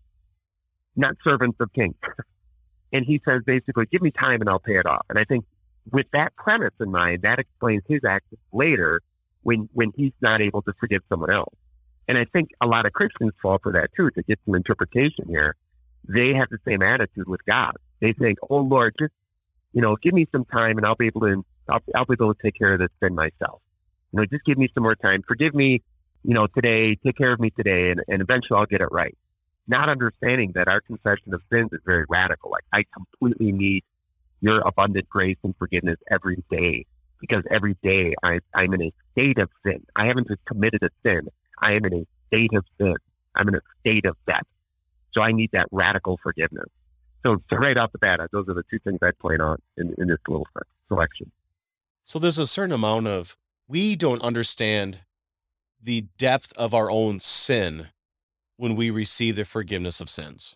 not 0.95 1.15
servants 1.23 1.57
of 1.59 1.73
kings. 1.73 1.95
and 2.93 3.05
he 3.05 3.21
says 3.25 3.41
basically, 3.45 3.85
give 3.87 4.01
me 4.01 4.11
time 4.11 4.39
and 4.41 4.49
I'll 4.49 4.59
pay 4.59 4.77
it 4.77 4.85
off. 4.85 5.05
And 5.09 5.19
I 5.19 5.25
think 5.25 5.45
with 5.91 6.07
that 6.13 6.35
premise 6.37 6.73
in 6.79 6.91
mind, 6.91 7.23
that 7.23 7.39
explains 7.39 7.83
his 7.87 8.03
actions 8.05 8.39
later 8.53 9.01
when 9.43 9.69
when 9.73 9.91
he's 9.95 10.13
not 10.21 10.41
able 10.41 10.61
to 10.63 10.73
forgive 10.79 11.01
someone 11.09 11.31
else. 11.31 11.53
And 12.07 12.17
I 12.17 12.25
think 12.25 12.49
a 12.61 12.67
lot 12.67 12.85
of 12.85 12.93
Christians 12.93 13.33
fall 13.41 13.59
for 13.61 13.71
that 13.73 13.89
too. 13.95 14.09
To 14.11 14.23
get 14.23 14.39
some 14.45 14.55
interpretation 14.55 15.25
here, 15.27 15.55
they 16.07 16.33
have 16.33 16.49
the 16.49 16.57
same 16.65 16.81
attitude 16.81 17.27
with 17.27 17.45
God. 17.45 17.73
They 17.99 18.13
think, 18.13 18.39
"Oh 18.49 18.59
Lord, 18.59 18.95
just 18.99 19.13
you 19.73 19.81
know, 19.81 19.95
give 20.01 20.13
me 20.13 20.27
some 20.31 20.45
time 20.45 20.77
and 20.77 20.85
I'll 20.85 20.95
be 20.95 21.07
able 21.07 21.21
to 21.21 21.45
I'll, 21.69 21.81
I'll 21.95 22.05
be 22.05 22.13
able 22.13 22.33
to 22.33 22.41
take 22.41 22.55
care 22.55 22.73
of 22.73 22.79
this 22.79 22.89
sin 23.01 23.13
myself. 23.15 23.61
You 24.11 24.19
know, 24.19 24.25
just 24.25 24.43
give 24.45 24.57
me 24.57 24.69
some 24.73 24.83
more 24.83 24.95
time. 24.95 25.21
Forgive 25.27 25.53
me, 25.53 25.83
you 26.23 26.33
know, 26.33 26.47
today, 26.47 26.95
take 26.95 27.17
care 27.17 27.31
of 27.31 27.39
me 27.39 27.51
today, 27.51 27.91
and, 27.91 28.01
and 28.07 28.21
eventually 28.21 28.57
I'll 28.57 28.65
get 28.65 28.81
it 28.81 28.91
right. 28.91 29.15
Not 29.67 29.87
understanding 29.87 30.53
that 30.55 30.67
our 30.67 30.81
confession 30.81 31.33
of 31.33 31.41
sins 31.51 31.69
is 31.71 31.79
very 31.85 32.05
radical. 32.09 32.49
Like, 32.49 32.63
I 32.73 32.85
completely 32.91 33.51
need 33.51 33.83
your 34.41 34.61
abundant 34.61 35.07
grace 35.09 35.37
and 35.43 35.55
forgiveness 35.57 35.97
every 36.09 36.43
day 36.49 36.85
because 37.19 37.43
every 37.51 37.77
day 37.83 38.15
I, 38.23 38.39
I'm 38.55 38.73
in 38.73 38.83
a 38.83 38.93
state 39.11 39.37
of 39.37 39.49
sin. 39.63 39.85
I 39.95 40.07
haven't 40.07 40.27
just 40.27 40.43
committed 40.45 40.81
a 40.81 40.89
sin. 41.03 41.27
I 41.61 41.73
am 41.73 41.85
in 41.85 41.93
a 41.93 42.05
state 42.27 42.53
of 42.53 42.65
sin. 42.79 42.95
I'm 43.35 43.47
in 43.47 43.55
a 43.55 43.61
state 43.81 44.05
of 44.05 44.15
death. 44.27 44.43
So 45.13 45.21
I 45.21 45.31
need 45.31 45.51
that 45.53 45.67
radical 45.71 46.19
forgiveness. 46.21 46.67
So, 47.23 47.41
so 47.49 47.57
right 47.57 47.77
off 47.77 47.91
the 47.91 47.97
bat, 47.97 48.19
those 48.31 48.47
are 48.47 48.53
the 48.53 48.63
two 48.69 48.79
things 48.79 48.99
I 49.01 49.11
point 49.11 49.41
on 49.41 49.57
in, 49.77 49.93
in 49.97 50.07
this 50.07 50.19
little 50.27 50.47
selection. 50.87 51.31
So 52.03 52.19
there's 52.19 52.37
a 52.37 52.47
certain 52.47 52.71
amount 52.71 53.07
of 53.07 53.37
we 53.67 53.95
don't 53.95 54.21
understand 54.21 54.99
the 55.81 56.05
depth 56.17 56.53
of 56.57 56.73
our 56.73 56.89
own 56.89 57.19
sin 57.19 57.87
when 58.57 58.75
we 58.75 58.89
receive 58.89 59.35
the 59.35 59.45
forgiveness 59.45 60.01
of 60.01 60.09
sins. 60.09 60.55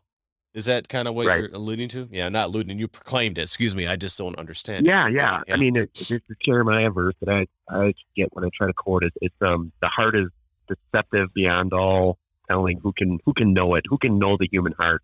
Is 0.54 0.66
that 0.66 0.88
kind 0.88 1.08
of 1.08 1.16
what 1.16 1.26
right. 1.26 1.39
you're 1.39 1.50
alluding 1.54 1.89
to? 1.89 2.08
Yeah, 2.12 2.30
not 2.30 2.48
alluding. 2.48 2.78
You 2.78 2.88
proclaimed 2.88 3.39
it. 3.39 3.44
Excuse 3.44 3.74
me. 3.74 3.88
I 3.88 3.96
just 3.96 4.18
don't 4.18 4.38
understand. 4.38 4.86
Yeah, 4.86 5.08
yeah. 5.08 5.42
yeah. 5.48 5.54
I 5.54 5.58
mean, 5.58 5.76
it's, 5.76 6.12
it's 6.12 6.28
the 6.28 6.36
Jeremiah 6.44 6.92
verse 6.92 7.16
that 7.22 7.30
I, 7.30 7.48
I 7.70 7.94
get 8.16 8.30
when 8.34 8.46
I 8.46 8.50
try 8.56 8.68
to 8.68 8.74
quote 8.74 9.04
it. 9.04 9.13
It's 9.22 9.36
um 9.42 9.72
the 9.82 9.88
heart 9.88 10.16
is 10.16 10.28
deceptive 10.67 11.34
beyond 11.34 11.73
all 11.73 12.17
telling. 12.47 12.80
Who 12.80 12.93
can 12.93 13.19
who 13.26 13.34
can 13.34 13.54
know 13.54 13.76
it? 13.76 13.86
Who 13.89 13.97
can 13.97 14.19
know 14.19 14.38
the 14.38 14.47
human 14.52 14.73
heart? 14.73 15.04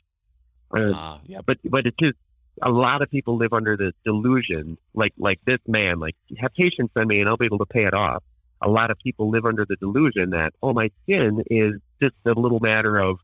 Uh, 0.75 0.91
uh, 0.91 1.17
yeah. 1.25 1.41
But 1.45 1.57
but 1.65 1.85
it's 1.85 2.17
a 2.61 2.69
lot 2.69 3.01
of 3.01 3.09
people 3.09 3.37
live 3.37 3.53
under 3.53 3.77
the 3.77 3.93
delusion, 4.05 4.77
like 4.93 5.13
like 5.17 5.39
this 5.45 5.59
man, 5.67 5.99
like 5.99 6.15
have 6.37 6.53
patience 6.53 6.91
on 6.95 7.07
me 7.07 7.19
and 7.19 7.29
I'll 7.29 7.37
be 7.37 7.45
able 7.45 7.59
to 7.59 7.65
pay 7.65 7.85
it 7.85 7.93
off. 7.93 8.23
A 8.61 8.69
lot 8.69 8.91
of 8.91 8.97
people 8.99 9.29
live 9.29 9.45
under 9.45 9.65
the 9.65 9.77
delusion 9.77 10.31
that 10.31 10.53
oh 10.61 10.73
my 10.73 10.91
sin 11.07 11.43
is 11.49 11.75
just 12.01 12.15
a 12.25 12.31
little 12.31 12.59
matter 12.59 12.97
of, 12.97 13.19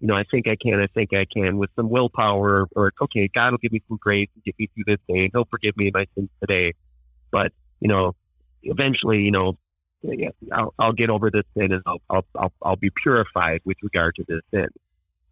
you 0.00 0.06
know, 0.06 0.14
I 0.14 0.24
think 0.24 0.48
I 0.48 0.56
can, 0.56 0.80
I 0.80 0.86
think 0.86 1.12
I 1.12 1.24
can, 1.24 1.58
with 1.58 1.70
some 1.76 1.90
willpower, 1.90 2.68
or 2.74 2.92
okay, 3.02 3.28
God 3.28 3.52
will 3.52 3.58
give 3.58 3.72
me 3.72 3.82
some 3.88 3.98
grace 4.00 4.28
and 4.34 4.44
get 4.44 4.54
me 4.58 4.68
through 4.74 4.84
this 4.86 5.00
day, 5.08 5.24
and 5.24 5.30
He'll 5.32 5.48
forgive 5.50 5.76
me 5.76 5.90
my 5.92 6.06
sins 6.14 6.30
today. 6.40 6.74
But 7.30 7.52
you 7.80 7.88
know, 7.88 8.14
eventually, 8.62 9.22
you 9.22 9.30
know, 9.30 9.58
I'll, 10.52 10.74
I'll 10.78 10.92
get 10.92 11.10
over 11.10 11.30
this 11.30 11.44
sin 11.56 11.72
and 11.72 11.82
I'll, 11.86 12.00
I'll 12.08 12.26
I'll 12.36 12.52
I'll 12.62 12.76
be 12.76 12.90
purified 12.90 13.60
with 13.64 13.76
regard 13.82 14.14
to 14.16 14.24
this 14.28 14.40
sin. 14.52 14.68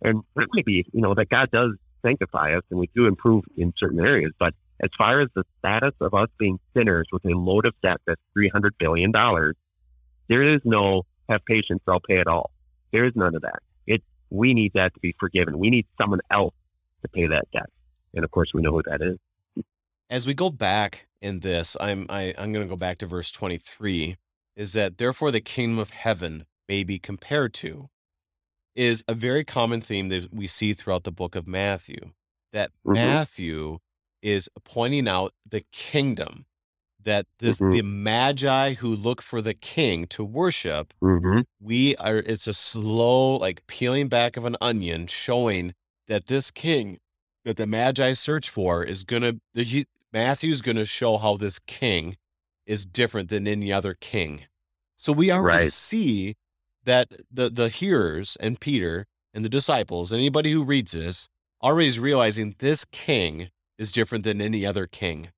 And 0.03 0.23
maybe 0.55 0.85
you 0.93 1.01
know 1.01 1.15
that 1.15 1.29
God 1.29 1.51
does 1.51 1.73
sanctify 2.05 2.57
us 2.57 2.63
and 2.71 2.79
we 2.79 2.91
do 2.95 3.07
improve 3.07 3.45
in 3.57 3.73
certain 3.77 4.01
areas. 4.01 4.33
But 4.39 4.55
as 4.83 4.91
far 4.97 5.21
as 5.21 5.29
the 5.35 5.45
status 5.59 5.95
of 6.01 6.15
us 6.15 6.29
being 6.39 6.59
sinners 6.75 7.07
with 7.11 7.25
a 7.25 7.35
load 7.35 7.67
of 7.67 7.75
debt 7.83 7.99
that's 8.07 8.21
$300 8.37 8.71
billion, 8.79 9.11
there 10.29 10.43
is 10.43 10.61
no 10.65 11.03
have 11.29 11.45
patience, 11.45 11.83
I'll 11.89 12.01
pay 12.01 12.19
it 12.19 12.27
all. 12.27 12.51
There 12.93 13.05
is 13.05 13.13
none 13.17 13.35
of 13.35 13.43
that. 13.43 13.61
It's, 13.87 14.05
we 14.31 14.55
need 14.55 14.73
that 14.75 14.95
to 14.95 15.01
be 15.01 15.15
forgiven. 15.19 15.59
We 15.59 15.71
need 15.71 15.87
someone 16.01 16.21
else 16.31 16.55
to 17.03 17.09
pay 17.09 17.27
that 17.27 17.51
debt. 17.53 17.69
And 18.15 18.25
of 18.25 18.31
course, 18.31 18.53
we 18.55 18.63
know 18.63 18.73
who 18.73 18.83
that 18.87 19.01
is. 19.03 19.65
As 20.09 20.27
we 20.27 20.35
go 20.35 20.51
back 20.51 21.07
in 21.21 21.41
this, 21.41 21.77
I'm, 21.81 22.07
I, 22.09 22.33
I'm 22.39 22.53
going 22.53 22.65
to 22.65 22.69
go 22.69 22.77
back 22.77 22.99
to 22.99 23.07
verse 23.07 23.31
23 23.33 24.17
is 24.57 24.73
that 24.73 24.99
therefore 24.99 25.31
the 25.31 25.41
kingdom 25.41 25.79
of 25.79 25.91
heaven 25.91 26.47
may 26.69 26.83
be 26.83 26.99
compared 26.99 27.53
to 27.55 27.89
is 28.75 29.05
a 29.07 29.15
very 29.15 29.45
common 29.45 29.81
theme 29.81 30.09
that 30.09 30.33
we 30.33 30.47
see 30.47 30.75
throughout 30.75 31.05
the 31.05 31.13
book 31.13 31.35
of 31.35 31.47
Matthew. 31.47 32.13
That 32.53 32.71
mm-hmm. 32.87 32.95
Matthew 32.95 33.79
is 34.23 34.49
pointing 34.65 35.09
out 35.09 35.33
the 35.49 35.63
kingdom 35.73 36.47
that 37.07 37.27
this 37.39 37.59
mm-hmm. 37.59 37.71
the 37.71 37.83
magi 37.83 38.75
who 38.75 38.89
look 38.89 39.23
for 39.23 39.41
the 39.41 39.55
king 39.55 40.07
to 40.09 40.25
worship 40.25 40.93
mm-hmm. 41.03 41.41
we 41.61 41.95
are 41.97 42.17
it's 42.17 42.49
a 42.49 42.53
slow 42.53 43.37
like 43.37 43.65
peeling 43.69 44.09
back 44.09 44.37
of 44.37 44.45
an 44.45 44.57
onion 44.61 45.07
showing 45.07 45.73
that 46.09 46.27
this 46.27 46.51
king 46.51 46.99
that 47.45 47.57
the 47.57 47.67
magi 47.67 48.13
search 48.13 48.51
for 48.51 48.83
is 48.83 49.05
gonna 49.05 49.35
he, 49.55 49.87
matthew's 50.13 50.61
gonna 50.61 50.85
show 50.85 51.17
how 51.17 51.37
this 51.37 51.61
king 51.61 52.17
is 52.67 52.85
different 52.85 53.29
than 53.29 53.47
any 53.47 53.73
other 53.73 53.95
king 53.95 54.43
so 54.97 55.13
we 55.13 55.31
already 55.31 55.65
right. 55.65 55.73
see 55.73 56.37
that 56.85 57.09
the 57.31 57.51
the 57.51 57.69
hearers 57.69 58.37
and 58.41 58.59
Peter 58.59 59.07
and 59.35 59.45
the 59.45 59.49
disciples, 59.49 60.13
anybody 60.13 60.51
who 60.51 60.65
reads 60.65 60.93
this, 60.93 61.29
already 61.63 61.89
is 61.89 61.99
realizing 61.99 62.55
this 62.59 62.85
king 62.87 63.51
is 63.79 63.93
different 63.93 64.25
than 64.25 64.41
any 64.41 64.65
other 64.65 64.87
king. 64.87 65.29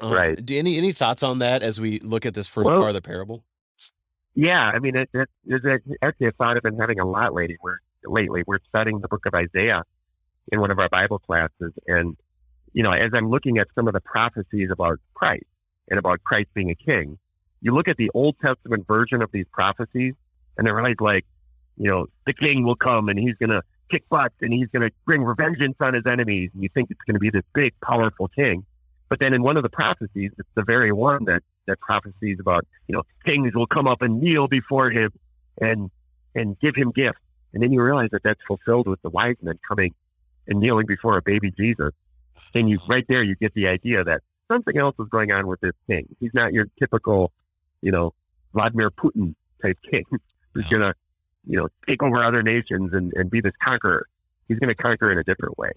Um, 0.00 0.12
right. 0.12 0.44
Do 0.44 0.56
any 0.56 0.78
any 0.78 0.92
thoughts 0.92 1.24
on 1.24 1.40
that 1.40 1.62
as 1.62 1.80
we 1.80 1.98
look 2.00 2.24
at 2.24 2.34
this 2.34 2.46
first 2.46 2.66
well, 2.66 2.76
part 2.76 2.90
of 2.90 2.94
the 2.94 3.02
parable? 3.02 3.44
Yeah, 4.34 4.62
I 4.62 4.78
mean, 4.78 4.94
it, 4.94 5.10
it, 5.12 5.28
it, 5.44 5.82
actually 6.00 6.28
a 6.28 6.32
thought 6.32 6.56
I've 6.56 6.62
been 6.62 6.78
having 6.78 7.00
a 7.00 7.06
lot 7.06 7.34
lately. 7.34 7.58
We're 7.60 7.78
lately 8.04 8.44
we're 8.46 8.60
studying 8.68 9.00
the 9.00 9.08
book 9.08 9.26
of 9.26 9.34
Isaiah 9.34 9.82
in 10.52 10.60
one 10.60 10.70
of 10.70 10.78
our 10.78 10.88
Bible 10.88 11.18
classes, 11.18 11.72
and 11.88 12.16
you 12.72 12.84
know, 12.84 12.92
as 12.92 13.10
I'm 13.12 13.28
looking 13.28 13.58
at 13.58 13.66
some 13.74 13.88
of 13.88 13.94
the 13.94 14.00
prophecies 14.00 14.70
about 14.70 15.00
Christ 15.14 15.44
and 15.90 15.98
about 15.98 16.22
Christ 16.24 16.48
being 16.54 16.70
a 16.70 16.74
king, 16.74 17.18
you 17.60 17.74
look 17.74 17.88
at 17.88 17.96
the 17.96 18.10
Old 18.14 18.36
Testament 18.40 18.86
version 18.86 19.22
of 19.22 19.32
these 19.32 19.46
prophecies, 19.52 20.14
and 20.56 20.66
they're 20.66 20.82
like, 20.82 21.00
like, 21.00 21.24
you 21.76 21.88
know, 21.90 22.06
the 22.26 22.32
king 22.32 22.64
will 22.64 22.76
come 22.76 23.08
and 23.08 23.18
he's 23.18 23.36
going 23.36 23.50
to 23.50 23.62
kick 23.90 24.08
butt 24.08 24.32
and 24.40 24.52
he's 24.52 24.68
going 24.68 24.88
to 24.88 24.94
bring 25.06 25.22
revengeance 25.22 25.76
on 25.80 25.94
his 25.94 26.04
enemies. 26.06 26.50
And 26.52 26.62
you 26.62 26.68
think 26.74 26.90
it's 26.90 27.00
going 27.06 27.14
to 27.14 27.20
be 27.20 27.30
this 27.30 27.44
big, 27.54 27.72
powerful 27.80 28.28
king. 28.28 28.64
But 29.08 29.20
then 29.20 29.32
in 29.32 29.42
one 29.42 29.56
of 29.56 29.62
the 29.62 29.70
prophecies, 29.70 30.32
it's 30.38 30.48
the 30.54 30.64
very 30.64 30.92
one 30.92 31.24
that, 31.24 31.42
that 31.66 31.80
prophecies 31.80 32.38
about, 32.40 32.66
you 32.88 32.94
know, 32.94 33.04
kings 33.24 33.54
will 33.54 33.66
come 33.66 33.86
up 33.86 34.02
and 34.02 34.20
kneel 34.20 34.48
before 34.48 34.90
him 34.90 35.12
and, 35.60 35.90
and 36.34 36.58
give 36.60 36.74
him 36.74 36.90
gifts. 36.90 37.20
And 37.54 37.62
then 37.62 37.72
you 37.72 37.80
realize 37.80 38.10
that 38.12 38.22
that's 38.22 38.40
fulfilled 38.46 38.86
with 38.86 39.00
the 39.02 39.08
wise 39.08 39.36
men 39.40 39.58
coming 39.66 39.94
and 40.46 40.60
kneeling 40.60 40.86
before 40.86 41.16
a 41.16 41.22
baby 41.22 41.50
Jesus. 41.50 41.92
And 42.54 42.68
you, 42.68 42.80
right 42.86 43.04
there, 43.08 43.22
you 43.22 43.36
get 43.36 43.54
the 43.54 43.68
idea 43.68 44.04
that 44.04 44.22
something 44.48 44.76
else 44.76 44.94
is 44.98 45.06
going 45.10 45.30
on 45.30 45.46
with 45.46 45.60
this 45.60 45.74
king. 45.86 46.06
He's 46.20 46.32
not 46.34 46.52
your 46.52 46.66
typical, 46.78 47.32
you 47.82 47.92
know, 47.92 48.14
Vladimir 48.54 48.90
Putin 48.90 49.34
type 49.62 49.78
king 49.90 50.04
who's 50.54 50.68
going 50.68 50.82
to, 50.82 50.94
you 51.46 51.58
know, 51.58 51.68
take 51.86 52.02
over 52.02 52.22
other 52.24 52.42
nations 52.42 52.92
and, 52.92 53.12
and 53.14 53.30
be 53.30 53.40
this 53.40 53.52
conqueror. 53.62 54.06
He's 54.48 54.58
going 54.58 54.74
to 54.74 54.74
conquer 54.74 55.12
in 55.12 55.18
a 55.18 55.24
different 55.24 55.58
way. 55.58 55.70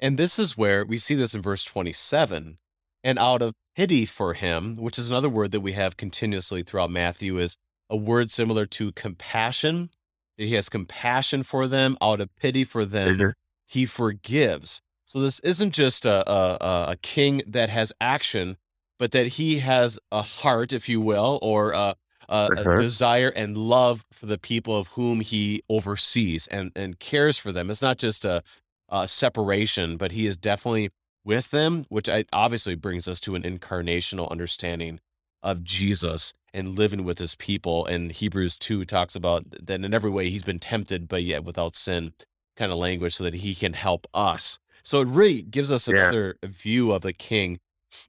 And 0.00 0.18
this 0.18 0.38
is 0.38 0.56
where 0.56 0.84
we 0.84 0.98
see 0.98 1.14
this 1.14 1.34
in 1.34 1.42
verse 1.42 1.64
27. 1.64 2.58
And 3.04 3.18
out 3.18 3.42
of 3.42 3.54
pity 3.76 4.06
for 4.06 4.34
him, 4.34 4.76
which 4.76 4.98
is 4.98 5.10
another 5.10 5.28
word 5.28 5.52
that 5.52 5.60
we 5.60 5.72
have 5.72 5.96
continuously 5.96 6.62
throughout 6.62 6.90
Matthew, 6.90 7.38
is 7.38 7.56
a 7.90 7.96
word 7.96 8.30
similar 8.30 8.66
to 8.66 8.92
compassion 8.92 9.90
that 10.38 10.44
he 10.44 10.54
has 10.54 10.68
compassion 10.68 11.42
for 11.42 11.66
them 11.66 11.96
out 12.00 12.20
of 12.20 12.34
pity 12.36 12.64
for 12.64 12.84
them. 12.84 13.18
Mhm. 13.18 13.32
He 13.66 13.86
forgives. 13.86 14.80
So 15.12 15.20
this 15.20 15.40
isn't 15.40 15.72
just 15.74 16.06
a, 16.06 16.28
a, 16.30 16.58
a- 16.60 16.86
a 16.92 16.96
king 17.02 17.42
that 17.46 17.68
has 17.68 17.92
action, 18.00 18.56
but 18.98 19.12
that 19.12 19.26
he 19.26 19.58
has 19.58 19.98
a 20.10 20.22
heart, 20.22 20.72
if 20.72 20.88
you 20.88 21.02
will, 21.02 21.38
or 21.42 21.72
a, 21.72 21.96
a, 22.30 22.52
a 22.56 22.66
Uh-huh. 22.66 22.76
desire 22.78 23.28
and 23.36 23.56
love 23.58 24.06
for 24.12 24.26
the 24.26 24.38
people 24.38 24.76
of 24.78 24.88
whom 24.88 25.20
he 25.20 25.62
oversees 25.68 26.46
and, 26.46 26.72
and 26.76 26.98
cares 26.98 27.38
for 27.38 27.52
them. 27.52 27.70
It's 27.70 27.82
not 27.82 27.98
just 27.98 28.24
a, 28.24 28.42
a 28.88 29.06
separation, 29.06 29.98
but 29.98 30.12
he 30.12 30.26
is 30.26 30.38
definitely 30.38 30.90
with 31.24 31.50
them, 31.50 31.84
which 31.90 32.08
I, 32.08 32.24
obviously 32.32 32.74
brings 32.74 33.06
us 33.06 33.20
to 33.20 33.34
an 33.34 33.42
incarnational 33.42 34.30
understanding 34.30 35.00
of 35.42 35.62
Jesus 35.62 36.32
and 36.54 36.76
living 36.78 37.04
with 37.04 37.18
his 37.18 37.34
people. 37.34 37.84
And 37.86 38.12
Hebrews 38.12 38.56
2 38.58 38.86
talks 38.86 39.14
about 39.14 39.44
that 39.66 39.84
in 39.84 39.94
every 39.94 40.10
way 40.10 40.30
he's 40.30 40.42
been 40.44 40.58
tempted, 40.60 41.08
but 41.08 41.22
yet 41.22 41.44
without 41.44 41.76
sin 41.76 42.14
kind 42.56 42.72
of 42.72 42.78
language 42.78 43.14
so 43.16 43.24
that 43.24 43.34
he 43.34 43.54
can 43.54 43.74
help 43.74 44.06
us. 44.14 44.58
So 44.82 45.00
it 45.00 45.08
really 45.08 45.42
gives 45.42 45.70
us 45.70 45.88
Yeah. 45.88 45.94
another 45.94 46.36
view 46.44 46.92
of 46.92 47.02
the 47.02 47.12
king, 47.12 47.60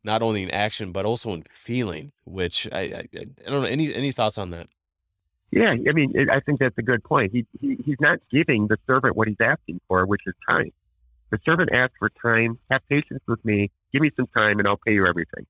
not 0.03 0.21
only 0.21 0.43
in 0.43 0.51
action, 0.51 0.91
but 0.91 1.05
also 1.05 1.34
in 1.34 1.43
feeling, 1.51 2.11
which 2.26 2.67
I, 2.71 2.80
I, 2.80 3.07
I 3.13 3.26
don't 3.49 3.61
know. 3.61 3.63
Any, 3.63 3.93
any 3.93 4.11
thoughts 4.11 4.38
on 4.38 4.49
that? 4.51 4.67
Yeah, 5.51 5.69
I 5.71 5.91
mean, 5.91 6.13
it, 6.15 6.30
I 6.32 6.39
think 6.39 6.59
that's 6.59 6.78
a 6.80 6.82
good 6.82 7.03
point. 7.03 7.32
He, 7.32 7.45
he 7.61 7.76
he's 7.86 7.99
not 7.99 8.19
giving 8.32 8.67
the 8.67 8.78
servant 8.88 9.15
what 9.15 9.28
he's 9.28 9.39
asking 9.39 9.82
for, 9.88 10.03
which 10.07 10.21
is 10.26 10.34
time. 10.49 10.71
The 11.30 11.39
servant 11.45 11.71
asks 11.71 11.93
for 11.99 12.09
time. 12.09 12.57
Have 12.71 12.82
patience 12.89 13.21
with 13.28 13.43
me. 13.45 13.69
Give 13.91 14.01
me 14.01 14.09
some 14.15 14.26
time, 14.28 14.57
and 14.57 14.67
I'll 14.67 14.80
pay 14.84 14.93
you 14.93 15.05
everything. 15.05 15.45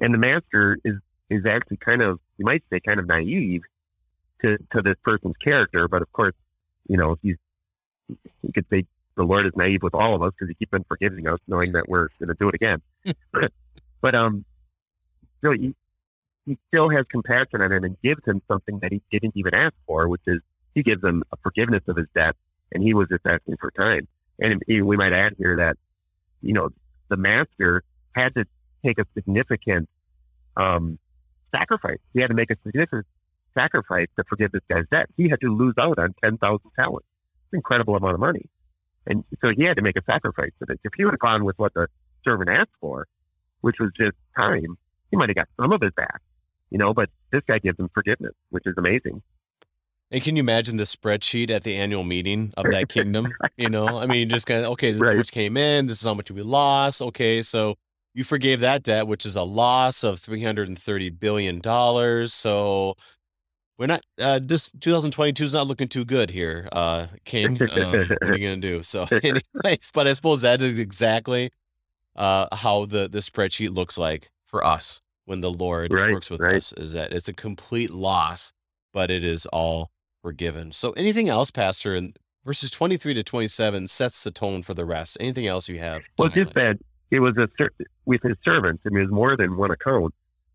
And 0.00 0.14
the 0.14 0.18
master 0.18 0.78
is 0.82 0.94
is 1.28 1.44
actually 1.44 1.76
kind 1.78 2.00
of, 2.00 2.20
you 2.38 2.44
might 2.46 2.62
say, 2.70 2.80
kind 2.80 2.98
of 2.98 3.06
naive 3.06 3.62
to 4.40 4.56
to 4.72 4.80
this 4.80 4.96
person's 5.04 5.36
character. 5.42 5.88
But 5.88 6.00
of 6.00 6.10
course, 6.12 6.34
you 6.88 6.96
know, 6.96 7.18
he's 7.20 7.36
you 8.08 8.52
could 8.54 8.64
say 8.70 8.86
the 9.16 9.22
Lord 9.22 9.46
is 9.46 9.52
naive 9.56 9.82
with 9.82 9.94
all 9.94 10.14
of 10.14 10.22
us 10.22 10.32
because 10.32 10.48
he 10.48 10.54
keeps 10.54 10.72
on 10.72 10.84
forgiving 10.88 11.28
us, 11.28 11.38
knowing 11.46 11.72
that 11.72 11.88
we're 11.88 12.08
going 12.18 12.28
to 12.28 12.34
do 12.38 12.48
it 12.48 12.54
again. 12.54 12.82
but 14.00 14.14
um, 14.14 14.44
so 15.44 15.52
he, 15.52 15.74
he 16.46 16.58
still 16.68 16.88
has 16.90 17.04
compassion 17.10 17.60
on 17.60 17.72
him 17.72 17.84
and 17.84 17.96
gives 18.02 18.22
him 18.26 18.42
something 18.48 18.78
that 18.80 18.92
he 18.92 19.02
didn't 19.10 19.34
even 19.36 19.54
ask 19.54 19.74
for, 19.86 20.08
which 20.08 20.22
is 20.26 20.40
he 20.74 20.82
gives 20.82 21.02
him 21.02 21.22
a 21.32 21.36
forgiveness 21.42 21.82
of 21.88 21.96
his 21.96 22.06
debt, 22.14 22.34
and 22.72 22.82
he 22.82 22.94
was 22.94 23.08
just 23.08 23.22
asking 23.28 23.56
for 23.60 23.70
time. 23.70 24.08
And 24.40 24.62
he- 24.66 24.82
we 24.82 24.96
might 24.96 25.12
add 25.12 25.34
here 25.38 25.56
that, 25.56 25.76
you 26.42 26.52
know, 26.52 26.70
the 27.08 27.16
master 27.16 27.82
had 28.14 28.34
to 28.34 28.44
take 28.84 28.98
a 28.98 29.06
significant 29.14 29.88
um, 30.56 30.98
sacrifice. 31.54 31.98
He 32.12 32.20
had 32.20 32.28
to 32.28 32.34
make 32.34 32.50
a 32.50 32.56
significant 32.64 33.06
sacrifice 33.56 34.08
to 34.16 34.24
forgive 34.28 34.52
this 34.52 34.62
guy's 34.70 34.84
debt. 34.90 35.06
He 35.16 35.28
had 35.28 35.40
to 35.40 35.48
lose 35.54 35.74
out 35.78 35.98
on 35.98 36.14
10,000 36.22 36.60
talents. 36.76 37.06
It's 37.44 37.52
an 37.52 37.58
incredible 37.58 37.96
amount 37.96 38.14
of 38.14 38.20
money. 38.20 38.46
And 39.06 39.24
so 39.40 39.52
he 39.56 39.64
had 39.64 39.76
to 39.76 39.82
make 39.82 39.96
a 39.96 40.02
sacrifice 40.04 40.52
for 40.58 40.66
this. 40.66 40.78
If 40.84 40.92
he 40.96 41.04
would 41.04 41.12
have 41.12 41.20
gone 41.20 41.44
with 41.44 41.58
what 41.58 41.74
the 41.74 41.88
servant 42.24 42.50
asked 42.50 42.70
for, 42.80 43.06
which 43.60 43.76
was 43.78 43.90
just 43.96 44.16
time, 44.36 44.78
he 45.10 45.16
might 45.16 45.28
have 45.28 45.36
got 45.36 45.48
some 45.60 45.72
of 45.72 45.82
it 45.82 45.94
back, 45.94 46.20
you 46.70 46.78
know, 46.78 46.94
but 46.94 47.10
this 47.30 47.42
guy 47.46 47.58
gives 47.58 47.78
him 47.78 47.90
forgiveness, 47.92 48.34
which 48.50 48.66
is 48.66 48.74
amazing. 48.76 49.22
And 50.10 50.22
can 50.22 50.36
you 50.36 50.40
imagine 50.40 50.76
the 50.76 50.84
spreadsheet 50.84 51.50
at 51.50 51.64
the 51.64 51.74
annual 51.74 52.04
meeting 52.04 52.52
of 52.56 52.66
that 52.66 52.88
kingdom? 52.88 53.32
you 53.56 53.68
know, 53.68 53.98
I 53.98 54.06
mean, 54.06 54.28
just 54.28 54.46
kind 54.46 54.64
of, 54.64 54.72
okay, 54.72 54.92
this 54.92 54.96
is 54.96 55.02
Right. 55.02 55.12
how 55.12 55.16
much 55.16 55.32
came 55.32 55.56
in, 55.56 55.86
this 55.86 55.98
is 56.00 56.04
how 56.04 56.14
much 56.14 56.30
we 56.30 56.42
lost. 56.42 57.02
Okay, 57.02 57.42
so 57.42 57.74
you 58.14 58.22
forgave 58.22 58.60
that 58.60 58.82
debt, 58.82 59.08
which 59.08 59.26
is 59.26 59.34
a 59.34 59.42
loss 59.42 60.04
of 60.04 60.20
$330 60.20 61.18
billion. 61.18 61.60
So 62.28 62.94
we're 63.78 63.86
not, 63.86 64.02
uh, 64.20 64.40
this 64.42 64.70
2022 64.80 65.44
is 65.44 65.52
not 65.52 65.66
looking 65.66 65.88
too 65.88 66.04
good 66.04 66.30
here, 66.30 66.68
uh, 66.72 67.06
King. 67.24 67.60
Uh, 67.60 68.04
what 68.20 68.30
are 68.30 68.38
you 68.38 68.46
going 68.48 68.60
to 68.60 68.68
do? 68.76 68.82
So, 68.82 69.06
anyways, 69.22 69.90
but 69.92 70.06
I 70.06 70.12
suppose 70.12 70.42
that 70.42 70.62
is 70.62 70.78
exactly 70.78 71.50
uh, 72.16 72.54
how 72.54 72.86
the, 72.86 73.08
the 73.08 73.18
spreadsheet 73.18 73.74
looks 73.74 73.98
like 73.98 74.30
for 74.46 74.64
us 74.64 75.00
when 75.24 75.40
the 75.40 75.50
Lord 75.50 75.92
Right, 75.92 76.12
works 76.12 76.30
with 76.30 76.40
right. 76.40 76.56
us, 76.56 76.72
is 76.74 76.92
that 76.92 77.12
it's 77.12 77.28
a 77.28 77.32
complete 77.32 77.90
loss, 77.90 78.52
but 78.92 79.10
it 79.10 79.24
is 79.24 79.46
all 79.46 79.90
forgiven. 80.22 80.72
So, 80.72 80.92
anything 80.92 81.28
else, 81.28 81.50
Pastor? 81.50 81.94
And 81.94 82.16
verses 82.44 82.70
23 82.70 83.14
to 83.14 83.22
27 83.22 83.88
sets 83.88 84.22
the 84.22 84.30
tone 84.30 84.62
for 84.62 84.74
the 84.74 84.84
rest. 84.84 85.16
Anything 85.18 85.46
else 85.46 85.68
you 85.68 85.78
have? 85.78 86.02
Well, 86.18 86.28
just 86.28 86.54
highlight? 86.54 86.78
that 86.78 86.84
it 87.10 87.20
was 87.20 87.36
a 87.38 87.48
with 88.04 88.22
his 88.22 88.36
servants. 88.44 88.82
I 88.86 88.90
mean, 88.90 88.98
it 88.98 89.06
was 89.06 89.12
more 89.12 89.36
than 89.36 89.56
one 89.56 89.70
account, 89.70 90.14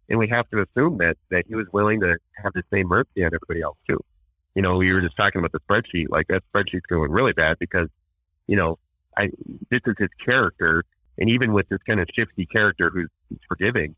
and 0.10 0.18
we 0.18 0.28
have 0.28 0.50
to 0.50 0.62
assume 0.62 0.98
that 0.98 1.18
that 1.30 1.46
he 1.48 1.56
was 1.56 1.68
willing 1.72 2.02
to 2.02 2.18
have 2.44 2.54
the 2.54 2.64
same 2.74 2.88
mercy 2.88 3.24
on 3.24 3.28
everybody 3.28 3.62
else 3.62 3.78
too. 3.88 4.00
You 4.56 4.62
know, 4.62 4.78
we 4.78 4.92
were 4.92 5.02
just 5.02 5.16
talking 5.16 5.40
about 5.40 5.52
the 5.52 5.60
spreadsheet. 5.60 6.10
Like 6.10 6.28
that 6.28 6.44
spreadsheet's 6.54 6.86
going 6.88 7.12
really 7.12 7.34
bad 7.34 7.58
because, 7.60 7.88
you 8.48 8.56
know, 8.56 8.80
I 9.18 9.30
this 9.70 9.82
is 9.86 9.96
his 9.98 10.10
character, 10.24 10.84
and 11.18 11.30
even 11.30 11.54
with 11.54 11.70
this 11.70 11.80
kind 11.88 12.00
of 12.00 12.08
shifty 12.14 12.46
character 12.46 12.90
who's, 12.90 13.10
who's 13.30 13.40
forgiving, 13.48 13.96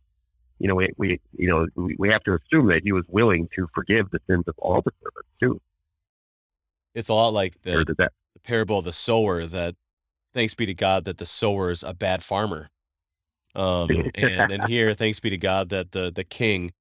you 0.60 0.68
know, 0.68 0.76
we, 0.76 0.90
we 0.98 1.20
you 1.38 1.48
know 1.48 1.68
we, 1.76 1.96
we 1.98 2.10
have 2.10 2.24
to 2.24 2.38
assume 2.38 2.68
that 2.68 2.84
he 2.84 2.92
was 2.92 3.06
willing 3.08 3.48
to 3.56 3.68
forgive 3.74 4.12
the 4.12 4.20
sins 4.28 4.44
of 4.48 4.56
all 4.58 4.82
the 4.82 4.92
servants 5.02 5.30
too. 5.40 5.62
It's 6.94 7.10
a 7.10 7.14
lot 7.14 7.30
like 7.30 7.62
the, 7.62 7.86
the 7.98 8.10
parable 8.44 8.80
of 8.80 8.86
the 8.86 8.92
sower 8.92 9.46
that 9.46 9.76
thanks 10.34 10.54
be 10.54 10.66
to 10.66 10.74
God 10.74 11.06
that 11.06 11.18
the 11.18 11.26
sower 11.26 11.72
is 11.72 11.84
a 11.84 11.94
bad 11.94 12.22
farmer. 12.22 12.70
Um, 13.56 14.12
and, 14.16 14.52
and 14.52 14.64
here, 14.64 14.94
thanks 14.94 15.20
be 15.20 15.30
to 15.30 15.38
God 15.38 15.70
that 15.70 15.92
the, 15.92 16.12
the 16.12 16.24
king 16.24 16.72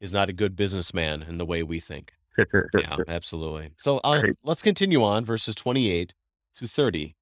is 0.00 0.12
not 0.12 0.28
a 0.28 0.32
good 0.32 0.56
businessman 0.56 1.22
in 1.22 1.38
the 1.38 1.46
way 1.46 1.62
we 1.62 1.80
think. 1.80 2.14
Yeah, 2.74 2.98
absolutely. 3.08 3.70
So 3.76 3.98
uh, 4.04 4.20
Right. 4.22 4.36
let's 4.42 4.62
continue 4.62 5.02
on 5.02 5.24
verses 5.24 5.54
28 5.54 6.14
to 6.56 6.66
30. 6.68 7.14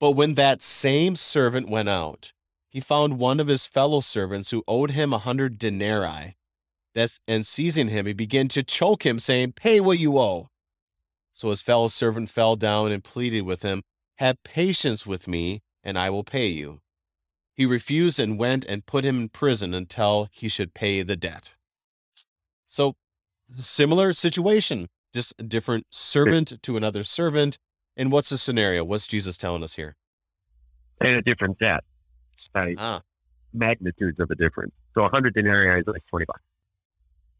But 0.00 0.12
when 0.12 0.34
that 0.34 0.62
same 0.62 1.16
servant 1.16 1.68
went 1.70 1.88
out, 1.88 2.32
he 2.68 2.80
found 2.80 3.18
one 3.18 3.40
of 3.40 3.48
his 3.48 3.66
fellow 3.66 4.00
servants 4.00 4.50
who 4.50 4.62
owed 4.68 4.90
him 4.92 5.12
a 5.12 5.18
hundred 5.18 5.58
denarii. 5.58 6.36
That's, 6.94 7.18
and 7.26 7.46
seizing 7.46 7.88
him, 7.88 8.06
he 8.06 8.12
began 8.12 8.48
to 8.48 8.62
choke 8.62 9.04
him, 9.04 9.18
saying, 9.18 9.52
Pay 9.52 9.80
what 9.80 9.98
you 9.98 10.18
owe. 10.18 10.48
So 11.32 11.50
his 11.50 11.62
fellow 11.62 11.88
servant 11.88 12.30
fell 12.30 12.56
down 12.56 12.92
and 12.92 13.04
pleaded 13.04 13.42
with 13.42 13.62
him, 13.62 13.82
Have 14.18 14.42
patience 14.44 15.06
with 15.06 15.28
me, 15.28 15.62
and 15.82 15.98
I 15.98 16.10
will 16.10 16.24
pay 16.24 16.46
you. 16.46 16.80
He 17.56 17.64
refused 17.66 18.20
and 18.20 18.38
went 18.38 18.64
and 18.66 18.84
put 18.84 19.04
him 19.04 19.18
in 19.22 19.28
prison 19.30 19.72
until 19.72 20.28
he 20.30 20.48
should 20.48 20.74
pay 20.74 21.02
the 21.02 21.16
debt. 21.16 21.54
So 22.66 22.96
similar 23.56 24.12
situation, 24.12 24.88
just 25.14 25.34
a 25.38 25.42
different 25.42 25.86
servant 25.90 26.62
to 26.62 26.76
another 26.76 27.02
servant. 27.02 27.58
And 27.96 28.12
what's 28.12 28.28
the 28.28 28.36
scenario? 28.36 28.84
What's 28.84 29.06
Jesus 29.06 29.36
telling 29.38 29.62
us 29.62 29.74
here? 29.74 29.96
and 31.00 31.16
a 31.16 31.22
different 31.22 31.58
debt 31.58 31.84
by 32.54 32.74
Ah, 32.78 33.02
magnitudes 33.52 34.18
of 34.18 34.30
a 34.30 34.34
difference. 34.34 34.72
So 34.94 35.04
a 35.04 35.08
hundred 35.10 35.34
denarii 35.34 35.80
is 35.80 35.86
like 35.86 36.02
twenty 36.08 36.24
bucks, 36.24 36.40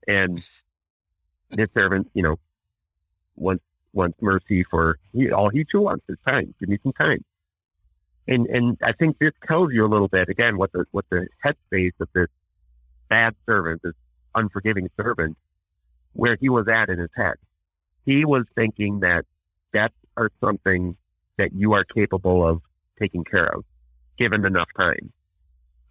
and 0.07 0.37
this 1.51 1.69
servant, 1.75 2.11
you 2.15 2.23
know, 2.23 2.37
wants 3.35 3.65
wants 3.95 4.19
mercy 4.21 4.63
for 4.71 4.99
he, 5.13 5.31
all 5.31 5.49
he 5.49 5.65
too 5.65 5.81
wants 5.81 6.05
is 6.09 6.19
time. 6.27 6.55
Give 6.61 6.69
me 6.69 6.79
some 6.83 6.93
time. 6.93 7.25
And 8.29 8.47
and 8.47 8.79
I 8.83 8.93
think 8.93 9.19
this 9.19 9.33
tells 9.47 9.73
you 9.73 9.85
a 9.85 9.89
little 9.89 10.09
bit 10.09 10.29
again 10.29 10.57
what 10.57 10.73
the 10.73 10.85
what 10.91 11.05
the 11.11 11.29
headspace 11.45 11.93
of 12.01 12.09
this 12.15 12.29
bad 13.09 13.35
servant, 13.47 13.83
this 13.83 13.95
unforgiving 14.35 14.91
servant, 14.97 15.37
where 16.13 16.37
he 16.41 16.49
was 16.49 16.67
at 16.69 16.89
in 16.89 16.99
his 16.99 17.11
head. 17.15 17.35
He 18.05 18.25
was 18.25 18.45
thinking 18.55 19.01
that 19.01 19.25
debts 19.73 19.95
are 20.17 20.31
something 20.41 20.97
that 21.39 21.53
you 21.55 21.73
are 21.75 21.85
capable 21.85 22.47
of 22.47 22.63
taking 22.99 23.25
care 23.25 23.47
of, 23.47 23.65
given 24.19 24.45
enough 24.45 24.69
time. 24.77 25.13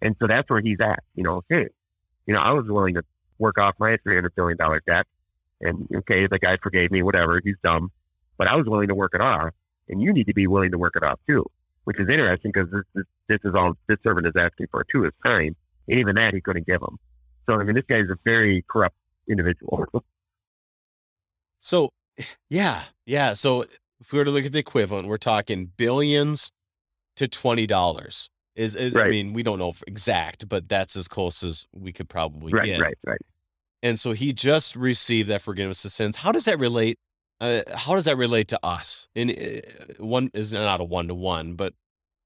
And 0.02 0.16
so 0.18 0.26
that's 0.26 0.48
where 0.50 0.60
he's 0.60 0.80
at. 0.80 1.02
You 1.14 1.22
know, 1.22 1.42
hey, 1.48 1.68
you 2.26 2.34
know, 2.34 2.40
I 2.40 2.52
was 2.52 2.66
willing 2.66 2.94
to 2.94 3.02
work 3.38 3.58
off 3.58 3.74
my 3.78 3.96
three 4.02 4.14
hundred 4.14 4.34
billion 4.34 4.58
dollar 4.58 4.82
debt, 4.86 5.06
and 5.60 5.88
okay, 5.94 6.26
the 6.26 6.38
guy 6.38 6.58
forgave 6.62 6.90
me, 6.90 7.02
whatever. 7.02 7.40
He's 7.42 7.56
dumb, 7.62 7.90
but 8.36 8.48
I 8.48 8.56
was 8.56 8.66
willing 8.66 8.88
to 8.88 8.94
work 8.94 9.12
it 9.14 9.20
off, 9.22 9.52
and 9.88 10.02
you 10.02 10.12
need 10.12 10.26
to 10.26 10.34
be 10.34 10.46
willing 10.46 10.72
to 10.72 10.78
work 10.78 10.96
it 10.96 11.02
off 11.02 11.18
too. 11.26 11.46
Which 11.86 11.98
is 11.98 12.08
interesting 12.08 12.52
because 12.52 12.70
this, 12.70 12.82
this 12.94 13.04
this 13.28 13.38
is 13.44 13.54
all 13.54 13.74
this 13.88 13.98
servant 14.02 14.26
is 14.26 14.34
asking 14.36 14.66
for 14.70 14.84
too 14.92 15.04
is 15.04 15.12
time, 15.24 15.54
and 15.88 15.98
even 15.98 16.16
that 16.16 16.34
he 16.34 16.40
couldn't 16.40 16.66
give 16.66 16.82
him. 16.82 16.98
So 17.46 17.54
I 17.54 17.64
mean, 17.64 17.74
this 17.74 17.84
guy 17.88 17.98
is 17.98 18.10
a 18.10 18.18
very 18.24 18.64
corrupt 18.68 18.96
individual. 19.28 19.86
so 21.60 21.90
yeah, 22.50 22.82
yeah. 23.06 23.32
So 23.34 23.64
if 24.00 24.12
we 24.12 24.18
were 24.18 24.24
to 24.24 24.30
look 24.30 24.44
at 24.44 24.52
the 24.52 24.58
equivalent, 24.58 25.08
we're 25.08 25.16
talking 25.16 25.70
billions 25.76 26.50
to 27.16 27.28
twenty 27.28 27.66
dollars. 27.66 28.28
Is, 28.56 28.74
is 28.74 28.96
I 28.96 29.10
mean, 29.10 29.34
we 29.34 29.42
don't 29.42 29.58
know 29.58 29.68
if 29.68 29.82
exact, 29.86 30.48
but 30.48 30.66
that's 30.66 30.96
as 30.96 31.08
close 31.08 31.42
as 31.42 31.66
we 31.72 31.92
could 31.92 32.08
probably 32.08 32.54
right, 32.54 32.64
get. 32.64 32.80
right, 32.80 32.98
right. 33.06 33.20
And 33.82 34.00
so 34.00 34.12
he 34.12 34.32
just 34.32 34.74
received 34.74 35.28
that 35.28 35.42
forgiveness 35.42 35.84
of 35.84 35.92
sins. 35.92 36.16
How 36.16 36.32
does 36.32 36.46
that 36.46 36.58
relate? 36.58 36.98
Uh, 37.40 37.62
how 37.74 37.94
does 37.94 38.06
that 38.06 38.16
relate 38.16 38.48
to 38.48 38.60
us? 38.62 39.08
And 39.14 39.30
uh, 39.30 40.02
one 40.02 40.30
is 40.32 40.52
not 40.52 40.80
a 40.80 40.84
one 40.84 41.08
to 41.08 41.14
one, 41.14 41.54
but 41.54 41.74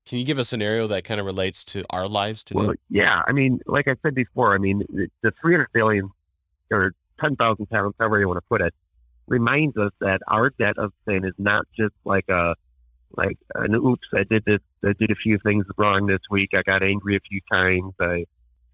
can 0.07 0.19
you 0.19 0.25
give 0.25 0.39
a 0.39 0.45
scenario 0.45 0.87
that 0.89 1.05
kind 1.05 1.21
of 1.21 1.27
relates 1.27 1.65
to 1.67 1.85
our 1.91 2.09
lives 2.09 2.45
today? 2.45 2.61
Well, 2.61 2.75
yeah. 2.89 3.23
I 3.27 3.33
mean, 3.33 3.61
like 3.67 3.89
I 3.89 3.97
said 4.03 4.15
before, 4.15 4.55
I 4.55 4.59
mean, 4.59 4.83
the, 4.89 5.09
the 5.23 5.31
300 5.33 5.69
billion 5.73 6.11
or 6.71 6.95
10,000 7.21 7.67
pounds, 7.69 7.95
however 7.99 8.21
you 8.21 8.29
want 8.29 8.39
to 8.39 8.49
put 8.49 8.61
it, 8.61 8.75
reminds 9.27 9.77
us 9.77 9.93
that 10.01 10.21
our 10.29 10.51
debt 10.51 10.79
of 10.79 10.93
sin 11.07 11.25
is 11.25 11.35
not 11.39 11.67
just 11.77 11.95
like 12.05 12.29
a 12.29 12.55
like 13.17 13.39
an 13.57 13.75
oops, 13.75 14.07
I 14.15 14.23
did 14.23 14.45
this, 14.45 14.61
I 14.85 14.93
did 14.93 15.11
a 15.11 15.17
few 15.17 15.39
things 15.39 15.67
wrong 15.77 16.07
this 16.07 16.21
week. 16.31 16.51
I 16.55 16.63
got 16.63 16.83
angry 16.83 17.17
a 17.17 17.21
few 17.21 17.41
times. 17.51 17.93
I, 18.01 18.25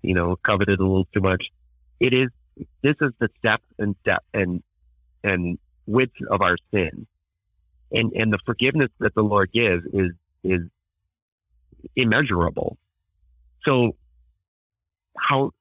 you 0.03 0.14
know, 0.14 0.37
coveted 0.37 0.78
a 0.78 0.82
little 0.82 1.07
too 1.12 1.20
much. 1.20 1.51
It 2.01 2.12
is 2.12 2.28
this 2.82 2.97
is 3.01 3.12
the 3.18 3.28
depth 3.43 3.66
and 3.78 3.95
depth 4.05 4.26
and 4.34 4.62
and 5.24 5.59
width 5.87 6.14
of 6.30 6.43
our 6.43 6.57
sin, 6.72 7.07
and 7.93 8.12
and 8.12 8.32
the 8.32 8.39
forgiveness 8.45 8.91
that 9.01 9.14
the 9.14 9.22
Lord 9.22 9.51
gives 9.53 9.84
is 9.93 10.12
is 10.45 10.62
immeasurable. 11.95 12.76
So, 13.64 13.97
how 15.18 15.53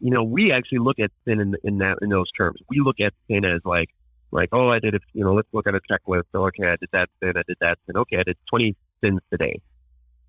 you 0.00 0.10
know 0.10 0.22
we 0.22 0.52
actually 0.52 0.78
look 0.78 0.98
at 0.98 1.10
sin 1.26 1.40
in 1.40 1.56
in 1.64 1.78
that 1.78 1.98
in 2.02 2.08
those 2.08 2.30
terms. 2.32 2.60
We 2.68 2.80
look 2.80 3.00
at 3.00 3.12
sin 3.28 3.44
as 3.44 3.60
like 3.64 3.90
like 4.30 4.48
oh 4.52 4.68
I 4.68 4.78
did 4.78 4.94
a 4.94 5.00
you 5.12 5.24
know 5.24 5.34
let's 5.34 5.48
look 5.52 5.66
at 5.66 5.74
a 5.74 5.80
checklist. 5.80 6.24
Oh, 6.34 6.46
okay, 6.46 6.66
I 6.66 6.76
did 6.76 6.88
that 6.92 7.08
sin. 7.22 7.32
I 7.36 7.42
did 7.46 7.56
that 7.60 7.78
sin. 7.86 7.96
Okay, 7.96 8.18
I 8.18 8.22
did 8.22 8.36
twenty 8.48 8.76
sins 9.02 9.20
today, 9.30 9.60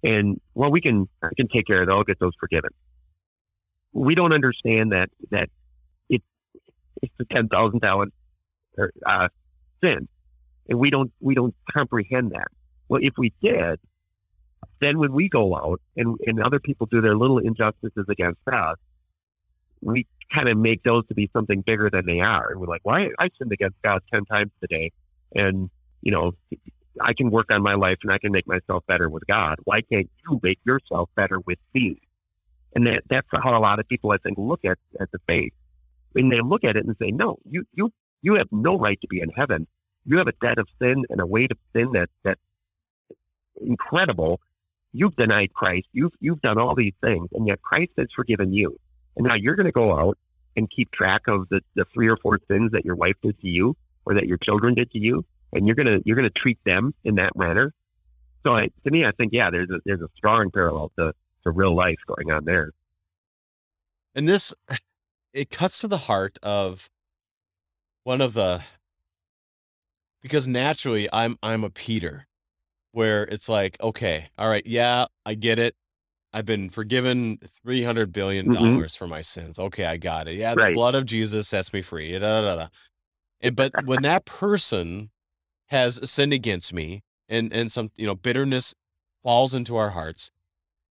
and 0.03 0.39
well 0.53 0.71
we 0.71 0.81
can 0.81 1.07
I 1.21 1.29
can 1.35 1.47
take 1.47 1.67
care 1.67 1.81
of 1.81 1.89
it. 1.89 1.91
I'll 1.91 2.03
get 2.03 2.19
those 2.19 2.33
forgiven. 2.39 2.71
We 3.93 4.15
don't 4.15 4.33
understand 4.33 4.91
that 4.91 5.09
that 5.31 5.49
it's 6.09 6.25
it's 7.01 7.13
a 7.19 7.25
ten 7.25 7.47
thousand 7.47 7.81
dollar 8.75 8.91
uh, 9.05 9.27
sin, 9.83 10.07
and 10.69 10.79
we 10.79 10.89
don't 10.89 11.11
we 11.19 11.35
don't 11.35 11.55
comprehend 11.71 12.31
that. 12.31 12.47
Well, 12.87 13.01
if 13.03 13.13
we 13.17 13.33
did, 13.41 13.79
then 14.79 14.99
when 14.99 15.13
we 15.13 15.29
go 15.29 15.55
out 15.55 15.81
and, 15.95 16.17
and 16.25 16.41
other 16.41 16.59
people 16.59 16.87
do 16.87 17.01
their 17.01 17.15
little 17.15 17.39
injustices 17.39 18.05
against 18.09 18.39
us, 18.51 18.77
we 19.81 20.05
kind 20.33 20.49
of 20.49 20.57
make 20.57 20.83
those 20.83 21.05
to 21.07 21.13
be 21.13 21.29
something 21.33 21.61
bigger 21.61 21.89
than 21.89 22.05
they 22.05 22.19
are. 22.19 22.51
And 22.51 22.59
we're 22.59 22.67
like, 22.67 22.81
why 22.83 23.01
well, 23.01 23.11
I 23.19 23.29
sinned 23.37 23.51
against 23.51 23.81
God 23.83 24.01
10 24.13 24.25
times 24.25 24.51
today. 24.61 24.91
And, 25.35 25.69
you 26.01 26.11
know, 26.11 26.33
I 27.01 27.13
can 27.13 27.29
work 27.29 27.51
on 27.51 27.61
my 27.61 27.75
life 27.75 27.97
and 28.03 28.11
I 28.11 28.17
can 28.17 28.31
make 28.31 28.47
myself 28.47 28.83
better 28.87 29.09
with 29.09 29.25
God. 29.27 29.57
Why 29.63 29.81
can't 29.81 30.09
you 30.27 30.39
make 30.41 30.59
yourself 30.65 31.09
better 31.15 31.39
with 31.39 31.59
me? 31.73 32.01
And 32.73 32.87
that, 32.87 33.03
that's 33.09 33.27
how 33.31 33.57
a 33.57 33.59
lot 33.59 33.79
of 33.79 33.87
people, 33.87 34.11
I 34.11 34.17
think, 34.17 34.37
look 34.37 34.65
at, 34.65 34.77
at 34.99 35.11
the 35.11 35.19
faith. 35.27 35.53
And 36.15 36.31
they 36.31 36.39
look 36.41 36.63
at 36.63 36.75
it 36.75 36.85
and 36.85 36.95
say, 36.99 37.11
no, 37.11 37.37
you, 37.49 37.65
you, 37.73 37.91
you 38.25 38.35
have 38.35 38.47
no 38.51 38.77
right 38.77 38.99
to 39.01 39.07
be 39.07 39.21
in 39.21 39.29
heaven. 39.29 39.67
You 40.05 40.17
have 40.17 40.27
a 40.27 40.33
debt 40.41 40.57
of 40.57 40.67
sin 40.79 41.05
and 41.09 41.19
a 41.21 41.25
weight 41.25 41.51
of 41.51 41.57
sin 41.73 41.91
that, 41.93 42.09
that's 42.23 42.41
incredible 43.61 44.39
You've 44.97 45.17
denied 45.17 45.53
Christ. 45.53 45.87
You've 45.91 46.13
you've 46.21 46.41
done 46.41 46.57
all 46.57 46.73
these 46.73 46.93
things, 47.01 47.27
and 47.33 47.45
yet 47.45 47.61
Christ 47.61 47.91
has 47.97 48.07
forgiven 48.15 48.53
you. 48.53 48.79
And 49.17 49.27
now 49.27 49.33
you're 49.33 49.55
going 49.55 49.65
to 49.65 49.73
go 49.73 49.93
out 49.93 50.17
and 50.55 50.71
keep 50.71 50.89
track 50.91 51.23
of 51.27 51.49
the, 51.49 51.59
the 51.75 51.83
three 51.83 52.07
or 52.07 52.15
four 52.15 52.39
sins 52.49 52.71
that 52.71 52.85
your 52.85 52.95
wife 52.95 53.17
did 53.21 53.37
to 53.41 53.47
you, 53.49 53.75
or 54.05 54.13
that 54.13 54.25
your 54.25 54.37
children 54.37 54.73
did 54.73 54.89
to 54.91 54.97
you, 54.97 55.25
and 55.51 55.67
you're 55.67 55.75
gonna 55.75 55.99
you're 56.05 56.15
gonna 56.15 56.29
treat 56.29 56.59
them 56.63 56.93
in 57.03 57.15
that 57.15 57.35
manner. 57.35 57.73
So 58.43 58.55
I, 58.55 58.69
to 58.85 58.91
me, 58.91 59.03
I 59.05 59.11
think 59.11 59.33
yeah, 59.33 59.49
there's 59.49 59.69
a 59.69 59.81
there's 59.83 59.99
a 59.99 60.07
strong 60.15 60.49
parallel 60.49 60.93
to 60.97 61.13
to 61.43 61.51
real 61.51 61.75
life 61.75 61.99
going 62.07 62.31
on 62.31 62.45
there. 62.45 62.71
And 64.15 64.29
this, 64.29 64.53
it 65.33 65.49
cuts 65.49 65.81
to 65.81 65.89
the 65.89 65.97
heart 65.97 66.37
of 66.41 66.89
one 68.05 68.21
of 68.21 68.33
the 68.33 68.61
because 70.21 70.47
naturally 70.47 71.09
I'm 71.11 71.37
I'm 71.43 71.65
a 71.65 71.69
Peter 71.69 72.27
where 72.93 73.23
it's 73.23 73.49
like, 73.49 73.75
okay, 73.81 74.27
all 74.37 74.47
right, 74.47 74.65
yeah, 74.65 75.05
I 75.25 75.33
get 75.33 75.59
it. 75.59 75.75
I've 76.31 76.45
been 76.45 76.69
forgiven 76.69 77.37
mm-hmm. 77.37 77.45
three 77.63 77.83
hundred 77.83 78.13
billion 78.13 78.53
dollars 78.53 78.95
for 78.95 79.07
my 79.07 79.21
sins. 79.21 79.59
Okay, 79.59 79.85
I 79.85 79.97
got 79.97 80.29
it. 80.29 80.35
Yeah, 80.35 80.55
the 80.55 80.71
blood 80.73 80.95
of 80.95 81.05
Jesus 81.05 81.49
sets 81.49 81.73
me 81.73 81.81
free. 81.81 82.13
Da, 82.13 82.19
da, 82.19 82.41
da, 82.41 82.55
da. 82.55 82.67
And, 83.41 83.55
but 83.55 83.73
when 83.85 84.03
that 84.03 84.25
person 84.25 85.09
has 85.67 85.99
sinned 86.09 86.33
against 86.33 86.73
me, 86.73 87.03
and 87.27 87.51
and 87.51 87.71
some 87.71 87.91
you 87.97 88.05
know 88.05 88.15
bitterness 88.15 88.73
falls 89.23 89.53
into 89.53 89.75
our 89.75 89.89
hearts, 89.89 90.31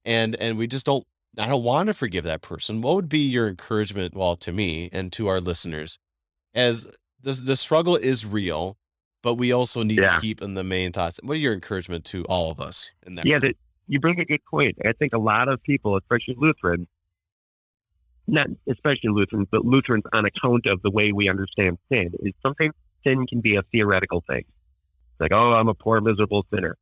and 0.04 0.36
and 0.36 0.58
we 0.58 0.66
just 0.66 0.84
don't. 0.84 1.04
I 1.36 1.46
don't 1.46 1.64
want 1.64 1.88
to 1.88 1.94
forgive 1.94 2.24
that 2.24 2.42
person. 2.42 2.80
What 2.80 2.94
would 2.94 3.08
be 3.08 3.18
your 3.18 3.48
encouragement, 3.48 4.14
well, 4.14 4.36
to 4.36 4.52
me 4.52 4.88
and 4.92 5.12
to 5.14 5.26
our 5.26 5.40
listeners, 5.40 5.98
as 6.54 6.86
the 7.24 7.32
the 7.32 7.56
struggle 7.56 7.96
is 7.96 8.24
real, 8.26 8.76
but 9.22 9.34
we 9.34 9.52
also 9.52 9.82
need 9.82 9.98
Yeah. 9.98 10.16
to 10.16 10.20
keep 10.20 10.42
in 10.42 10.54
the 10.54 10.64
main 10.64 10.92
thoughts. 10.92 11.18
What 11.22 11.34
are 11.34 11.40
your 11.40 11.54
encouragement 11.54 12.04
to 12.06 12.24
all 12.24 12.50
of 12.50 12.60
us 12.60 12.92
in 13.06 13.14
that? 13.16 13.26
Yeah, 13.26 13.38
that 13.40 13.56
you 13.88 14.00
bring 14.00 14.20
a 14.20 14.24
good 14.24 14.44
point. 14.44 14.76
I 14.84 14.92
think 14.92 15.12
a 15.14 15.18
lot 15.18 15.48
of 15.48 15.62
people, 15.62 15.96
especially 15.96 16.36
Lutherans, 16.38 16.86
not 18.26 18.46
especially 18.68 19.10
Lutherans, 19.10 19.48
but 19.50 19.64
Lutherans 19.64 20.04
on 20.12 20.24
account 20.24 20.66
of 20.66 20.80
the 20.82 20.90
way 20.90 21.12
we 21.12 21.28
understand 21.28 21.78
sin, 21.90 22.12
is 22.20 22.32
sometimes 22.42 22.74
sin 23.04 23.26
can 23.26 23.40
be 23.40 23.56
a 23.56 23.62
theoretical 23.72 24.22
thing. 24.26 24.44
It's 25.12 25.20
like, 25.20 25.32
oh, 25.32 25.52
I'm 25.52 25.68
a 25.68 25.74
poor, 25.74 26.00
miserable 26.00 26.46
sinner. 26.52 26.76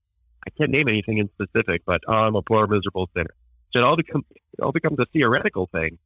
I 0.46 0.50
can't 0.50 0.70
name 0.70 0.88
anything 0.88 1.18
in 1.18 1.28
specific, 1.30 1.82
but 1.86 2.00
oh, 2.08 2.12
I'm 2.12 2.36
a 2.36 2.42
poor, 2.42 2.66
miserable 2.66 3.08
sinner. 3.16 3.34
So 3.72 3.80
it 3.80 3.84
all 3.84 3.96
becomes 3.96 4.24
it 4.32 4.62
all 4.62 4.72
becomes 4.72 4.98
a 4.98 5.06
theoretical 5.06 5.68
thing, 5.72 5.98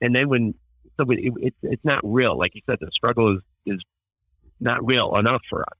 and 0.00 0.14
then 0.14 0.28
when 0.28 0.54
so 1.00 1.06
it, 1.10 1.32
it, 1.40 1.54
it's 1.62 1.84
not 1.84 2.00
real. 2.02 2.36
Like 2.36 2.54
you 2.54 2.60
said, 2.66 2.78
the 2.80 2.90
struggle 2.92 3.36
is 3.36 3.42
is 3.66 3.80
not 4.60 4.84
real 4.84 5.16
enough 5.16 5.42
for 5.48 5.62
us. 5.62 5.78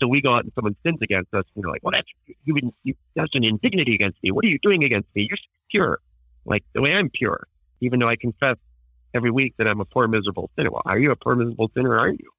So 0.00 0.08
we 0.08 0.20
go 0.20 0.34
out 0.34 0.44
and 0.44 0.52
someone 0.54 0.76
sins 0.82 0.98
against 1.02 1.32
us, 1.34 1.44
and 1.54 1.64
we're 1.64 1.70
like, 1.70 1.82
well, 1.82 1.92
that's 1.92 2.08
you, 2.44 2.72
you 2.84 2.94
that's 3.14 3.34
an 3.34 3.44
indignity 3.44 3.94
against 3.94 4.22
me. 4.22 4.30
What 4.30 4.44
are 4.44 4.48
you 4.48 4.58
doing 4.58 4.84
against 4.84 5.08
me? 5.14 5.26
You're 5.28 5.38
pure, 5.70 6.00
like 6.44 6.64
the 6.74 6.82
way 6.82 6.94
I'm 6.94 7.10
pure, 7.10 7.46
even 7.80 8.00
though 8.00 8.08
I 8.08 8.16
confess 8.16 8.56
every 9.14 9.30
week 9.30 9.54
that 9.58 9.66
I'm 9.66 9.80
a 9.80 9.84
poor, 9.84 10.06
miserable 10.08 10.50
sinner. 10.56 10.70
Well, 10.70 10.82
are 10.84 10.98
you 10.98 11.10
a 11.10 11.16
poor, 11.16 11.34
miserable 11.34 11.70
sinner? 11.74 11.98
Aren't 11.98 12.20
you? 12.20 12.30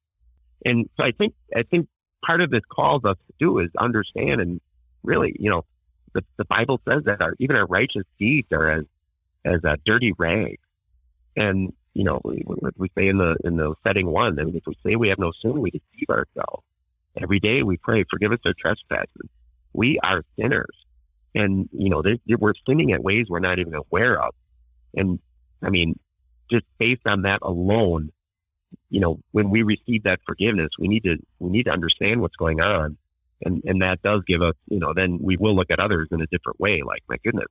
And 0.66 0.90
so 0.98 1.04
I 1.04 1.12
think 1.12 1.34
I 1.56 1.64
think 1.64 1.88
part 2.24 2.42
of 2.42 2.52
this 2.52 2.64
calls 2.70 3.04
us 3.06 3.18
to 3.28 3.34
do 3.40 3.60
is 3.60 3.70
understand 3.78 4.42
and 4.42 4.62
really, 5.04 5.36
you 5.40 5.50
know, 5.50 5.66
the, 6.14 6.24
the 6.38 6.46
Bible 6.46 6.80
says 6.88 7.04
that 7.06 7.22
our 7.22 7.36
even 7.40 7.56
our 7.56 7.66
righteous 7.66 8.04
deeds 8.20 8.48
are 8.52 8.70
as 8.70 8.86
as 9.46 9.64
a 9.64 9.78
dirty 9.86 10.14
rag, 10.18 10.60
and 11.36 11.74
you 11.94 12.04
know, 12.04 12.22
we, 12.24 12.44
we 12.78 12.90
say 12.98 13.08
in 13.08 13.18
the 13.18 13.36
in 13.44 13.58
the 13.58 13.74
setting 13.84 14.08
one, 14.08 14.40
I 14.40 14.44
mean, 14.44 14.56
if 14.56 14.64
we 14.66 14.78
say 14.86 14.96
we 14.96 15.10
have 15.10 15.20
no 15.20 15.32
sin, 15.42 15.60
we 15.60 15.72
deceive 15.72 16.10
ourselves. 16.10 16.64
Every 17.22 17.40
day 17.40 17.64
we 17.64 17.78
pray, 17.78 18.06
forgive 18.10 18.32
us 18.32 18.40
our 18.46 18.54
trespasses. 18.54 19.30
We 19.74 20.00
are 20.00 20.24
sinners, 20.40 20.76
and 21.36 21.68
you 21.74 21.90
know, 21.90 22.02
they, 22.02 22.20
they, 22.28 22.36
we're 22.36 22.54
sinning 22.68 22.94
at 22.94 23.04
ways 23.04 23.28
we're 23.30 23.40
not 23.40 23.60
even 23.60 23.76
aware 23.76 24.22
of. 24.22 24.34
And 24.96 25.20
I 25.62 25.70
mean, 25.70 26.00
just 26.50 26.66
based 26.78 27.06
on 27.06 27.24
that 27.24 27.40
alone, 27.42 28.12
you 28.90 29.02
know, 29.02 29.20
when 29.32 29.50
we 29.50 29.64
receive 29.64 30.04
that 30.04 30.22
forgiveness, 30.26 30.72
we 30.80 30.88
need 30.88 31.04
to 31.04 31.18
we 31.40 31.50
need 31.50 31.64
to 31.64 31.72
understand 31.72 32.22
what's 32.22 32.38
going 32.38 32.62
on, 32.62 32.98
and 33.42 33.62
and 33.66 33.82
that 33.82 34.02
does 34.02 34.22
give 34.26 34.42
us, 34.42 34.56
you 34.68 34.80
know, 34.80 34.94
then 34.94 35.20
we 35.22 35.36
will 35.36 35.56
look 35.56 35.72
at 35.72 35.82
others 35.82 36.08
in 36.12 36.22
a 36.22 36.28
different 36.28 36.60
way. 36.60 36.84
Like, 36.84 37.04
my 37.10 37.18
goodness, 37.24 37.48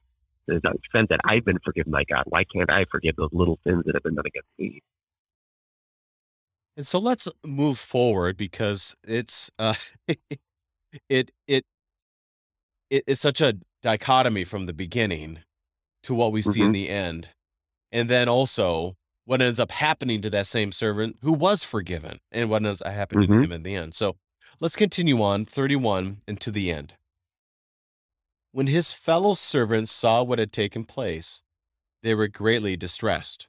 to 0.49 0.61
the 0.62 0.70
extent 0.70 1.09
that 1.11 1.20
I've 1.24 1.45
been 1.45 1.59
forgiven 1.64 1.93
by 1.93 2.05
God, 2.05 2.24
why 2.26 2.45
can't 2.45 2.70
I 2.70 2.84
forgive 2.91 3.16
those 3.16 3.30
little 3.32 3.59
sins 3.66 3.84
that 3.86 3.95
have 3.95 4.03
been 4.03 4.14
done 4.14 4.26
against 4.26 4.49
me? 4.59 4.82
And 6.76 6.86
so 6.86 6.99
let's 6.99 7.28
move 7.45 7.78
forward 7.78 8.36
because 8.36 8.95
it's 9.07 9.51
uh 9.59 9.74
it 11.09 11.30
it 11.47 11.64
it 12.91 13.05
is 13.07 13.20
such 13.20 13.41
a 13.41 13.59
dichotomy 13.82 14.45
from 14.45 14.66
the 14.66 14.72
beginning 14.72 15.41
to 16.05 16.14
what 16.14 16.32
we 16.32 16.43
see 16.43 16.62
in 16.62 16.70
Mhm. 16.70 16.72
the 16.72 16.88
end. 16.88 17.34
And 17.93 18.09
then 18.09 18.28
also 18.28 18.97
what 19.24 19.43
ends 19.43 19.61
up 19.61 19.70
happening 19.70 20.20
to 20.22 20.30
that 20.30 20.47
same 20.47 20.72
servant 20.72 21.18
who 21.22 21.32
was 21.32 21.64
forgiven 21.64 22.20
and 22.32 22.51
what 22.51 22.64
ends 22.64 22.82
up 22.82 22.93
happening 22.93 23.28
to 23.30 23.36
Mhm. 23.36 23.45
him 23.45 23.53
in 23.53 23.62
the 23.62 23.74
end. 23.74 23.95
So 23.95 24.16
let's 24.61 24.76
continue 24.76 25.22
on 25.22 25.45
31 25.45 26.22
and 26.26 26.41
to 26.41 26.51
the 26.51 26.70
end. 26.70 26.97
When 28.53 28.66
his 28.66 28.90
fellow 28.92 29.34
servants 29.34 29.92
saw 29.92 30.22
what 30.22 30.38
had 30.38 30.53
taken 30.53 30.84
place, 30.84 31.42
they 32.03 32.14
were 32.14 32.28
greatly 32.28 32.76
distressed. 32.76 33.46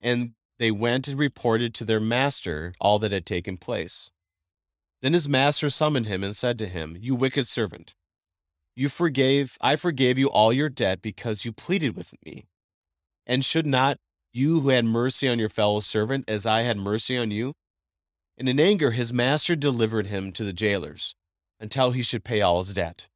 And 0.00 0.34
they 0.58 0.70
went 0.70 1.08
and 1.08 1.18
reported 1.18 1.74
to 1.74 1.84
their 1.84 2.00
master 2.00 2.74
all 2.80 2.98
that 2.98 3.12
had 3.12 3.24
taken 3.24 3.56
place. 3.56 4.10
Then 5.00 5.14
his 5.14 5.28
master 5.28 5.70
summoned 5.70 6.06
him 6.06 6.22
and 6.22 6.36
said 6.36 6.58
to 6.58 6.68
him, 6.68 6.98
You 7.00 7.14
wicked 7.14 7.46
servant, 7.46 7.94
you 8.80 8.88
forgave, 8.88 9.58
I 9.60 9.76
forgave 9.76 10.16
you 10.16 10.30
all 10.30 10.54
your 10.54 10.70
debt 10.70 11.02
because 11.02 11.44
you 11.44 11.52
pleaded 11.52 11.96
with 11.96 12.14
me. 12.24 12.46
And 13.26 13.44
should 13.44 13.66
not 13.66 13.98
you 14.32 14.60
who 14.60 14.68
had 14.70 14.86
mercy 14.86 15.28
on 15.28 15.38
your 15.38 15.50
fellow 15.50 15.80
servant 15.80 16.24
as 16.28 16.46
I 16.46 16.62
had 16.62 16.78
mercy 16.78 17.18
on 17.18 17.30
you? 17.30 17.52
And 18.38 18.48
in 18.48 18.58
anger, 18.58 18.92
his 18.92 19.12
master 19.12 19.54
delivered 19.54 20.06
him 20.06 20.32
to 20.32 20.44
the 20.44 20.54
jailers 20.54 21.14
until 21.58 21.90
he 21.90 22.00
should 22.02 22.24
pay 22.24 22.40
all 22.40 22.62
his 22.62 22.72
debt. 22.72 23.09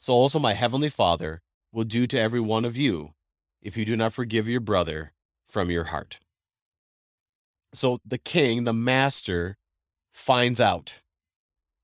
So 0.00 0.14
also 0.14 0.38
my 0.38 0.54
heavenly 0.54 0.88
Father 0.88 1.42
will 1.72 1.84
do 1.84 2.06
to 2.06 2.18
every 2.18 2.40
one 2.40 2.64
of 2.64 2.76
you 2.76 3.12
if 3.62 3.76
you 3.76 3.84
do 3.84 3.96
not 3.96 4.14
forgive 4.14 4.48
your 4.48 4.60
brother 4.60 5.12
from 5.46 5.70
your 5.70 5.84
heart. 5.84 6.20
So 7.74 7.98
the 8.04 8.18
king, 8.18 8.64
the 8.64 8.72
master, 8.72 9.58
finds 10.10 10.60
out 10.60 11.02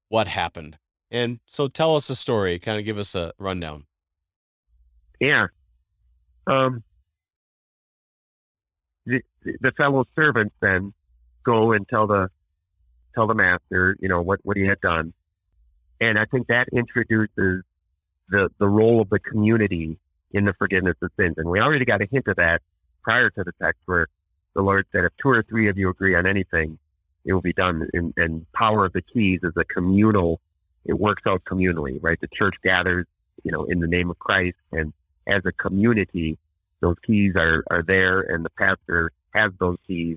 what 0.09 0.27
happened. 0.27 0.79
And 1.11 1.41
so 1.47 1.69
tell 1.69 1.95
us 1.95 2.09
a 2.09 2.17
story, 2.17 2.59
kind 2.59 2.79
of 2.79 2.85
give 2.87 2.99
us 2.99 3.15
a 3.15 3.33
rundown. 3.39 3.85
Yeah. 5.21 5.49
Um, 6.47 6.83
the, 9.05 9.21
the 9.61 9.73
fellow 9.73 10.05
servants 10.17 10.55
then 10.61 10.95
go 11.45 11.73
and 11.73 11.87
tell 11.87 12.07
the 12.07 12.31
tell 13.15 13.27
the 13.27 13.35
master, 13.35 13.97
you 14.01 14.09
know, 14.09 14.23
what, 14.23 14.41
what 14.43 14.57
he 14.57 14.65
had 14.65 14.81
done. 14.81 15.13
And 16.01 16.19
I 16.19 16.25
think 16.25 16.47
that 16.49 16.69
introduces 16.73 17.63
the, 18.29 18.51
the 18.59 18.69
role 18.69 19.01
of 19.01 19.09
the 19.11 19.19
community 19.19 19.99
in 20.33 20.45
the 20.45 20.53
forgiveness 20.55 20.97
of 21.03 21.11
sins. 21.19 21.35
And 21.39 21.49
we 21.49 21.61
already 21.61 21.85
got 21.85 22.03
a 22.03 22.07
hint 22.11 22.27
of 22.29 22.37
that 22.37 22.61
prior 23.03 23.31
to 23.31 23.45
the 23.45 23.53
text 23.63 23.81
where 23.87 24.09
the 24.55 24.63
Lord 24.63 24.87
said, 24.93 25.05
if 25.05 25.13
two 25.23 25.29
or 25.29 25.43
three 25.43 25.69
of 25.69 25.79
you 25.79 25.89
agree 25.91 26.15
on 26.15 26.27
anything, 26.27 26.79
it 27.25 27.33
will 27.33 27.43
be 27.43 27.53
done. 27.53 27.89
And, 27.93 28.13
and 28.17 28.51
power 28.53 28.87
of 28.87 28.93
the 28.93 29.03
keys 29.03 29.41
is 29.43 29.53
a 29.57 29.65
communal, 29.65 30.41
it 30.85 30.95
works 30.95 31.23
out 31.27 31.43
communally, 31.45 31.99
right? 32.03 32.21
The 32.21 32.29
church 32.29 32.55
gathers, 32.65 33.07
you 33.45 33.53
know, 33.53 33.65
in 33.65 33.81
the 33.81 33.87
name 33.87 34.11
of 34.11 34.19
Christ. 34.19 34.57
And 34.73 34.93
as 35.27 35.43
a 35.45 35.53
community, 35.53 36.39
those 36.81 36.97
keys 37.07 37.35
are, 37.37 37.65
are 37.71 37.83
there 37.83 38.21
and 38.21 38.45
the 38.45 38.51
pastor 38.51 39.13
has 39.35 39.53
those 39.59 39.77
keys. 39.87 40.17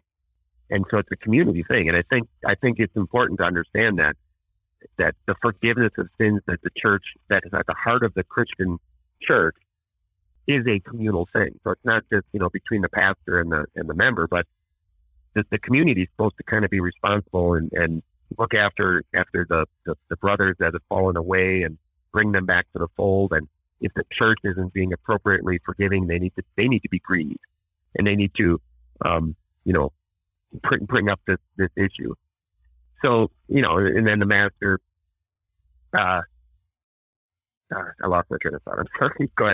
And 0.69 0.85
so 0.91 0.99
it's 0.99 1.11
a 1.11 1.15
community 1.15 1.63
thing. 1.63 1.87
And 1.87 1.97
I 1.97 2.03
think, 2.09 2.27
I 2.45 2.55
think 2.55 2.79
it's 2.79 2.95
important 2.95 3.39
to 3.39 3.45
understand 3.45 3.99
that, 3.99 4.15
that 4.97 5.15
the 5.27 5.35
forgiveness 5.41 5.91
of 5.97 6.07
sins 6.19 6.41
that 6.47 6.61
the 6.63 6.69
church, 6.75 7.03
that 7.29 7.43
is 7.45 7.53
at 7.53 7.65
the 7.67 7.73
heart 7.73 8.03
of 8.03 8.13
the 8.13 8.23
Christian 8.23 8.77
church 9.21 9.55
is 10.47 10.65
a 10.67 10.79
communal 10.79 11.27
thing. 11.31 11.59
So 11.63 11.71
it's 11.71 11.85
not 11.85 12.03
just, 12.11 12.25
you 12.33 12.39
know, 12.39 12.49
between 12.49 12.81
the 12.81 12.89
pastor 12.89 13.39
and 13.39 13.51
the, 13.51 13.65
and 13.75 13.87
the 13.87 13.93
member, 13.93 14.27
but 14.27 14.45
the, 15.35 15.43
the 15.51 15.59
community 15.59 16.03
is 16.03 16.07
supposed 16.15 16.37
to 16.37 16.43
kind 16.43 16.65
of 16.65 16.71
be 16.71 16.79
responsible 16.79 17.53
and, 17.53 17.71
and 17.73 18.01
look 18.37 18.53
after, 18.53 19.03
after 19.13 19.45
the, 19.47 19.65
the, 19.85 19.95
the 20.09 20.17
brothers 20.17 20.55
that 20.59 20.73
have 20.73 20.81
fallen 20.89 21.17
away 21.17 21.63
and 21.63 21.77
bring 22.11 22.31
them 22.31 22.45
back 22.45 22.65
to 22.73 22.79
the 22.79 22.87
fold. 22.97 23.33
And 23.33 23.47
if 23.81 23.93
the 23.93 24.03
church 24.11 24.39
isn't 24.43 24.73
being 24.73 24.91
appropriately 24.93 25.59
forgiving, 25.63 26.07
they 26.07 26.19
need 26.19 26.33
to, 26.35 26.43
they 26.57 26.67
need 26.67 26.81
to 26.81 26.89
be 26.89 26.99
grieved 26.99 27.39
and 27.95 28.07
they 28.07 28.15
need 28.15 28.31
to, 28.37 28.59
um, 29.05 29.35
you 29.65 29.73
know, 29.73 29.91
bring, 30.61 30.85
bring 30.85 31.09
up 31.09 31.19
this, 31.27 31.37
this 31.57 31.69
issue. 31.75 32.15
So, 33.01 33.31
you 33.47 33.61
know, 33.61 33.77
and 33.77 34.05
then 34.05 34.19
the 34.19 34.25
master, 34.25 34.79
uh, 35.97 36.21
uh, 37.75 37.83
I 38.03 38.07
lost 38.07 38.29
my 38.29 38.37
train 38.41 38.55
of 38.55 38.63
thought. 38.63 38.79
I'm 38.79 38.85
sorry. 38.99 39.31
Go 39.35 39.45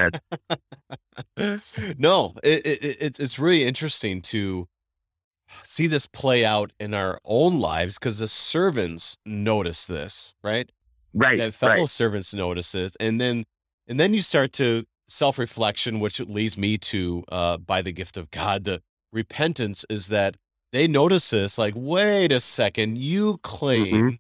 ahead. 1.38 1.98
no, 2.00 2.34
it, 2.44 2.66
it, 2.66 3.20
it's 3.20 3.40
really 3.40 3.64
interesting 3.64 4.22
to 4.24 4.68
see 5.64 5.88
this 5.88 6.08
play 6.08 6.46
out 6.46 6.72
in 6.80 6.94
our 6.94 7.20
own 7.26 7.60
lives 7.60 8.00
because 8.00 8.20
the 8.20 8.28
servants 8.28 9.18
notice 9.26 9.86
this, 9.86 10.34
right? 10.44 10.70
Right. 11.14 11.38
That 11.38 11.54
fellow 11.54 11.82
right. 11.82 11.90
servants 11.90 12.34
notice 12.34 12.76
it, 12.76 12.96
and 13.00 13.22
then 13.22 13.46
and 13.88 14.00
then 14.00 14.14
you 14.14 14.22
start 14.22 14.52
to 14.54 14.86
self 15.08 15.38
reflection, 15.38 16.00
which 16.00 16.20
leads 16.20 16.58
me 16.58 16.78
to 16.78 17.24
uh, 17.30 17.58
by 17.58 17.82
the 17.82 17.92
gift 17.92 18.18
of 18.18 18.32
God, 18.32 18.66
the 18.66 18.82
repentance 19.14 19.86
is 19.90 20.08
that 20.10 20.36
they 20.76 20.88
notice 20.88 21.30
this, 21.30 21.58
like, 21.58 21.74
wait 21.76 22.32
a 22.32 22.40
second, 22.40 22.98
you 22.98 23.38
claim. 23.38 23.86
Mm-hmm. 23.88 24.16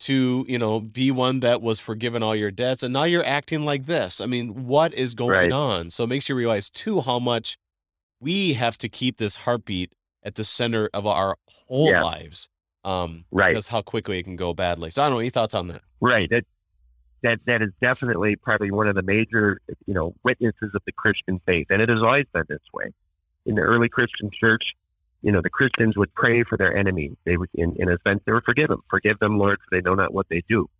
To 0.00 0.44
you 0.46 0.58
know, 0.58 0.80
be 0.80 1.10
one 1.10 1.40
that 1.40 1.62
was 1.62 1.80
forgiven 1.80 2.22
all 2.22 2.36
your 2.36 2.50
debts, 2.50 2.82
and 2.82 2.92
now 2.92 3.04
you're 3.04 3.24
acting 3.24 3.64
like 3.64 3.86
this. 3.86 4.20
I 4.20 4.26
mean, 4.26 4.66
what 4.66 4.92
is 4.92 5.14
going 5.14 5.30
Right. 5.30 5.50
on? 5.50 5.88
So 5.88 6.04
it 6.04 6.08
makes 6.08 6.28
you 6.28 6.34
realize 6.34 6.68
too 6.68 7.00
how 7.00 7.18
much 7.18 7.56
we 8.20 8.52
have 8.52 8.76
to 8.78 8.90
keep 8.90 9.16
this 9.16 9.36
heartbeat 9.36 9.94
at 10.22 10.34
the 10.34 10.44
center 10.44 10.90
of 10.92 11.06
our 11.06 11.38
whole 11.66 11.88
Yeah. 11.88 12.02
lives. 12.02 12.50
Um, 12.84 13.24
Right. 13.30 13.48
Because 13.52 13.68
how 13.68 13.80
quickly 13.80 14.18
it 14.18 14.24
can 14.24 14.36
go 14.36 14.52
badly. 14.52 14.90
So 14.90 15.00
I 15.02 15.06
don't 15.06 15.14
know. 15.14 15.20
Any 15.20 15.30
thoughts 15.30 15.54
on 15.54 15.68
that? 15.68 15.80
Right. 16.00 16.28
That 16.28 16.44
that 17.22 17.40
that 17.46 17.62
is 17.62 17.70
definitely 17.80 18.36
probably 18.36 18.70
one 18.70 18.88
of 18.88 18.96
the 18.96 19.02
major, 19.02 19.62
you 19.86 19.94
know, 19.94 20.14
witnesses 20.24 20.74
of 20.74 20.82
the 20.84 20.92
Christian 20.92 21.40
faith, 21.46 21.68
and 21.70 21.80
it 21.80 21.88
has 21.88 22.02
always 22.02 22.26
been 22.34 22.44
this 22.50 22.60
way. 22.74 22.92
In 23.46 23.54
the 23.54 23.62
early 23.62 23.88
Christian 23.88 24.28
church, 24.30 24.76
you 25.26 25.32
know, 25.32 25.40
the 25.42 25.50
Christians 25.50 25.96
would 25.96 26.14
pray 26.14 26.44
for 26.44 26.56
their 26.56 26.76
enemies. 26.76 27.16
They 27.24 27.36
would, 27.36 27.48
in, 27.52 27.74
in 27.80 27.90
a 27.90 27.98
sense, 28.06 28.22
they 28.24 28.30
were 28.30 28.42
forgive 28.42 28.68
them, 28.68 28.82
forgive 28.88 29.18
them, 29.18 29.40
Lord, 29.40 29.58
for 29.58 29.76
they 29.76 29.80
know 29.80 29.96
not 29.96 30.14
what 30.14 30.28
they 30.30 30.44
do. 30.48 30.70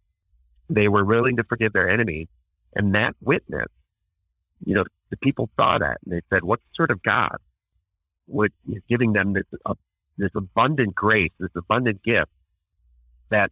They 0.70 0.86
were 0.86 1.05
willing 1.05 1.38
to 1.38 1.42
forgive 1.42 1.72
their 1.72 1.90
enemies, 1.90 2.28
and 2.72 2.94
that 2.94 3.16
witness, 3.20 3.66
you 4.64 4.76
know, 4.76 4.84
the 5.11 5.16
people 5.16 5.51
saw 5.57 5.78
that 5.78 5.99
and 6.05 6.14
they 6.14 6.20
said, 6.32 6.44
"What 6.44 6.61
sort 6.76 6.92
of 6.92 7.03
God 7.03 7.38
would 8.28 8.53
is 8.68 8.82
giving 8.88 9.12
them 9.14 9.32
this 9.32 9.47
uh, 9.64 9.74
this 10.16 10.30
abundant 10.36 10.94
grace, 10.94 11.32
this 11.40 11.51
abundant 11.57 12.05
gift 12.05 12.30
that 13.30 13.51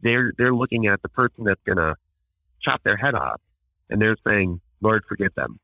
they're 0.00 0.32
they're 0.38 0.54
looking 0.54 0.86
at 0.86 1.02
the 1.02 1.10
person 1.10 1.44
that's 1.44 1.60
going 1.66 1.76
to 1.76 1.96
chop 2.62 2.82
their 2.82 2.96
head 2.96 3.14
off, 3.14 3.42
and 3.90 4.00
they're 4.00 4.16
saying, 4.26 4.58
"Lord, 4.80 5.04
forgive 5.06 5.34
them." 5.34 5.60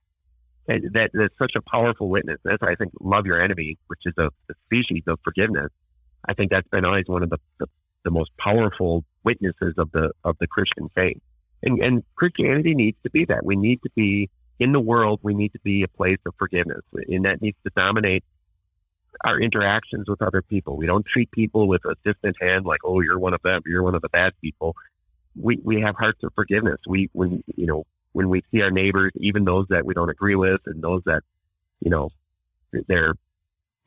And 0.67 0.93
that 0.95 1.11
that's 1.13 1.37
such 1.39 1.55
a 1.57 1.63
powerful 1.63 2.09
witness. 2.09 2.39
That's 2.45 2.61
why 2.61 2.73
I 2.73 2.75
think 2.75 2.93
love 3.01 3.27
your 3.27 3.41
enemy, 3.41 3.79
which 3.89 4.01
is 4.07 4.15
a, 4.17 4.27
a 4.27 4.55
species 4.67 5.03
of 5.07 5.19
forgiveness. 5.23 5.71
I 6.27 6.35
think 6.35 6.51
that's 6.51 6.69
been 6.69 6.85
always 6.85 7.05
one 7.07 7.23
of 7.23 7.31
the, 7.31 7.39
the, 7.59 7.67
the 8.05 8.11
most 8.11 8.31
powerful 8.39 9.05
witnesses 9.25 9.75
of 9.77 9.91
the 9.93 10.13
of 10.25 10.37
the 10.41 10.47
Christian 10.47 10.89
faith. 10.95 11.21
And 11.63 11.81
and 11.83 12.03
Christianity 12.17 12.75
needs 12.75 12.97
to 13.03 13.11
be 13.11 13.25
that. 13.27 13.45
We 13.45 13.57
need 13.57 13.83
to 13.83 13.91
be 13.95 14.31
in 14.59 14.73
the 14.73 14.81
world. 14.81 15.21
We 15.23 15.35
need 15.35 15.53
to 15.53 15.61
be 15.61 15.83
a 15.83 15.89
place 15.89 16.19
of 16.27 16.35
forgiveness, 16.39 16.83
and 17.09 17.25
that 17.25 17.43
needs 17.43 17.59
to 17.65 17.71
dominate 17.77 18.25
our 19.25 19.39
interactions 19.39 20.09
with 20.09 20.21
other 20.23 20.43
people. 20.43 20.77
We 20.77 20.87
don't 20.87 21.07
treat 21.07 21.31
people 21.31 21.69
with 21.69 21.85
a 21.85 21.95
distant 22.05 22.37
hand 22.41 22.67
like, 22.67 22.81
oh, 22.85 23.01
you're 23.01 23.19
one 23.19 23.35
of 23.35 23.43
them, 23.43 23.63
you're 23.67 23.83
one 23.83 23.95
of 23.95 24.03
the 24.03 24.09
bad 24.09 24.33
people. 24.41 24.77
We 25.41 25.59
we 25.63 25.81
have 25.81 25.97
hearts 25.97 26.23
of 26.23 26.33
forgiveness. 26.35 26.79
We 26.87 27.11
when 27.13 27.43
you 27.57 27.67
know 27.67 27.85
when 28.15 28.29
we 28.29 28.43
see 28.51 28.63
our 28.63 28.71
neighbors, 28.71 29.13
even 29.17 29.45
those 29.45 29.67
that 29.69 29.85
we 29.85 29.93
don't 29.93 30.09
agree 30.09 30.37
with, 30.37 30.61
and 30.67 30.83
those 30.83 31.03
that 31.05 31.23
you 31.81 31.91
know 31.91 32.09
they're 32.89 33.15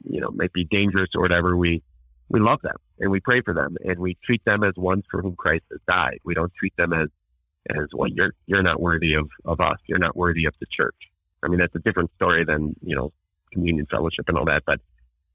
you 0.07 0.21
know 0.21 0.29
might 0.29 0.53
be 0.53 0.65
dangerous 0.65 1.09
or 1.15 1.21
whatever, 1.21 1.57
we 1.57 1.81
we 2.29 2.39
love 2.39 2.61
them 2.61 2.75
and 2.99 3.09
we 3.09 3.19
pray 3.19 3.41
for 3.41 3.53
them 3.53 3.77
and 3.85 3.99
we 3.99 4.17
treat 4.23 4.43
them 4.45 4.63
as 4.63 4.75
ones 4.75 5.05
for 5.09 5.21
whom 5.21 5.35
Christ 5.35 5.63
has 5.71 5.79
died. 5.87 6.19
We 6.23 6.33
don't 6.33 6.53
treat 6.53 6.75
them 6.77 6.93
as 6.93 7.09
as 7.69 7.87
well. 7.93 8.09
You're 8.09 8.33
you're 8.45 8.63
not 8.63 8.79
worthy 8.79 9.13
of 9.15 9.29
of 9.45 9.59
us. 9.59 9.79
You're 9.87 9.97
not 9.97 10.15
worthy 10.15 10.45
of 10.45 10.53
the 10.59 10.67
church. 10.69 10.95
I 11.41 11.47
mean, 11.47 11.59
that's 11.59 11.75
a 11.75 11.79
different 11.79 12.11
story 12.15 12.43
than 12.43 12.75
you 12.83 12.95
know 12.95 13.11
communion 13.51 13.87
fellowship 13.89 14.25
and 14.27 14.37
all 14.37 14.45
that, 14.45 14.63
but 14.65 14.81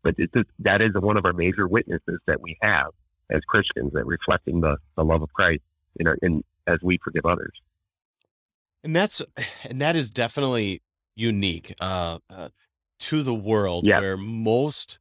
but 0.02 0.16
it's 0.18 0.32
just, 0.32 0.48
that 0.60 0.82
is 0.82 0.92
one 0.94 1.16
of 1.16 1.24
our 1.24 1.32
major 1.32 1.66
witnesses 1.66 2.18
that 2.26 2.40
we 2.40 2.58
have 2.60 2.88
as 3.30 3.40
Christians 3.44 3.92
that 3.94 4.04
reflecting 4.04 4.60
the, 4.60 4.76
the 4.96 5.04
love 5.04 5.22
of 5.22 5.32
Christ 5.32 5.62
in 5.96 6.06
our, 6.06 6.16
in 6.22 6.44
as 6.66 6.78
we 6.82 6.98
forgive 6.98 7.24
others. 7.24 7.52
And 8.84 8.94
that's 8.96 9.22
and 9.64 9.80
that 9.80 9.96
is 9.96 10.10
definitely 10.10 10.82
unique 11.16 11.74
uh, 11.80 12.18
uh, 12.30 12.48
to 13.00 13.22
the 13.22 13.34
world 13.34 13.88
Yeah. 13.88 13.94
where 13.94 14.16
most 14.16 14.98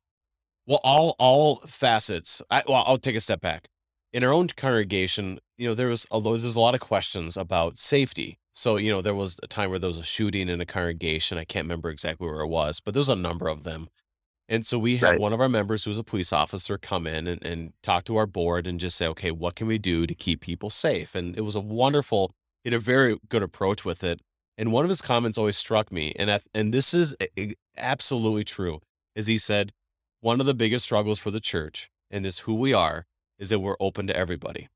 well 0.68 0.82
all 0.84 1.16
all 1.20 1.58
facets 1.68 2.42
I, 2.52 2.64
well 2.68 2.84
I'll 2.88 2.98
take 2.98 3.16
a 3.16 3.22
step 3.22 3.42
back. 3.42 3.70
In 4.14 4.24
our 4.24 4.34
own 4.34 4.48
congregation 4.50 5.40
you 5.58 5.68
know 5.70 5.76
there 5.76 5.88
was 5.90 6.08
a 6.12 6.18
lo- 6.20 6.38
there's 6.38 6.56
a 6.58 6.60
lot 6.62 6.76
of 6.76 6.82
questions 6.82 7.38
about 7.38 7.80
safety. 7.80 8.40
So 8.54 8.78
you 8.78 8.92
know 8.92 9.02
there 9.02 9.16
was 9.16 9.40
a 9.44 9.48
time 9.48 9.72
where 9.72 9.80
there 9.80 9.90
was 9.90 9.98
a 10.00 10.04
shooting 10.04 10.50
in 10.50 10.62
a 10.62 10.66
congregation. 10.66 11.38
I 11.38 11.46
can't 11.46 11.66
remember 11.66 11.90
exactly 11.92 12.28
where 12.28 12.42
it 12.42 12.48
was 12.48 12.80
but 12.82 12.94
there 12.94 13.02
was 13.02 13.10
a 13.10 13.16
number 13.16 13.48
of 13.50 13.64
them. 13.64 13.90
And 14.50 14.66
so 14.66 14.80
we 14.80 14.98
had 14.98 15.16
Right. 15.16 15.18
one 15.18 15.34
of 15.34 15.42
our 15.42 15.50
members 15.50 15.84
who 15.86 15.92
was 15.92 15.98
a 16.00 16.04
police 16.04 16.34
officer 16.34 16.78
come 16.78 17.08
in 17.08 17.28
and, 17.28 17.44
and 17.46 17.74
talk 17.84 18.04
to 18.06 18.18
our 18.18 18.28
board 18.28 18.68
and 18.68 18.80
just 18.80 18.98
say 18.98 19.08
okay 19.10 19.32
what 19.32 19.56
can 19.56 19.68
we 19.68 19.78
do 19.80 20.08
to 20.08 20.16
keep 20.16 20.42
people 20.42 20.70
safe? 20.70 21.16
And 21.16 21.38
it 21.38 21.42
was 21.42 21.56
a 21.56 21.62
wonderful 21.62 22.34
he 22.64 22.70
had 22.70 22.74
a 22.76 22.80
very 22.80 23.18
good 23.30 23.44
approach 23.44 23.84
with 23.86 24.04
it. 24.04 24.22
And 24.58 24.72
one 24.72 24.86
of 24.86 24.90
his 24.90 25.02
comments 25.02 25.38
always 25.38 25.58
struck 25.58 25.92
me, 25.92 26.14
and 26.20 26.30
I, 26.30 26.40
and 26.54 26.74
this 26.74 26.94
is 26.94 27.16
absolutely 27.78 28.44
true, 28.44 28.80
is 29.16 29.28
he 29.28 29.38
said 29.38 29.72
one 30.20 30.40
of 30.40 30.46
the 30.46 30.54
biggest 30.54 30.86
struggles 30.86 31.20
for 31.20 31.32
the 31.32 31.40
church 31.40 31.90
and 32.12 32.26
is 32.26 32.40
who 32.40 32.56
we 32.56 32.74
are 32.74 33.06
is 33.40 33.50
that 33.50 33.60
we're 33.60 33.78
open 33.80 34.08
to 34.08 34.16
everybody. 34.16 34.68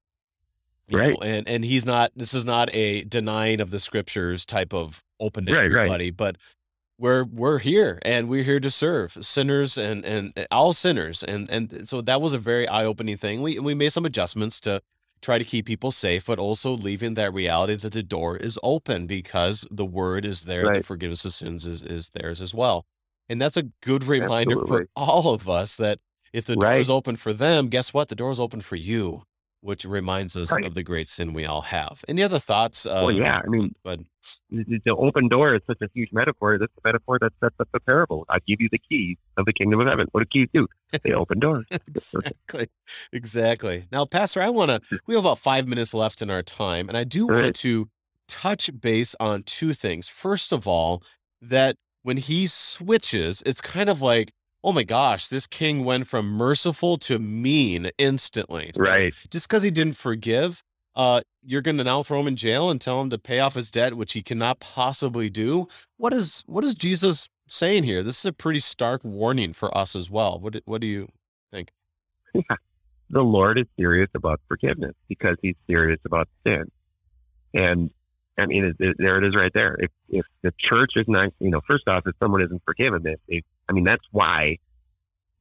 Right. 0.92 1.12
know, 1.12 1.18
and 1.22 1.48
and 1.48 1.66
he's 1.66 1.86
not. 1.86 2.12
This 2.16 2.34
is 2.34 2.46
not 2.46 2.74
a 2.74 3.04
denying 3.04 3.60
of 3.60 3.72
the 3.72 3.80
scriptures 3.80 4.46
type 4.46 4.74
of 4.74 5.04
open 5.20 5.46
to 5.48 5.54
Right, 5.54 5.62
right. 5.64 5.82
everybody, 5.82 6.12
but 6.12 6.38
we're 6.98 7.26
we're 7.26 7.58
here 7.58 8.00
and 8.04 8.30
we're 8.30 8.44
here 8.44 8.60
to 8.60 8.72
serve 8.72 9.14
sinners 9.22 9.78
and 9.78 10.06
and 10.06 10.32
eh, 10.38 10.46
all 10.52 10.74
sinners 10.74 11.24
and 11.24 11.50
and 11.50 11.88
so 11.90 12.02
that 12.02 12.22
was 12.22 12.34
a 12.34 12.38
very 12.38 12.68
eye 12.68 12.86
opening 12.86 13.18
thing. 13.18 13.42
We 13.42 13.60
we 13.60 13.74
made 13.74 13.92
some 13.92 14.06
adjustments 14.06 14.60
to 14.62 14.82
try 15.26 15.38
to 15.40 15.44
keep 15.46 15.66
people 15.66 15.92
safe, 15.92 16.26
but 16.26 16.40
also 16.40 16.72
leaving 16.72 17.16
that 17.16 17.34
reality 17.34 17.76
that 17.76 17.94
the 17.94 18.04
door 18.04 18.38
is 18.38 18.60
open 18.64 19.08
because 19.08 19.68
the 19.72 19.86
word 19.86 20.26
is 20.26 20.44
there, 20.44 20.70
the 20.70 20.82
forgiveness 20.82 21.26
of 21.26 21.34
sins 21.34 21.66
is, 21.66 21.82
is 21.82 22.10
theirs 22.10 22.42
as 22.42 22.54
well. 22.54 22.86
And 23.30 23.42
that's 23.42 23.58
a 23.58 23.64
good 23.82 24.04
reminder 24.06 24.56
Absolutely. 24.56 24.66
for 24.66 24.88
all 24.96 25.34
of 25.34 25.50
us 25.50 25.78
that 25.78 26.00
if 26.34 26.46
the 26.46 26.56
door 26.58 26.80
Right. 26.80 26.80
is 26.80 26.90
open 26.90 27.16
for 27.16 27.34
them, 27.34 27.70
guess 27.70 27.94
what? 27.94 28.10
The 28.10 28.16
door 28.16 28.32
is 28.32 28.40
open 28.40 28.62
for 28.62 28.76
you, 28.76 29.24
which 29.66 29.84
reminds 29.84 30.38
us 30.38 30.52
Right. 30.52 30.64
of 30.64 30.76
the 30.76 30.84
great 30.84 31.10
sin 31.10 31.34
we 31.34 31.44
all 31.44 31.62
have. 31.64 32.06
Any 32.08 32.22
other 32.22 32.38
thoughts? 32.38 32.86
Uh, 32.86 33.02
well, 33.06 33.12
yeah, 33.12 33.42
I 33.44 33.48
mean, 33.48 33.74
But 33.84 34.00
the, 34.52 34.80
the 34.86 34.96
open 34.96 35.28
door 35.28 35.56
is 35.56 35.62
such 35.66 35.82
a 35.82 35.90
huge 35.96 36.10
metaphor. 36.14 36.60
That's 36.60 36.72
a 36.78 36.88
metaphor 36.88 37.18
that 37.20 37.34
sets 37.42 37.56
up 37.60 37.68
the 37.74 37.80
parable. 37.80 38.26
I 38.30 38.38
give 38.48 38.62
you 38.62 38.70
the 38.72 38.78
keys 38.78 39.18
of 39.38 39.46
the 39.46 39.54
kingdom 39.54 39.80
of 39.82 39.88
heaven. 39.88 40.08
What 40.12 40.22
do 40.22 40.26
keys 40.28 40.50
do? 40.54 40.68
They 41.04 41.14
open 41.24 41.40
doors. 41.40 41.66
exactly, 41.88 42.68
exactly. 43.12 43.86
Now, 43.92 44.06
Pastor, 44.06 44.42
I 44.42 44.50
want 44.50 44.70
to. 44.70 45.00
We 45.08 45.16
have 45.16 45.24
about 45.24 45.40
five 45.40 45.68
minutes 45.68 45.94
left 45.96 46.22
in 46.22 46.30
our 46.30 46.44
time, 46.44 46.88
and 46.88 46.96
I 46.98 47.04
do 47.04 47.26
want 47.28 47.40
Right. 47.42 47.56
to 47.56 47.90
touch 48.28 48.70
base 48.80 49.16
on 49.20 49.42
two 49.44 49.74
things. 49.74 50.08
First 50.08 50.54
of 50.54 50.68
all, 50.68 51.02
that 51.42 51.76
when 52.04 52.18
he 52.18 52.46
switches, 52.46 53.42
it's 53.48 53.62
kind 53.62 53.90
of 53.90 54.00
like, 54.02 54.32
oh 54.66 54.72
my 54.72 54.84
gosh, 54.84 55.28
this 55.28 55.46
king 55.46 55.86
went 55.86 56.08
from 56.08 56.28
merciful 56.28 56.98
to 56.98 57.20
mean 57.20 57.92
instantly. 58.00 58.72
So 58.74 58.84
Right. 58.84 59.14
Just 59.30 59.48
because 59.48 59.62
he 59.62 59.70
didn't 59.70 59.96
forgive, 59.96 60.64
uh, 60.96 61.22
you're 61.44 61.62
going 61.62 61.78
to 61.78 61.84
now 61.84 62.02
throw 62.02 62.20
him 62.20 62.28
in 62.28 62.36
jail 62.36 62.72
and 62.72 62.82
tell 62.82 63.00
him 63.00 63.12
to 63.12 63.20
pay 63.20 63.40
off 63.40 63.54
his 63.54 63.70
debt, 63.70 63.94
which 63.94 64.14
he 64.14 64.24
cannot 64.24 64.60
possibly 64.60 65.30
do. 65.30 65.68
What 65.98 66.14
is 66.14 66.44
what 66.48 66.64
is 66.64 66.74
Jesus 66.74 67.30
saying 67.48 67.84
here? 67.84 68.02
This 68.02 68.20
is 68.20 68.26
a 68.26 68.34
pretty 68.34 68.60
stark 68.60 69.02
warning 69.04 69.54
for 69.54 69.76
us 69.78 69.96
as 69.96 70.10
well. 70.10 70.40
What 70.40 70.58
what 70.66 70.82
do 70.82 70.88
you 70.88 71.10
think? 71.52 71.70
the 73.10 73.24
Lord 73.24 73.60
is 73.60 73.68
serious 73.78 74.10
about 74.16 74.42
forgiveness 74.48 74.96
because 75.08 75.38
He's 75.44 75.56
serious 75.68 76.00
about 76.06 76.28
sin. 76.44 76.72
And 77.54 77.92
I 78.38 78.46
mean, 78.46 78.66
it, 78.66 78.76
it- 78.80 78.98
there 79.00 79.18
it 79.18 79.26
is 79.28 79.36
right 79.36 79.54
there. 79.54 79.76
If 79.80 79.92
if 80.10 80.26
the 80.42 80.52
church 80.58 80.94
is 80.98 81.08
not, 81.08 81.32
you 81.40 81.50
know, 81.50 81.62
first 81.68 81.88
off, 81.88 82.04
if 82.08 82.16
someone 82.20 82.42
isn't 82.42 82.64
forgiven, 82.66 83.04
they, 83.04 83.44
I 83.70 83.74
mean, 83.74 83.84
that's 83.84 84.06
why 84.12 84.58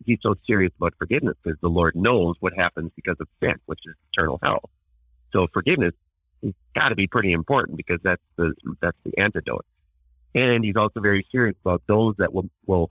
He's 0.04 0.18
so 0.22 0.34
serious 0.46 0.72
about 0.78 0.94
forgiveness 0.98 1.36
because 1.42 1.58
the 1.62 1.68
Lord 1.70 1.96
knows 1.96 2.36
what 2.40 2.52
happens 2.54 2.90
because 2.96 3.16
of 3.20 3.28
sin, 3.42 3.54
which 3.66 3.80
is 3.86 3.94
eternal 4.12 4.38
hell. 4.42 4.68
So 5.32 5.46
forgiveness 5.52 5.94
has 6.42 6.52
got 6.74 6.90
to 6.90 6.94
be 6.94 7.06
pretty 7.06 7.32
important 7.32 7.76
because 7.78 8.00
that's 8.02 8.22
the 8.36 8.54
that's 8.80 8.98
the 9.04 9.16
antidote. 9.18 9.64
And 10.34 10.64
He's 10.64 10.76
also 10.76 11.00
very 11.00 11.26
serious 11.32 11.56
about 11.64 11.82
those 11.86 12.14
that 12.18 12.34
will 12.34 12.50
will, 12.66 12.90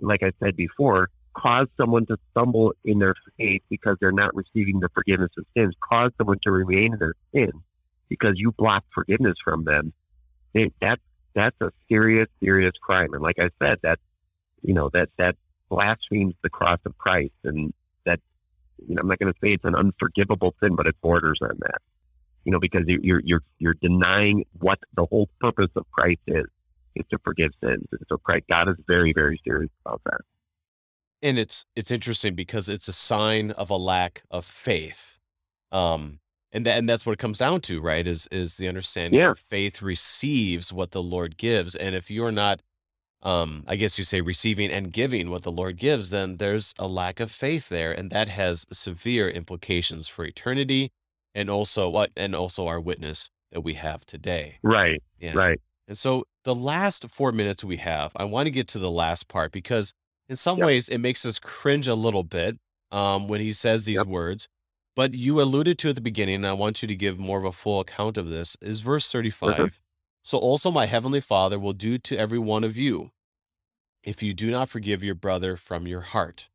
like 0.00 0.22
I 0.22 0.32
said 0.42 0.56
before, 0.56 1.10
cause 1.34 1.68
someone 1.76 2.06
to 2.06 2.18
stumble 2.32 2.74
in 2.84 2.98
their 2.98 3.14
faith 3.38 3.62
because 3.70 3.96
they're 4.00 4.12
not 4.12 4.34
receiving 4.34 4.80
the 4.80 4.88
forgiveness 4.90 5.30
of 5.38 5.46
sins, 5.56 5.74
cause 5.80 6.12
someone 6.18 6.38
to 6.42 6.50
remain 6.50 6.94
in 6.94 6.98
their 6.98 7.14
sin 7.34 7.52
because 8.08 8.34
you 8.36 8.52
block 8.52 8.84
forgiveness 8.94 9.36
from 9.42 9.64
them, 9.64 9.92
they, 10.54 10.70
that's 10.80 11.02
that's 11.34 11.56
a 11.60 11.70
serious, 11.88 12.28
serious 12.42 12.72
crime. 12.80 13.12
And 13.12 13.22
like 13.22 13.36
I 13.38 13.50
said, 13.62 13.78
that 13.82 13.98
you 14.62 14.74
know 14.74 14.90
that 14.92 15.08
that 15.18 15.36
blasphemes 15.68 16.34
the 16.42 16.50
cross 16.50 16.78
of 16.86 16.96
Christ, 16.98 17.34
and 17.44 17.72
that 18.04 18.20
you 18.86 18.94
know 18.94 19.00
I'm 19.02 19.08
not 19.08 19.18
going 19.18 19.32
to 19.32 19.38
say 19.42 19.52
it's 19.52 19.64
an 19.64 19.74
unforgivable 19.74 20.54
sin, 20.62 20.74
but 20.76 20.86
it 20.86 20.96
borders 21.02 21.38
on 21.42 21.56
that. 21.60 21.80
You 22.44 22.52
know, 22.52 22.60
because 22.60 22.84
you- 22.86 23.00
you're 23.02 23.20
you're 23.24 23.42
you're 23.58 23.74
denying 23.74 24.44
what 24.58 24.78
the 24.96 25.04
whole 25.06 25.28
purpose 25.40 25.70
of 25.76 25.84
Christ 25.90 26.20
is 26.26 26.46
is 26.94 27.04
to 27.10 27.18
forgive 27.24 27.50
sins. 27.62 27.84
And 27.92 28.00
so 28.08 28.16
Christ, 28.16 28.46
God 28.48 28.68
is 28.70 28.76
very, 28.86 29.12
very 29.12 29.38
serious 29.44 29.70
about 29.84 30.00
that. 30.06 30.20
and 31.22 31.38
it's 31.38 31.66
it's 31.74 31.90
interesting 31.90 32.34
because 32.34 32.68
it's 32.68 32.88
a 32.88 32.92
sign 32.92 33.50
of 33.52 33.68
a 33.70 33.76
lack 33.76 34.22
of 34.30 34.44
faith 34.44 35.18
um 35.72 36.20
and 36.56 36.66
that 36.66 36.78
and 36.78 36.88
that's 36.88 37.04
what 37.06 37.12
it 37.12 37.18
comes 37.18 37.38
down 37.38 37.60
to 37.60 37.80
right 37.80 38.06
is 38.06 38.26
is 38.32 38.56
the 38.56 38.66
understanding 38.66 39.20
Yeah. 39.20 39.34
faith 39.34 39.82
receives 39.82 40.72
what 40.72 40.90
the 40.90 41.02
lord 41.02 41.36
gives 41.36 41.76
and 41.76 41.94
if 41.94 42.10
you're 42.10 42.32
not 42.32 42.62
um 43.22 43.64
i 43.68 43.76
guess 43.76 43.98
you 43.98 44.04
say 44.04 44.20
receiving 44.20 44.70
and 44.70 44.92
giving 44.92 45.30
what 45.30 45.42
the 45.42 45.52
lord 45.52 45.76
gives 45.76 46.10
then 46.10 46.38
there's 46.38 46.74
a 46.78 46.88
lack 46.88 47.20
of 47.20 47.30
faith 47.30 47.68
there 47.68 47.92
and 47.92 48.10
that 48.10 48.28
has 48.28 48.64
severe 48.72 49.28
implications 49.28 50.08
for 50.08 50.24
eternity 50.24 50.90
and 51.34 51.48
also 51.50 51.88
what 51.88 52.10
and 52.16 52.34
also 52.34 52.66
our 52.66 52.80
witness 52.80 53.30
that 53.52 53.60
we 53.60 53.74
have 53.74 54.04
today 54.06 54.58
Right, 54.62 55.02
yeah 55.20 55.34
right. 55.34 55.60
and 55.86 55.96
so 55.96 56.24
the 56.44 56.54
last 56.54 57.08
four 57.10 57.32
minutes 57.32 57.64
we 57.64 57.78
have, 57.78 58.12
I 58.14 58.22
want 58.24 58.46
to 58.46 58.52
get 58.52 58.68
to 58.68 58.78
the 58.78 58.90
last 58.90 59.26
part 59.26 59.50
because 59.50 59.92
in 60.28 60.36
some 60.36 60.58
Yep. 60.58 60.66
ways 60.66 60.88
it 60.88 60.98
makes 60.98 61.26
us 61.26 61.40
cringe 61.40 61.88
a 61.88 61.96
little 61.96 62.22
bit 62.22 62.56
um, 62.92 63.26
when 63.26 63.40
he 63.40 63.52
says 63.52 63.84
these 63.84 63.96
Yep. 63.96 64.06
words. 64.06 64.48
But 64.96 65.14
you 65.14 65.40
alluded 65.40 65.78
to 65.80 65.90
at 65.90 65.94
the 65.94 66.00
beginning, 66.00 66.36
and 66.36 66.46
I 66.46 66.54
want 66.54 66.82
you 66.82 66.88
to 66.88 66.96
give 66.96 67.18
more 67.18 67.38
of 67.38 67.44
a 67.44 67.52
full 67.52 67.80
account 67.80 68.16
of 68.16 68.30
this, 68.30 68.56
is 68.62 68.80
verse 68.80 69.12
35. 69.12 69.78
So 70.24 70.38
also 70.38 70.70
my 70.72 70.86
heavenly 70.86 71.20
Father 71.20 71.58
will 71.58 71.74
do 71.74 71.98
to 71.98 72.18
every 72.18 72.38
one 72.38 72.64
of 72.64 72.76
you 72.76 73.12
if 74.02 74.22
you 74.22 74.32
do 74.34 74.50
not 74.50 74.68
forgive 74.70 75.04
your 75.04 75.14
brother 75.14 75.56
from 75.56 75.86
your 75.86 76.00
heart. 76.00 76.48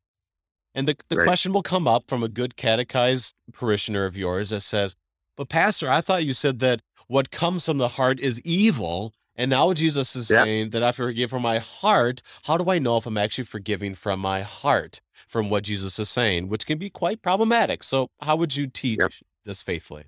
And 0.73 0.87
the, 0.87 0.95
the 1.09 1.17
Right. 1.17 1.25
question 1.25 1.53
will 1.53 1.61
come 1.63 1.87
up 1.87 2.05
from 2.07 2.23
a 2.23 2.29
good 2.29 2.55
catechized 2.55 3.33
parishioner 3.53 4.05
of 4.05 4.17
yours 4.17 4.49
that 4.49 4.61
says, 4.61 4.95
But 5.37 5.49
Pastor, 5.49 5.89
I 5.89 6.01
thought 6.01 6.25
you 6.25 6.33
said 6.33 6.59
that 6.59 6.81
what 7.07 7.29
comes 7.31 7.65
from 7.65 7.77
the 7.77 7.89
heart 7.89 8.19
is 8.19 8.39
evil. 8.41 9.13
And 9.35 9.49
now 9.49 9.73
Jesus 9.73 10.15
is 10.15 10.29
Yeah. 10.29 10.43
saying 10.43 10.71
that 10.71 10.83
I 10.83 10.91
forgive 10.91 11.29
from 11.29 11.41
my 11.41 11.59
heart. 11.59 12.21
How 12.45 12.57
do 12.57 12.69
I 12.69 12.79
know 12.79 12.97
if 12.97 13.05
I'm 13.05 13.17
actually 13.17 13.45
forgiving 13.45 13.95
from 13.95 14.19
my 14.19 14.41
heart 14.41 15.01
from 15.27 15.49
what 15.49 15.63
Jesus 15.63 15.97
is 15.99 16.09
saying, 16.09 16.49
which 16.49 16.65
can 16.65 16.77
be 16.77 16.89
quite 16.89 17.21
problematic? 17.21 17.83
So, 17.83 18.07
how 18.21 18.35
would 18.35 18.55
you 18.55 18.67
teach 18.67 18.99
Yep. 18.99 19.11
this 19.45 19.61
faithfully? 19.61 20.05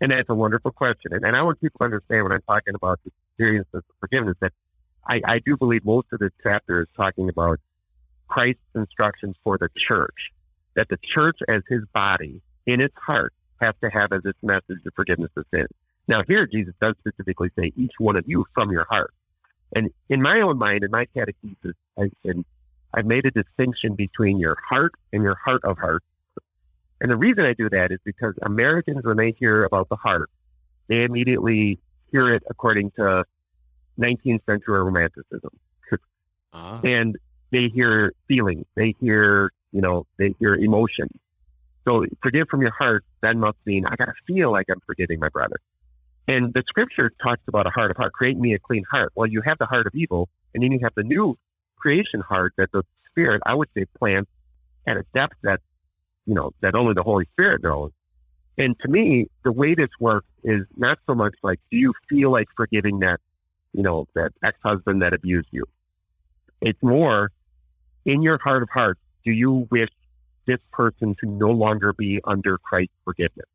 And 0.00 0.12
that's 0.12 0.28
a 0.28 0.34
wonderful 0.34 0.70
question. 0.70 1.12
And, 1.12 1.24
and 1.24 1.34
I 1.36 1.42
want 1.42 1.60
people 1.60 1.78
to 1.80 1.84
understand 1.84 2.22
when 2.22 2.32
I'm 2.32 2.42
talking 2.46 2.74
about 2.74 3.00
the 3.04 3.10
experience 3.32 3.68
of 3.74 3.82
forgiveness 3.98 4.36
that 4.40 4.52
I, 5.08 5.20
I 5.24 5.38
do 5.40 5.56
believe 5.56 5.84
most 5.84 6.06
of 6.12 6.20
this 6.20 6.30
chapter 6.42 6.82
is 6.82 6.88
talking 6.96 7.28
about 7.28 7.58
Christ's 8.28 8.60
instructions 8.74 9.36
for 9.42 9.58
the 9.58 9.68
church, 9.76 10.30
that 10.76 10.88
the 10.88 10.98
church 11.02 11.38
as 11.48 11.62
his 11.68 11.80
body 11.92 12.42
in 12.66 12.80
its 12.80 12.94
heart 12.96 13.32
has 13.60 13.74
to 13.82 13.90
have 13.90 14.12
as 14.12 14.20
its 14.24 14.38
message 14.42 14.78
the 14.84 14.92
forgiveness 14.94 15.30
of 15.36 15.44
sins. 15.52 15.68
Now, 16.08 16.22
here 16.26 16.46
Jesus 16.46 16.74
does 16.80 16.94
specifically 16.98 17.50
say, 17.56 17.72
each 17.76 17.92
one 17.98 18.16
of 18.16 18.26
you 18.26 18.46
from 18.54 18.72
your 18.72 18.86
heart. 18.88 19.12
And 19.76 19.90
in 20.08 20.22
my 20.22 20.40
own 20.40 20.58
mind, 20.58 20.82
in 20.82 20.90
my 20.90 21.04
catechesis, 21.04 21.74
I, 21.98 22.10
and 22.24 22.44
I've 22.94 23.04
made 23.06 23.26
a 23.26 23.30
distinction 23.30 23.94
between 23.94 24.38
your 24.38 24.56
heart 24.66 24.94
and 25.12 25.22
your 25.22 25.34
heart 25.34 25.62
of 25.64 25.76
hearts. 25.78 26.06
And 27.00 27.10
the 27.10 27.16
reason 27.16 27.44
I 27.44 27.52
do 27.52 27.68
that 27.68 27.92
is 27.92 28.00
because 28.04 28.34
Americans, 28.42 29.04
when 29.04 29.18
they 29.18 29.32
hear 29.32 29.64
about 29.64 29.90
the 29.90 29.96
heart, 29.96 30.30
they 30.88 31.04
immediately 31.04 31.78
hear 32.10 32.32
it 32.32 32.42
according 32.48 32.90
to 32.92 33.24
19th 33.98 34.44
century 34.46 34.80
romanticism. 34.80 35.50
Ah, 36.54 36.80
And 36.82 37.18
they 37.50 37.68
hear 37.68 38.14
feelings, 38.26 38.64
they 38.74 38.94
hear, 39.00 39.52
you 39.72 39.82
know, 39.82 40.06
they 40.16 40.34
hear 40.38 40.54
emotion. 40.54 41.08
So 41.84 42.06
forgive 42.22 42.48
from 42.48 42.62
your 42.62 42.70
heart, 42.70 43.04
that 43.20 43.36
must 43.36 43.58
mean 43.66 43.86
I 43.86 43.96
got 43.96 44.06
to 44.06 44.14
feel 44.26 44.50
like 44.50 44.66
I'm 44.70 44.80
forgiving 44.86 45.20
my 45.20 45.28
brother. 45.28 45.60
And 46.28 46.52
the 46.52 46.62
scripture 46.66 47.10
talks 47.22 47.42
about 47.48 47.66
a 47.66 47.70
heart 47.70 47.90
of 47.90 47.96
heart, 47.96 48.12
create 48.12 48.36
me 48.36 48.52
a 48.52 48.58
clean 48.58 48.84
heart. 48.90 49.12
Well, 49.14 49.26
you 49.26 49.40
have 49.40 49.56
the 49.56 49.64
heart 49.64 49.86
of 49.86 49.94
evil, 49.94 50.28
and 50.54 50.62
then 50.62 50.70
you 50.72 50.78
have 50.82 50.92
the 50.94 51.02
new 51.02 51.38
creation 51.76 52.20
heart 52.20 52.52
that 52.58 52.70
the 52.70 52.82
Spirit, 53.10 53.40
I 53.46 53.54
would 53.54 53.68
say, 53.74 53.86
plants 53.98 54.30
at 54.86 54.98
a 54.98 55.04
depth 55.14 55.36
that, 55.42 55.60
you 56.26 56.34
know, 56.34 56.52
that 56.60 56.74
only 56.74 56.92
the 56.92 57.02
Holy 57.02 57.24
Spirit 57.32 57.62
knows. 57.62 57.92
And 58.58 58.78
to 58.80 58.88
me, 58.88 59.28
the 59.42 59.52
way 59.52 59.74
this 59.74 59.88
works 59.98 60.28
is 60.44 60.66
not 60.76 60.98
so 61.06 61.14
much 61.14 61.34
like, 61.42 61.60
do 61.70 61.78
you 61.78 61.94
feel 62.10 62.30
like 62.30 62.48
forgiving 62.54 62.98
that, 62.98 63.20
you 63.72 63.82
know, 63.82 64.06
that 64.14 64.32
ex-husband 64.44 65.00
that 65.00 65.14
abused 65.14 65.48
you? 65.50 65.64
It's 66.60 66.82
more 66.82 67.30
in 68.04 68.20
your 68.20 68.38
heart 68.38 68.62
of 68.62 68.68
hearts, 68.68 69.00
do 69.24 69.32
you 69.32 69.66
wish 69.70 69.90
this 70.46 70.60
person 70.72 71.16
to 71.20 71.26
no 71.26 71.50
longer 71.50 71.92
be 71.92 72.20
under 72.24 72.58
Christ's 72.58 72.94
forgiveness? 73.04 73.46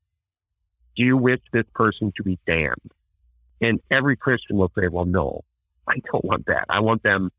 Do 0.96 1.04
you 1.04 1.18
wish 1.18 1.40
this 1.52 1.66
person 1.74 2.12
to 2.18 2.24
be 2.24 2.40
damned? 2.46 2.92
And 3.62 3.80
every 3.90 4.16
Christian 4.16 4.58
will 4.58 4.72
say, 4.78 4.88
well, 4.88 5.06
no, 5.06 5.44
I 5.88 5.96
don't 6.12 6.26
want 6.26 6.46
that. 6.48 6.66
I 6.70 6.80
want 6.82 7.04
them 7.04 7.32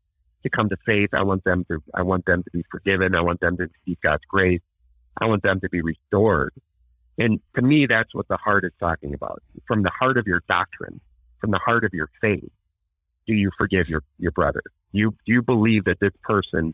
to 0.43 0.49
come 0.49 0.69
to 0.69 0.77
faith. 0.85 1.09
I 1.13 1.23
want 1.23 1.43
them 1.43 1.65
to, 1.69 1.81
I 1.93 2.03
want 2.03 2.25
them 2.25 2.43
to 2.43 2.49
be 2.51 2.63
forgiven. 2.69 3.15
I 3.15 3.21
want 3.21 3.39
them 3.39 3.57
to 3.57 3.63
receive 3.63 4.01
God's 4.01 4.23
grace. 4.27 4.61
I 5.19 5.25
want 5.25 5.43
them 5.43 5.59
to 5.61 5.69
be 5.69 5.81
restored. 5.81 6.53
And 7.17 7.39
to 7.55 7.61
me, 7.61 7.85
that's 7.85 8.13
what 8.13 8.27
the 8.27 8.37
heart 8.37 8.65
is 8.65 8.73
talking 8.79 9.13
about. 9.13 9.41
From 9.67 9.83
the 9.83 9.89
heart 9.89 10.17
of 10.17 10.27
your 10.27 10.41
doctrine, 10.47 10.99
from 11.39 11.51
the 11.51 11.59
heart 11.59 11.85
of 11.85 11.93
your 11.93 12.09
faith, 12.19 12.51
do 13.25 13.33
you 13.33 13.51
forgive 13.57 13.89
your, 13.89 14.03
your 14.19 14.31
brother? 14.31 14.61
You, 14.91 15.11
do 15.25 15.33
you 15.33 15.41
believe 15.41 15.85
that 15.85 15.99
this 15.99 16.13
person 16.23 16.73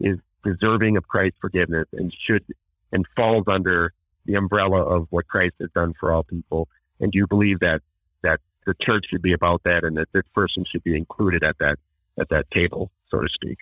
is 0.00 0.18
deserving 0.44 0.96
of 0.96 1.06
Christ's 1.08 1.38
forgiveness 1.40 1.86
and 1.92 2.12
should 2.12 2.44
and 2.92 3.06
falls 3.16 3.44
under 3.46 3.92
the 4.24 4.34
umbrella 4.34 4.82
of 4.82 5.06
what 5.10 5.26
Christ 5.28 5.54
has 5.60 5.70
done 5.74 5.94
for 5.98 6.12
all 6.12 6.22
people? 6.22 6.68
And 7.00 7.12
do 7.12 7.18
you 7.18 7.26
believe 7.26 7.60
that 7.60 7.82
that 8.22 8.40
the 8.66 8.74
church 8.74 9.06
should 9.08 9.22
be 9.22 9.32
about 9.32 9.62
that 9.64 9.84
and 9.84 9.96
that 9.96 10.08
this 10.12 10.24
person 10.34 10.64
should 10.64 10.84
be 10.84 10.96
included 10.96 11.42
at 11.42 11.58
that 11.58 11.78
at 12.18 12.28
that 12.28 12.50
table, 12.50 12.90
so 13.10 13.20
to 13.20 13.28
speak? 13.28 13.58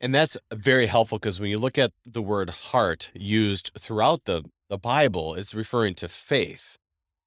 And 0.00 0.14
that's 0.14 0.36
very 0.52 0.86
helpful 0.86 1.18
because 1.18 1.40
when 1.40 1.50
you 1.50 1.58
look 1.58 1.78
at 1.78 1.92
the 2.04 2.22
word 2.22 2.50
heart 2.50 3.10
used 3.14 3.70
throughout 3.78 4.24
the, 4.24 4.44
the 4.68 4.76
Bible, 4.76 5.34
it's 5.34 5.54
referring 5.54 5.94
to 5.94 6.08
faith. 6.08 6.78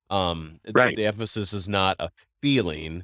Um, 0.09 0.59
Right. 0.73 0.95
The 0.95 1.05
emphasis 1.05 1.53
is 1.53 1.67
not 1.67 1.95
a 1.99 2.11
feeling, 2.41 3.03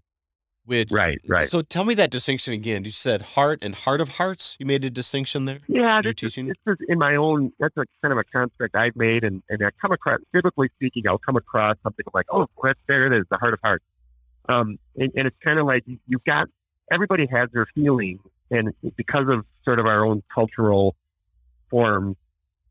which 0.66 0.92
Right, 0.92 1.20
right. 1.28 1.48
So 1.48 1.62
tell 1.62 1.84
me 1.86 1.94
that 1.96 2.10
distinction 2.12 2.54
again. 2.54 2.84
You 2.86 2.92
said 2.92 3.22
heart 3.22 3.60
and 3.62 3.76
heart 3.76 4.02
of 4.02 4.10
hearts. 4.10 4.56
You 4.60 4.66
made 4.66 4.86
a 4.86 4.90
distinction 4.90 5.46
there. 5.46 5.60
Yeah, 5.68 6.02
You're 6.04 6.14
this 6.14 6.24
is, 6.24 6.34
teaching? 6.36 6.48
this 6.48 6.58
is 6.68 6.78
in 6.88 6.98
my 6.98 7.16
own. 7.16 7.52
That's 7.60 7.76
a 7.78 7.84
kind 8.02 8.12
of 8.12 8.18
a 8.18 8.24
construct 8.24 8.76
I've 8.76 8.96
made, 8.96 9.24
and 9.24 9.44
and 9.50 9.64
I 9.64 9.70
come 9.82 9.92
across, 9.92 10.20
biblically 10.32 10.70
speaking, 10.76 11.08
I'll 11.08 11.18
come 11.18 11.36
across 11.36 11.76
something 11.84 12.06
like, 12.14 12.26
oh, 12.32 12.48
that's 12.64 12.80
there 12.88 13.06
it 13.08 13.18
is, 13.18 13.26
the 13.30 13.38
heart 13.38 13.54
of 13.54 13.60
hearts. 13.64 13.84
Um, 14.50 14.78
and, 14.98 15.12
and 15.16 15.28
it's 15.28 15.38
kind 15.44 15.60
of 15.60 15.66
like 15.66 15.84
you- 15.86 16.00
you've 16.08 16.24
got 16.26 16.48
everybody 16.92 17.26
has 17.28 17.50
their 17.52 17.66
feelings, 17.76 18.22
and 18.52 18.74
because 18.96 19.28
of 19.30 19.46
sort 19.66 19.80
of 19.80 19.86
our 19.86 20.06
own 20.06 20.22
cultural 20.34 20.96
forms, 21.70 22.16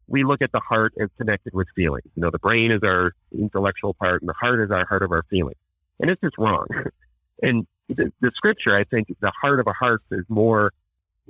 we 0.07 0.25
look 0.25 0.43
at 0.43 0.53
the 0.53 0.61
heart 0.61 0.93
as 1.01 1.09
connected 1.19 1.55
with 1.55 1.67
feelings. 1.75 2.05
You 2.15 2.23
know, 2.23 2.31
the 2.31 2.39
brain 2.39 2.71
is 2.71 2.83
our 2.83 3.13
intellectual 3.37 3.95
part, 3.95 4.21
and 4.23 4.29
the 4.29 4.35
heart 4.35 4.61
is 4.61 4.71
our 4.71 4.85
heart 4.87 5.03
of 5.03 5.13
our 5.13 5.23
feelings, 5.31 5.57
and 6.01 6.11
it's 6.11 6.21
just 6.21 6.37
wrong. 6.39 6.67
and 7.43 7.67
the, 7.89 8.13
the 8.21 8.31
scripture, 8.35 8.77
I 8.77 8.85
think, 8.85 9.09
the 9.21 9.33
heart 9.41 9.61
of 9.61 9.67
a 9.67 9.73
heart 9.73 10.03
is 10.11 10.25
more 10.29 10.73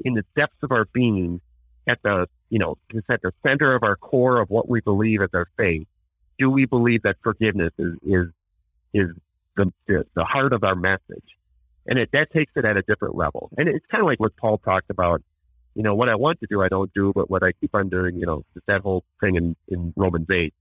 in 0.05 0.15
the 0.15 0.25
depths 0.37 0.63
of 0.63 0.73
our 0.73 0.87
being, 0.87 1.41
at 1.87 2.03
the 2.03 2.29
you 2.51 2.59
know, 2.59 2.77
it's 2.91 3.09
at 3.09 3.23
the 3.23 3.33
center 3.43 3.75
of 3.75 3.83
our 3.83 3.97
core 3.97 4.41
of 4.41 4.51
what 4.51 4.69
we 4.69 4.81
believe 4.81 5.23
as 5.23 5.31
our 5.35 5.49
faith. 5.57 5.87
Do 6.39 6.51
we 6.51 6.67
believe 6.67 7.03
that 7.03 7.17
forgiveness 7.23 7.73
is 7.79 7.95
is 8.03 8.27
is 8.93 9.11
the 9.57 9.73
the, 9.87 10.07
the 10.15 10.25
heart 10.25 10.53
of 10.53 10.65
our 10.65 10.75
message? 10.75 11.37
And 11.87 11.99
it, 11.99 12.11
that 12.13 12.31
takes 12.31 12.53
it 12.55 12.65
at 12.65 12.77
a 12.77 12.83
different 12.83 13.17
level. 13.17 13.51
And 13.57 13.69
it's 13.69 13.85
kind 13.87 14.01
of 14.01 14.07
like 14.07 14.21
what 14.21 14.37
Paul 14.37 14.59
talked 14.59 14.91
about. 14.91 15.23
You 15.75 15.83
know, 15.83 15.95
what 15.95 16.09
I 16.09 16.15
want 16.15 16.39
to 16.41 16.47
do, 16.49 16.63
I 16.63 16.69
don't 16.69 16.93
do, 16.95 17.13
but 17.15 17.31
what 17.31 17.43
I 17.43 17.53
keep 17.53 17.75
on 17.75 17.89
doing, 17.89 18.17
you 18.17 18.27
know, 18.27 18.45
that 18.67 18.83
whole 18.83 19.05
thing 19.21 19.37
in, 19.37 19.57
in 19.69 19.93
Romans 19.97 20.27
8. 20.31 20.55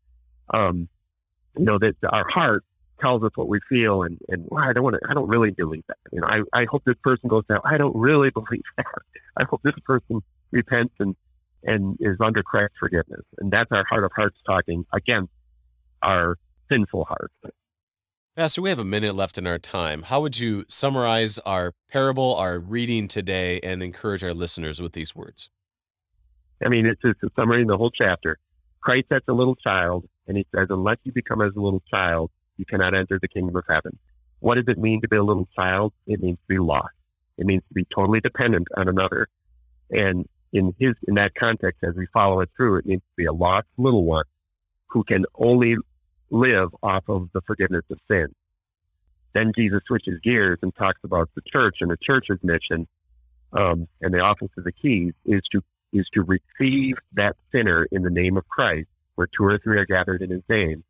Um, 0.54 0.88
you 1.58 1.66
know, 1.66 1.78
that 1.78 1.96
our 2.10 2.28
heart 2.28 2.64
tells 3.02 3.24
us 3.24 3.32
what 3.36 3.48
we 3.48 3.60
feel 3.68 4.04
and, 4.04 4.20
and 4.30 4.46
well, 4.50 4.64
I 4.64 4.74
don't 4.74 4.84
want 4.84 4.98
to, 5.02 5.10
I 5.10 5.14
don't 5.14 5.28
really 5.28 5.52
believe 5.52 5.84
that. 5.88 5.98
You 6.12 6.22
know, 6.22 6.28
I, 6.28 6.42
I 6.54 6.66
hope 6.66 6.84
this 6.86 6.96
person 7.04 7.28
goes 7.30 7.46
down. 7.48 7.60
I 7.66 7.78
don't 7.78 7.96
really 7.96 8.30
believe 8.34 8.62
that. 8.78 8.86
I 9.38 9.44
hope 9.44 9.62
this 9.64 9.74
person 9.86 10.22
repents 10.52 10.94
and, 11.00 11.16
and 11.64 11.98
is 12.00 12.18
under 12.24 12.44
Christ's 12.44 12.76
forgiveness. 12.80 13.22
And 13.40 13.52
that's 13.52 13.72
our 13.72 13.86
heart 13.90 14.04
of 14.04 14.12
hearts 14.16 14.38
talking 14.46 14.86
against 14.94 15.32
our 16.02 16.38
sinful 16.72 17.06
heart. 17.06 17.32
Pastor, 18.36 18.62
we 18.62 18.70
have 18.70 18.80
a 18.80 18.86
minute 18.86 19.14
left 19.14 19.38
in 19.38 19.46
our 19.46 19.60
time. 19.60 20.04
How 20.04 20.22
would 20.22 20.40
you 20.40 20.64
summarize 20.70 21.38
our 21.40 21.74
parable, 21.90 22.36
our 22.36 22.60
reading 22.60 23.08
today, 23.08 23.60
and 23.60 23.84
encourage 23.84 24.24
our 24.24 24.34
listeners 24.34 24.82
with 24.82 24.94
these 24.94 25.14
words? 25.14 25.50
I 26.64 26.70
mean, 26.70 26.86
it's 26.86 27.02
just 27.02 27.22
a 27.24 27.30
summary 27.36 27.62
in 27.62 27.68
the 27.68 27.78
whole 27.78 27.92
chapter. 27.92 28.38
Christ 28.80 29.08
as 29.12 29.22
a 29.28 29.34
little 29.34 29.56
child, 29.56 30.06
and 30.28 30.38
he 30.38 30.46
says, 30.56 30.68
unless 30.70 30.98
you 31.04 31.12
become 31.12 31.42
as 31.42 31.52
a 31.56 31.60
little 31.60 31.84
child, 31.92 32.32
you 32.62 32.66
cannot 32.66 32.94
enter 32.94 33.18
the 33.20 33.28
kingdom 33.28 33.56
of 33.56 33.64
heaven. 33.68 33.98
What 34.40 34.56
does 34.56 34.66
it 34.68 34.78
mean 34.78 35.02
to 35.02 35.08
be 35.08 35.18
a 35.18 35.24
little 35.24 35.50
child? 35.56 35.94
It 36.06 36.22
means 36.22 36.38
to 36.38 36.48
be 36.48 36.60
lost. 36.60 36.94
It 37.40 37.48
means 37.48 37.64
to 37.70 37.74
be 37.74 37.86
totally 37.86 38.20
dependent 38.22 38.68
on 38.78 38.88
another. 38.88 39.28
And 39.90 40.30
in 40.54 40.76
his 40.78 40.94
in 41.08 41.16
that 41.16 41.34
context, 41.34 41.84
as 41.84 41.96
we 41.96 42.06
follow 42.14 42.40
it 42.42 42.52
through, 42.56 42.78
it 42.78 42.86
means 42.86 43.02
to 43.02 43.16
be 43.18 43.26
a 43.26 43.34
lost 43.34 43.66
little 43.78 44.06
one 44.06 44.26
who 44.90 45.04
can 45.04 45.26
only 45.34 45.76
live 46.30 46.70
off 46.84 47.04
of 47.08 47.30
the 47.34 47.42
forgiveness 47.42 47.84
of 47.90 47.98
sin. 48.08 48.28
Then 49.34 49.54
Jesus 49.56 49.82
switches 49.88 50.20
gears 50.22 50.60
and 50.62 50.76
talks 50.76 51.00
about 51.04 51.30
the 51.34 51.42
church 51.42 51.78
and 51.82 51.90
the 51.90 51.98
church's 51.98 52.44
mission, 52.44 52.88
um, 53.54 53.88
and 54.02 54.14
the 54.14 54.20
office 54.20 54.52
of 54.56 54.66
the 54.66 54.72
keys 54.72 55.14
is 55.26 55.42
to 55.52 55.64
is 55.94 56.08
to 56.14 56.22
receive 56.22 56.96
that 57.14 57.36
sinner 57.52 57.88
in 57.92 58.04
the 58.04 58.12
name 58.12 58.38
of 58.38 58.48
Christ, 58.48 58.88
where 59.16 59.28
two 59.28 59.46
or 59.46 59.58
three 59.58 59.80
are 59.80 59.86
gathered 59.86 60.22
in 60.22 60.30
His 60.30 60.44
name, 60.48 60.84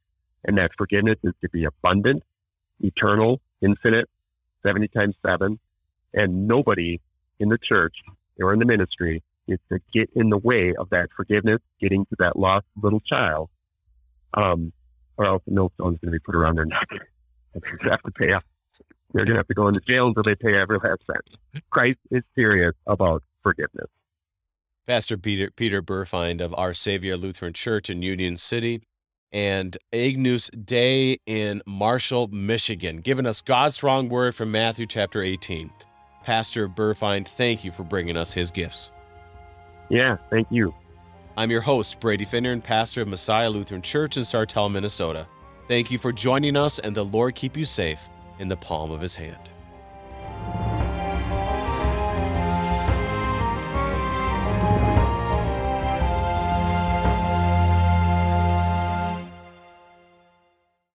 and 0.45 0.57
that 0.57 0.71
forgiveness 0.77 1.17
is 1.23 1.33
to 1.41 1.49
be 1.49 1.65
abundant, 1.65 2.23
eternal, 2.79 3.41
infinite, 3.61 4.09
seventy 4.63 4.87
times 4.87 5.15
seven, 5.25 5.59
and 6.13 6.47
nobody 6.47 6.99
in 7.39 7.49
the 7.49 7.57
church 7.57 7.97
or 8.39 8.53
in 8.53 8.59
the 8.59 8.65
ministry 8.65 9.23
is 9.47 9.59
to 9.69 9.79
get 9.91 10.09
in 10.15 10.29
the 10.29 10.37
way 10.37 10.73
of 10.75 10.89
that 10.89 11.09
forgiveness, 11.11 11.59
getting 11.79 12.05
to 12.05 12.15
that 12.19 12.37
lost 12.37 12.65
little 12.81 12.99
child. 12.99 13.49
Um, 14.33 14.71
or 15.17 15.25
else 15.25 15.43
no 15.45 15.63
millstone's 15.63 15.99
going 15.99 16.11
to 16.11 16.11
be 16.11 16.19
put 16.19 16.35
around 16.35 16.55
their 16.55 16.65
neck. 16.65 16.87
They're 16.89 17.61
going 17.61 17.77
to 17.79 17.89
have 17.89 18.01
to 18.03 18.11
pay 18.11 18.31
up. 18.31 18.43
They're 19.13 19.25
going 19.25 19.35
to 19.35 19.39
have 19.39 19.47
to 19.47 19.53
go 19.53 19.67
into 19.67 19.81
jail 19.81 20.07
until 20.07 20.23
they 20.23 20.35
pay 20.35 20.55
every 20.55 20.77
last 20.77 21.05
cent. 21.05 21.63
Christ 21.69 21.99
is 22.11 22.23
serious 22.33 22.73
about 22.87 23.23
forgiveness. 23.43 23.87
Pastor 24.87 25.17
Peter, 25.17 25.51
Peter 25.51 25.81
Burfeind 25.81 26.41
of 26.41 26.55
Our 26.57 26.73
Savior 26.73 27.17
Lutheran 27.17 27.53
Church 27.53 27.89
in 27.89 28.01
Union 28.01 28.37
City 28.37 28.81
and 29.31 29.77
Agnus 29.93 30.49
Dei 30.49 31.17
in 31.25 31.61
Marshall, 31.65 32.27
Michigan, 32.27 32.97
giving 32.97 33.25
us 33.25 33.41
God's 33.41 33.75
strong 33.75 34.09
word 34.09 34.35
from 34.35 34.51
Matthew 34.51 34.85
chapter 34.85 35.21
18. 35.21 35.71
Pastor 36.23 36.67
Burfeind, 36.67 37.27
thank 37.27 37.63
you 37.63 37.71
for 37.71 37.83
bringing 37.83 38.17
us 38.17 38.33
his 38.33 38.51
gifts. 38.51 38.91
Yeah, 39.89 40.17
thank 40.29 40.47
you. 40.51 40.73
I'm 41.37 41.49
your 41.49 41.61
host, 41.61 41.99
Brady 41.99 42.25
Finnern, 42.25 42.53
and 42.53 42.63
pastor 42.63 43.01
of 43.01 43.07
Messiah 43.07 43.49
Lutheran 43.49 43.81
Church 43.81 44.17
in 44.17 44.23
Sartell, 44.23 44.71
Minnesota. 44.71 45.27
Thank 45.67 45.89
you 45.89 45.97
for 45.97 46.11
joining 46.11 46.57
us, 46.57 46.79
and 46.79 46.95
the 46.95 47.05
Lord 47.05 47.35
keep 47.35 47.55
you 47.55 47.65
safe 47.65 48.09
in 48.39 48.47
the 48.47 48.57
palm 48.57 48.91
of 48.91 49.01
his 49.01 49.15
hand. 49.15 49.49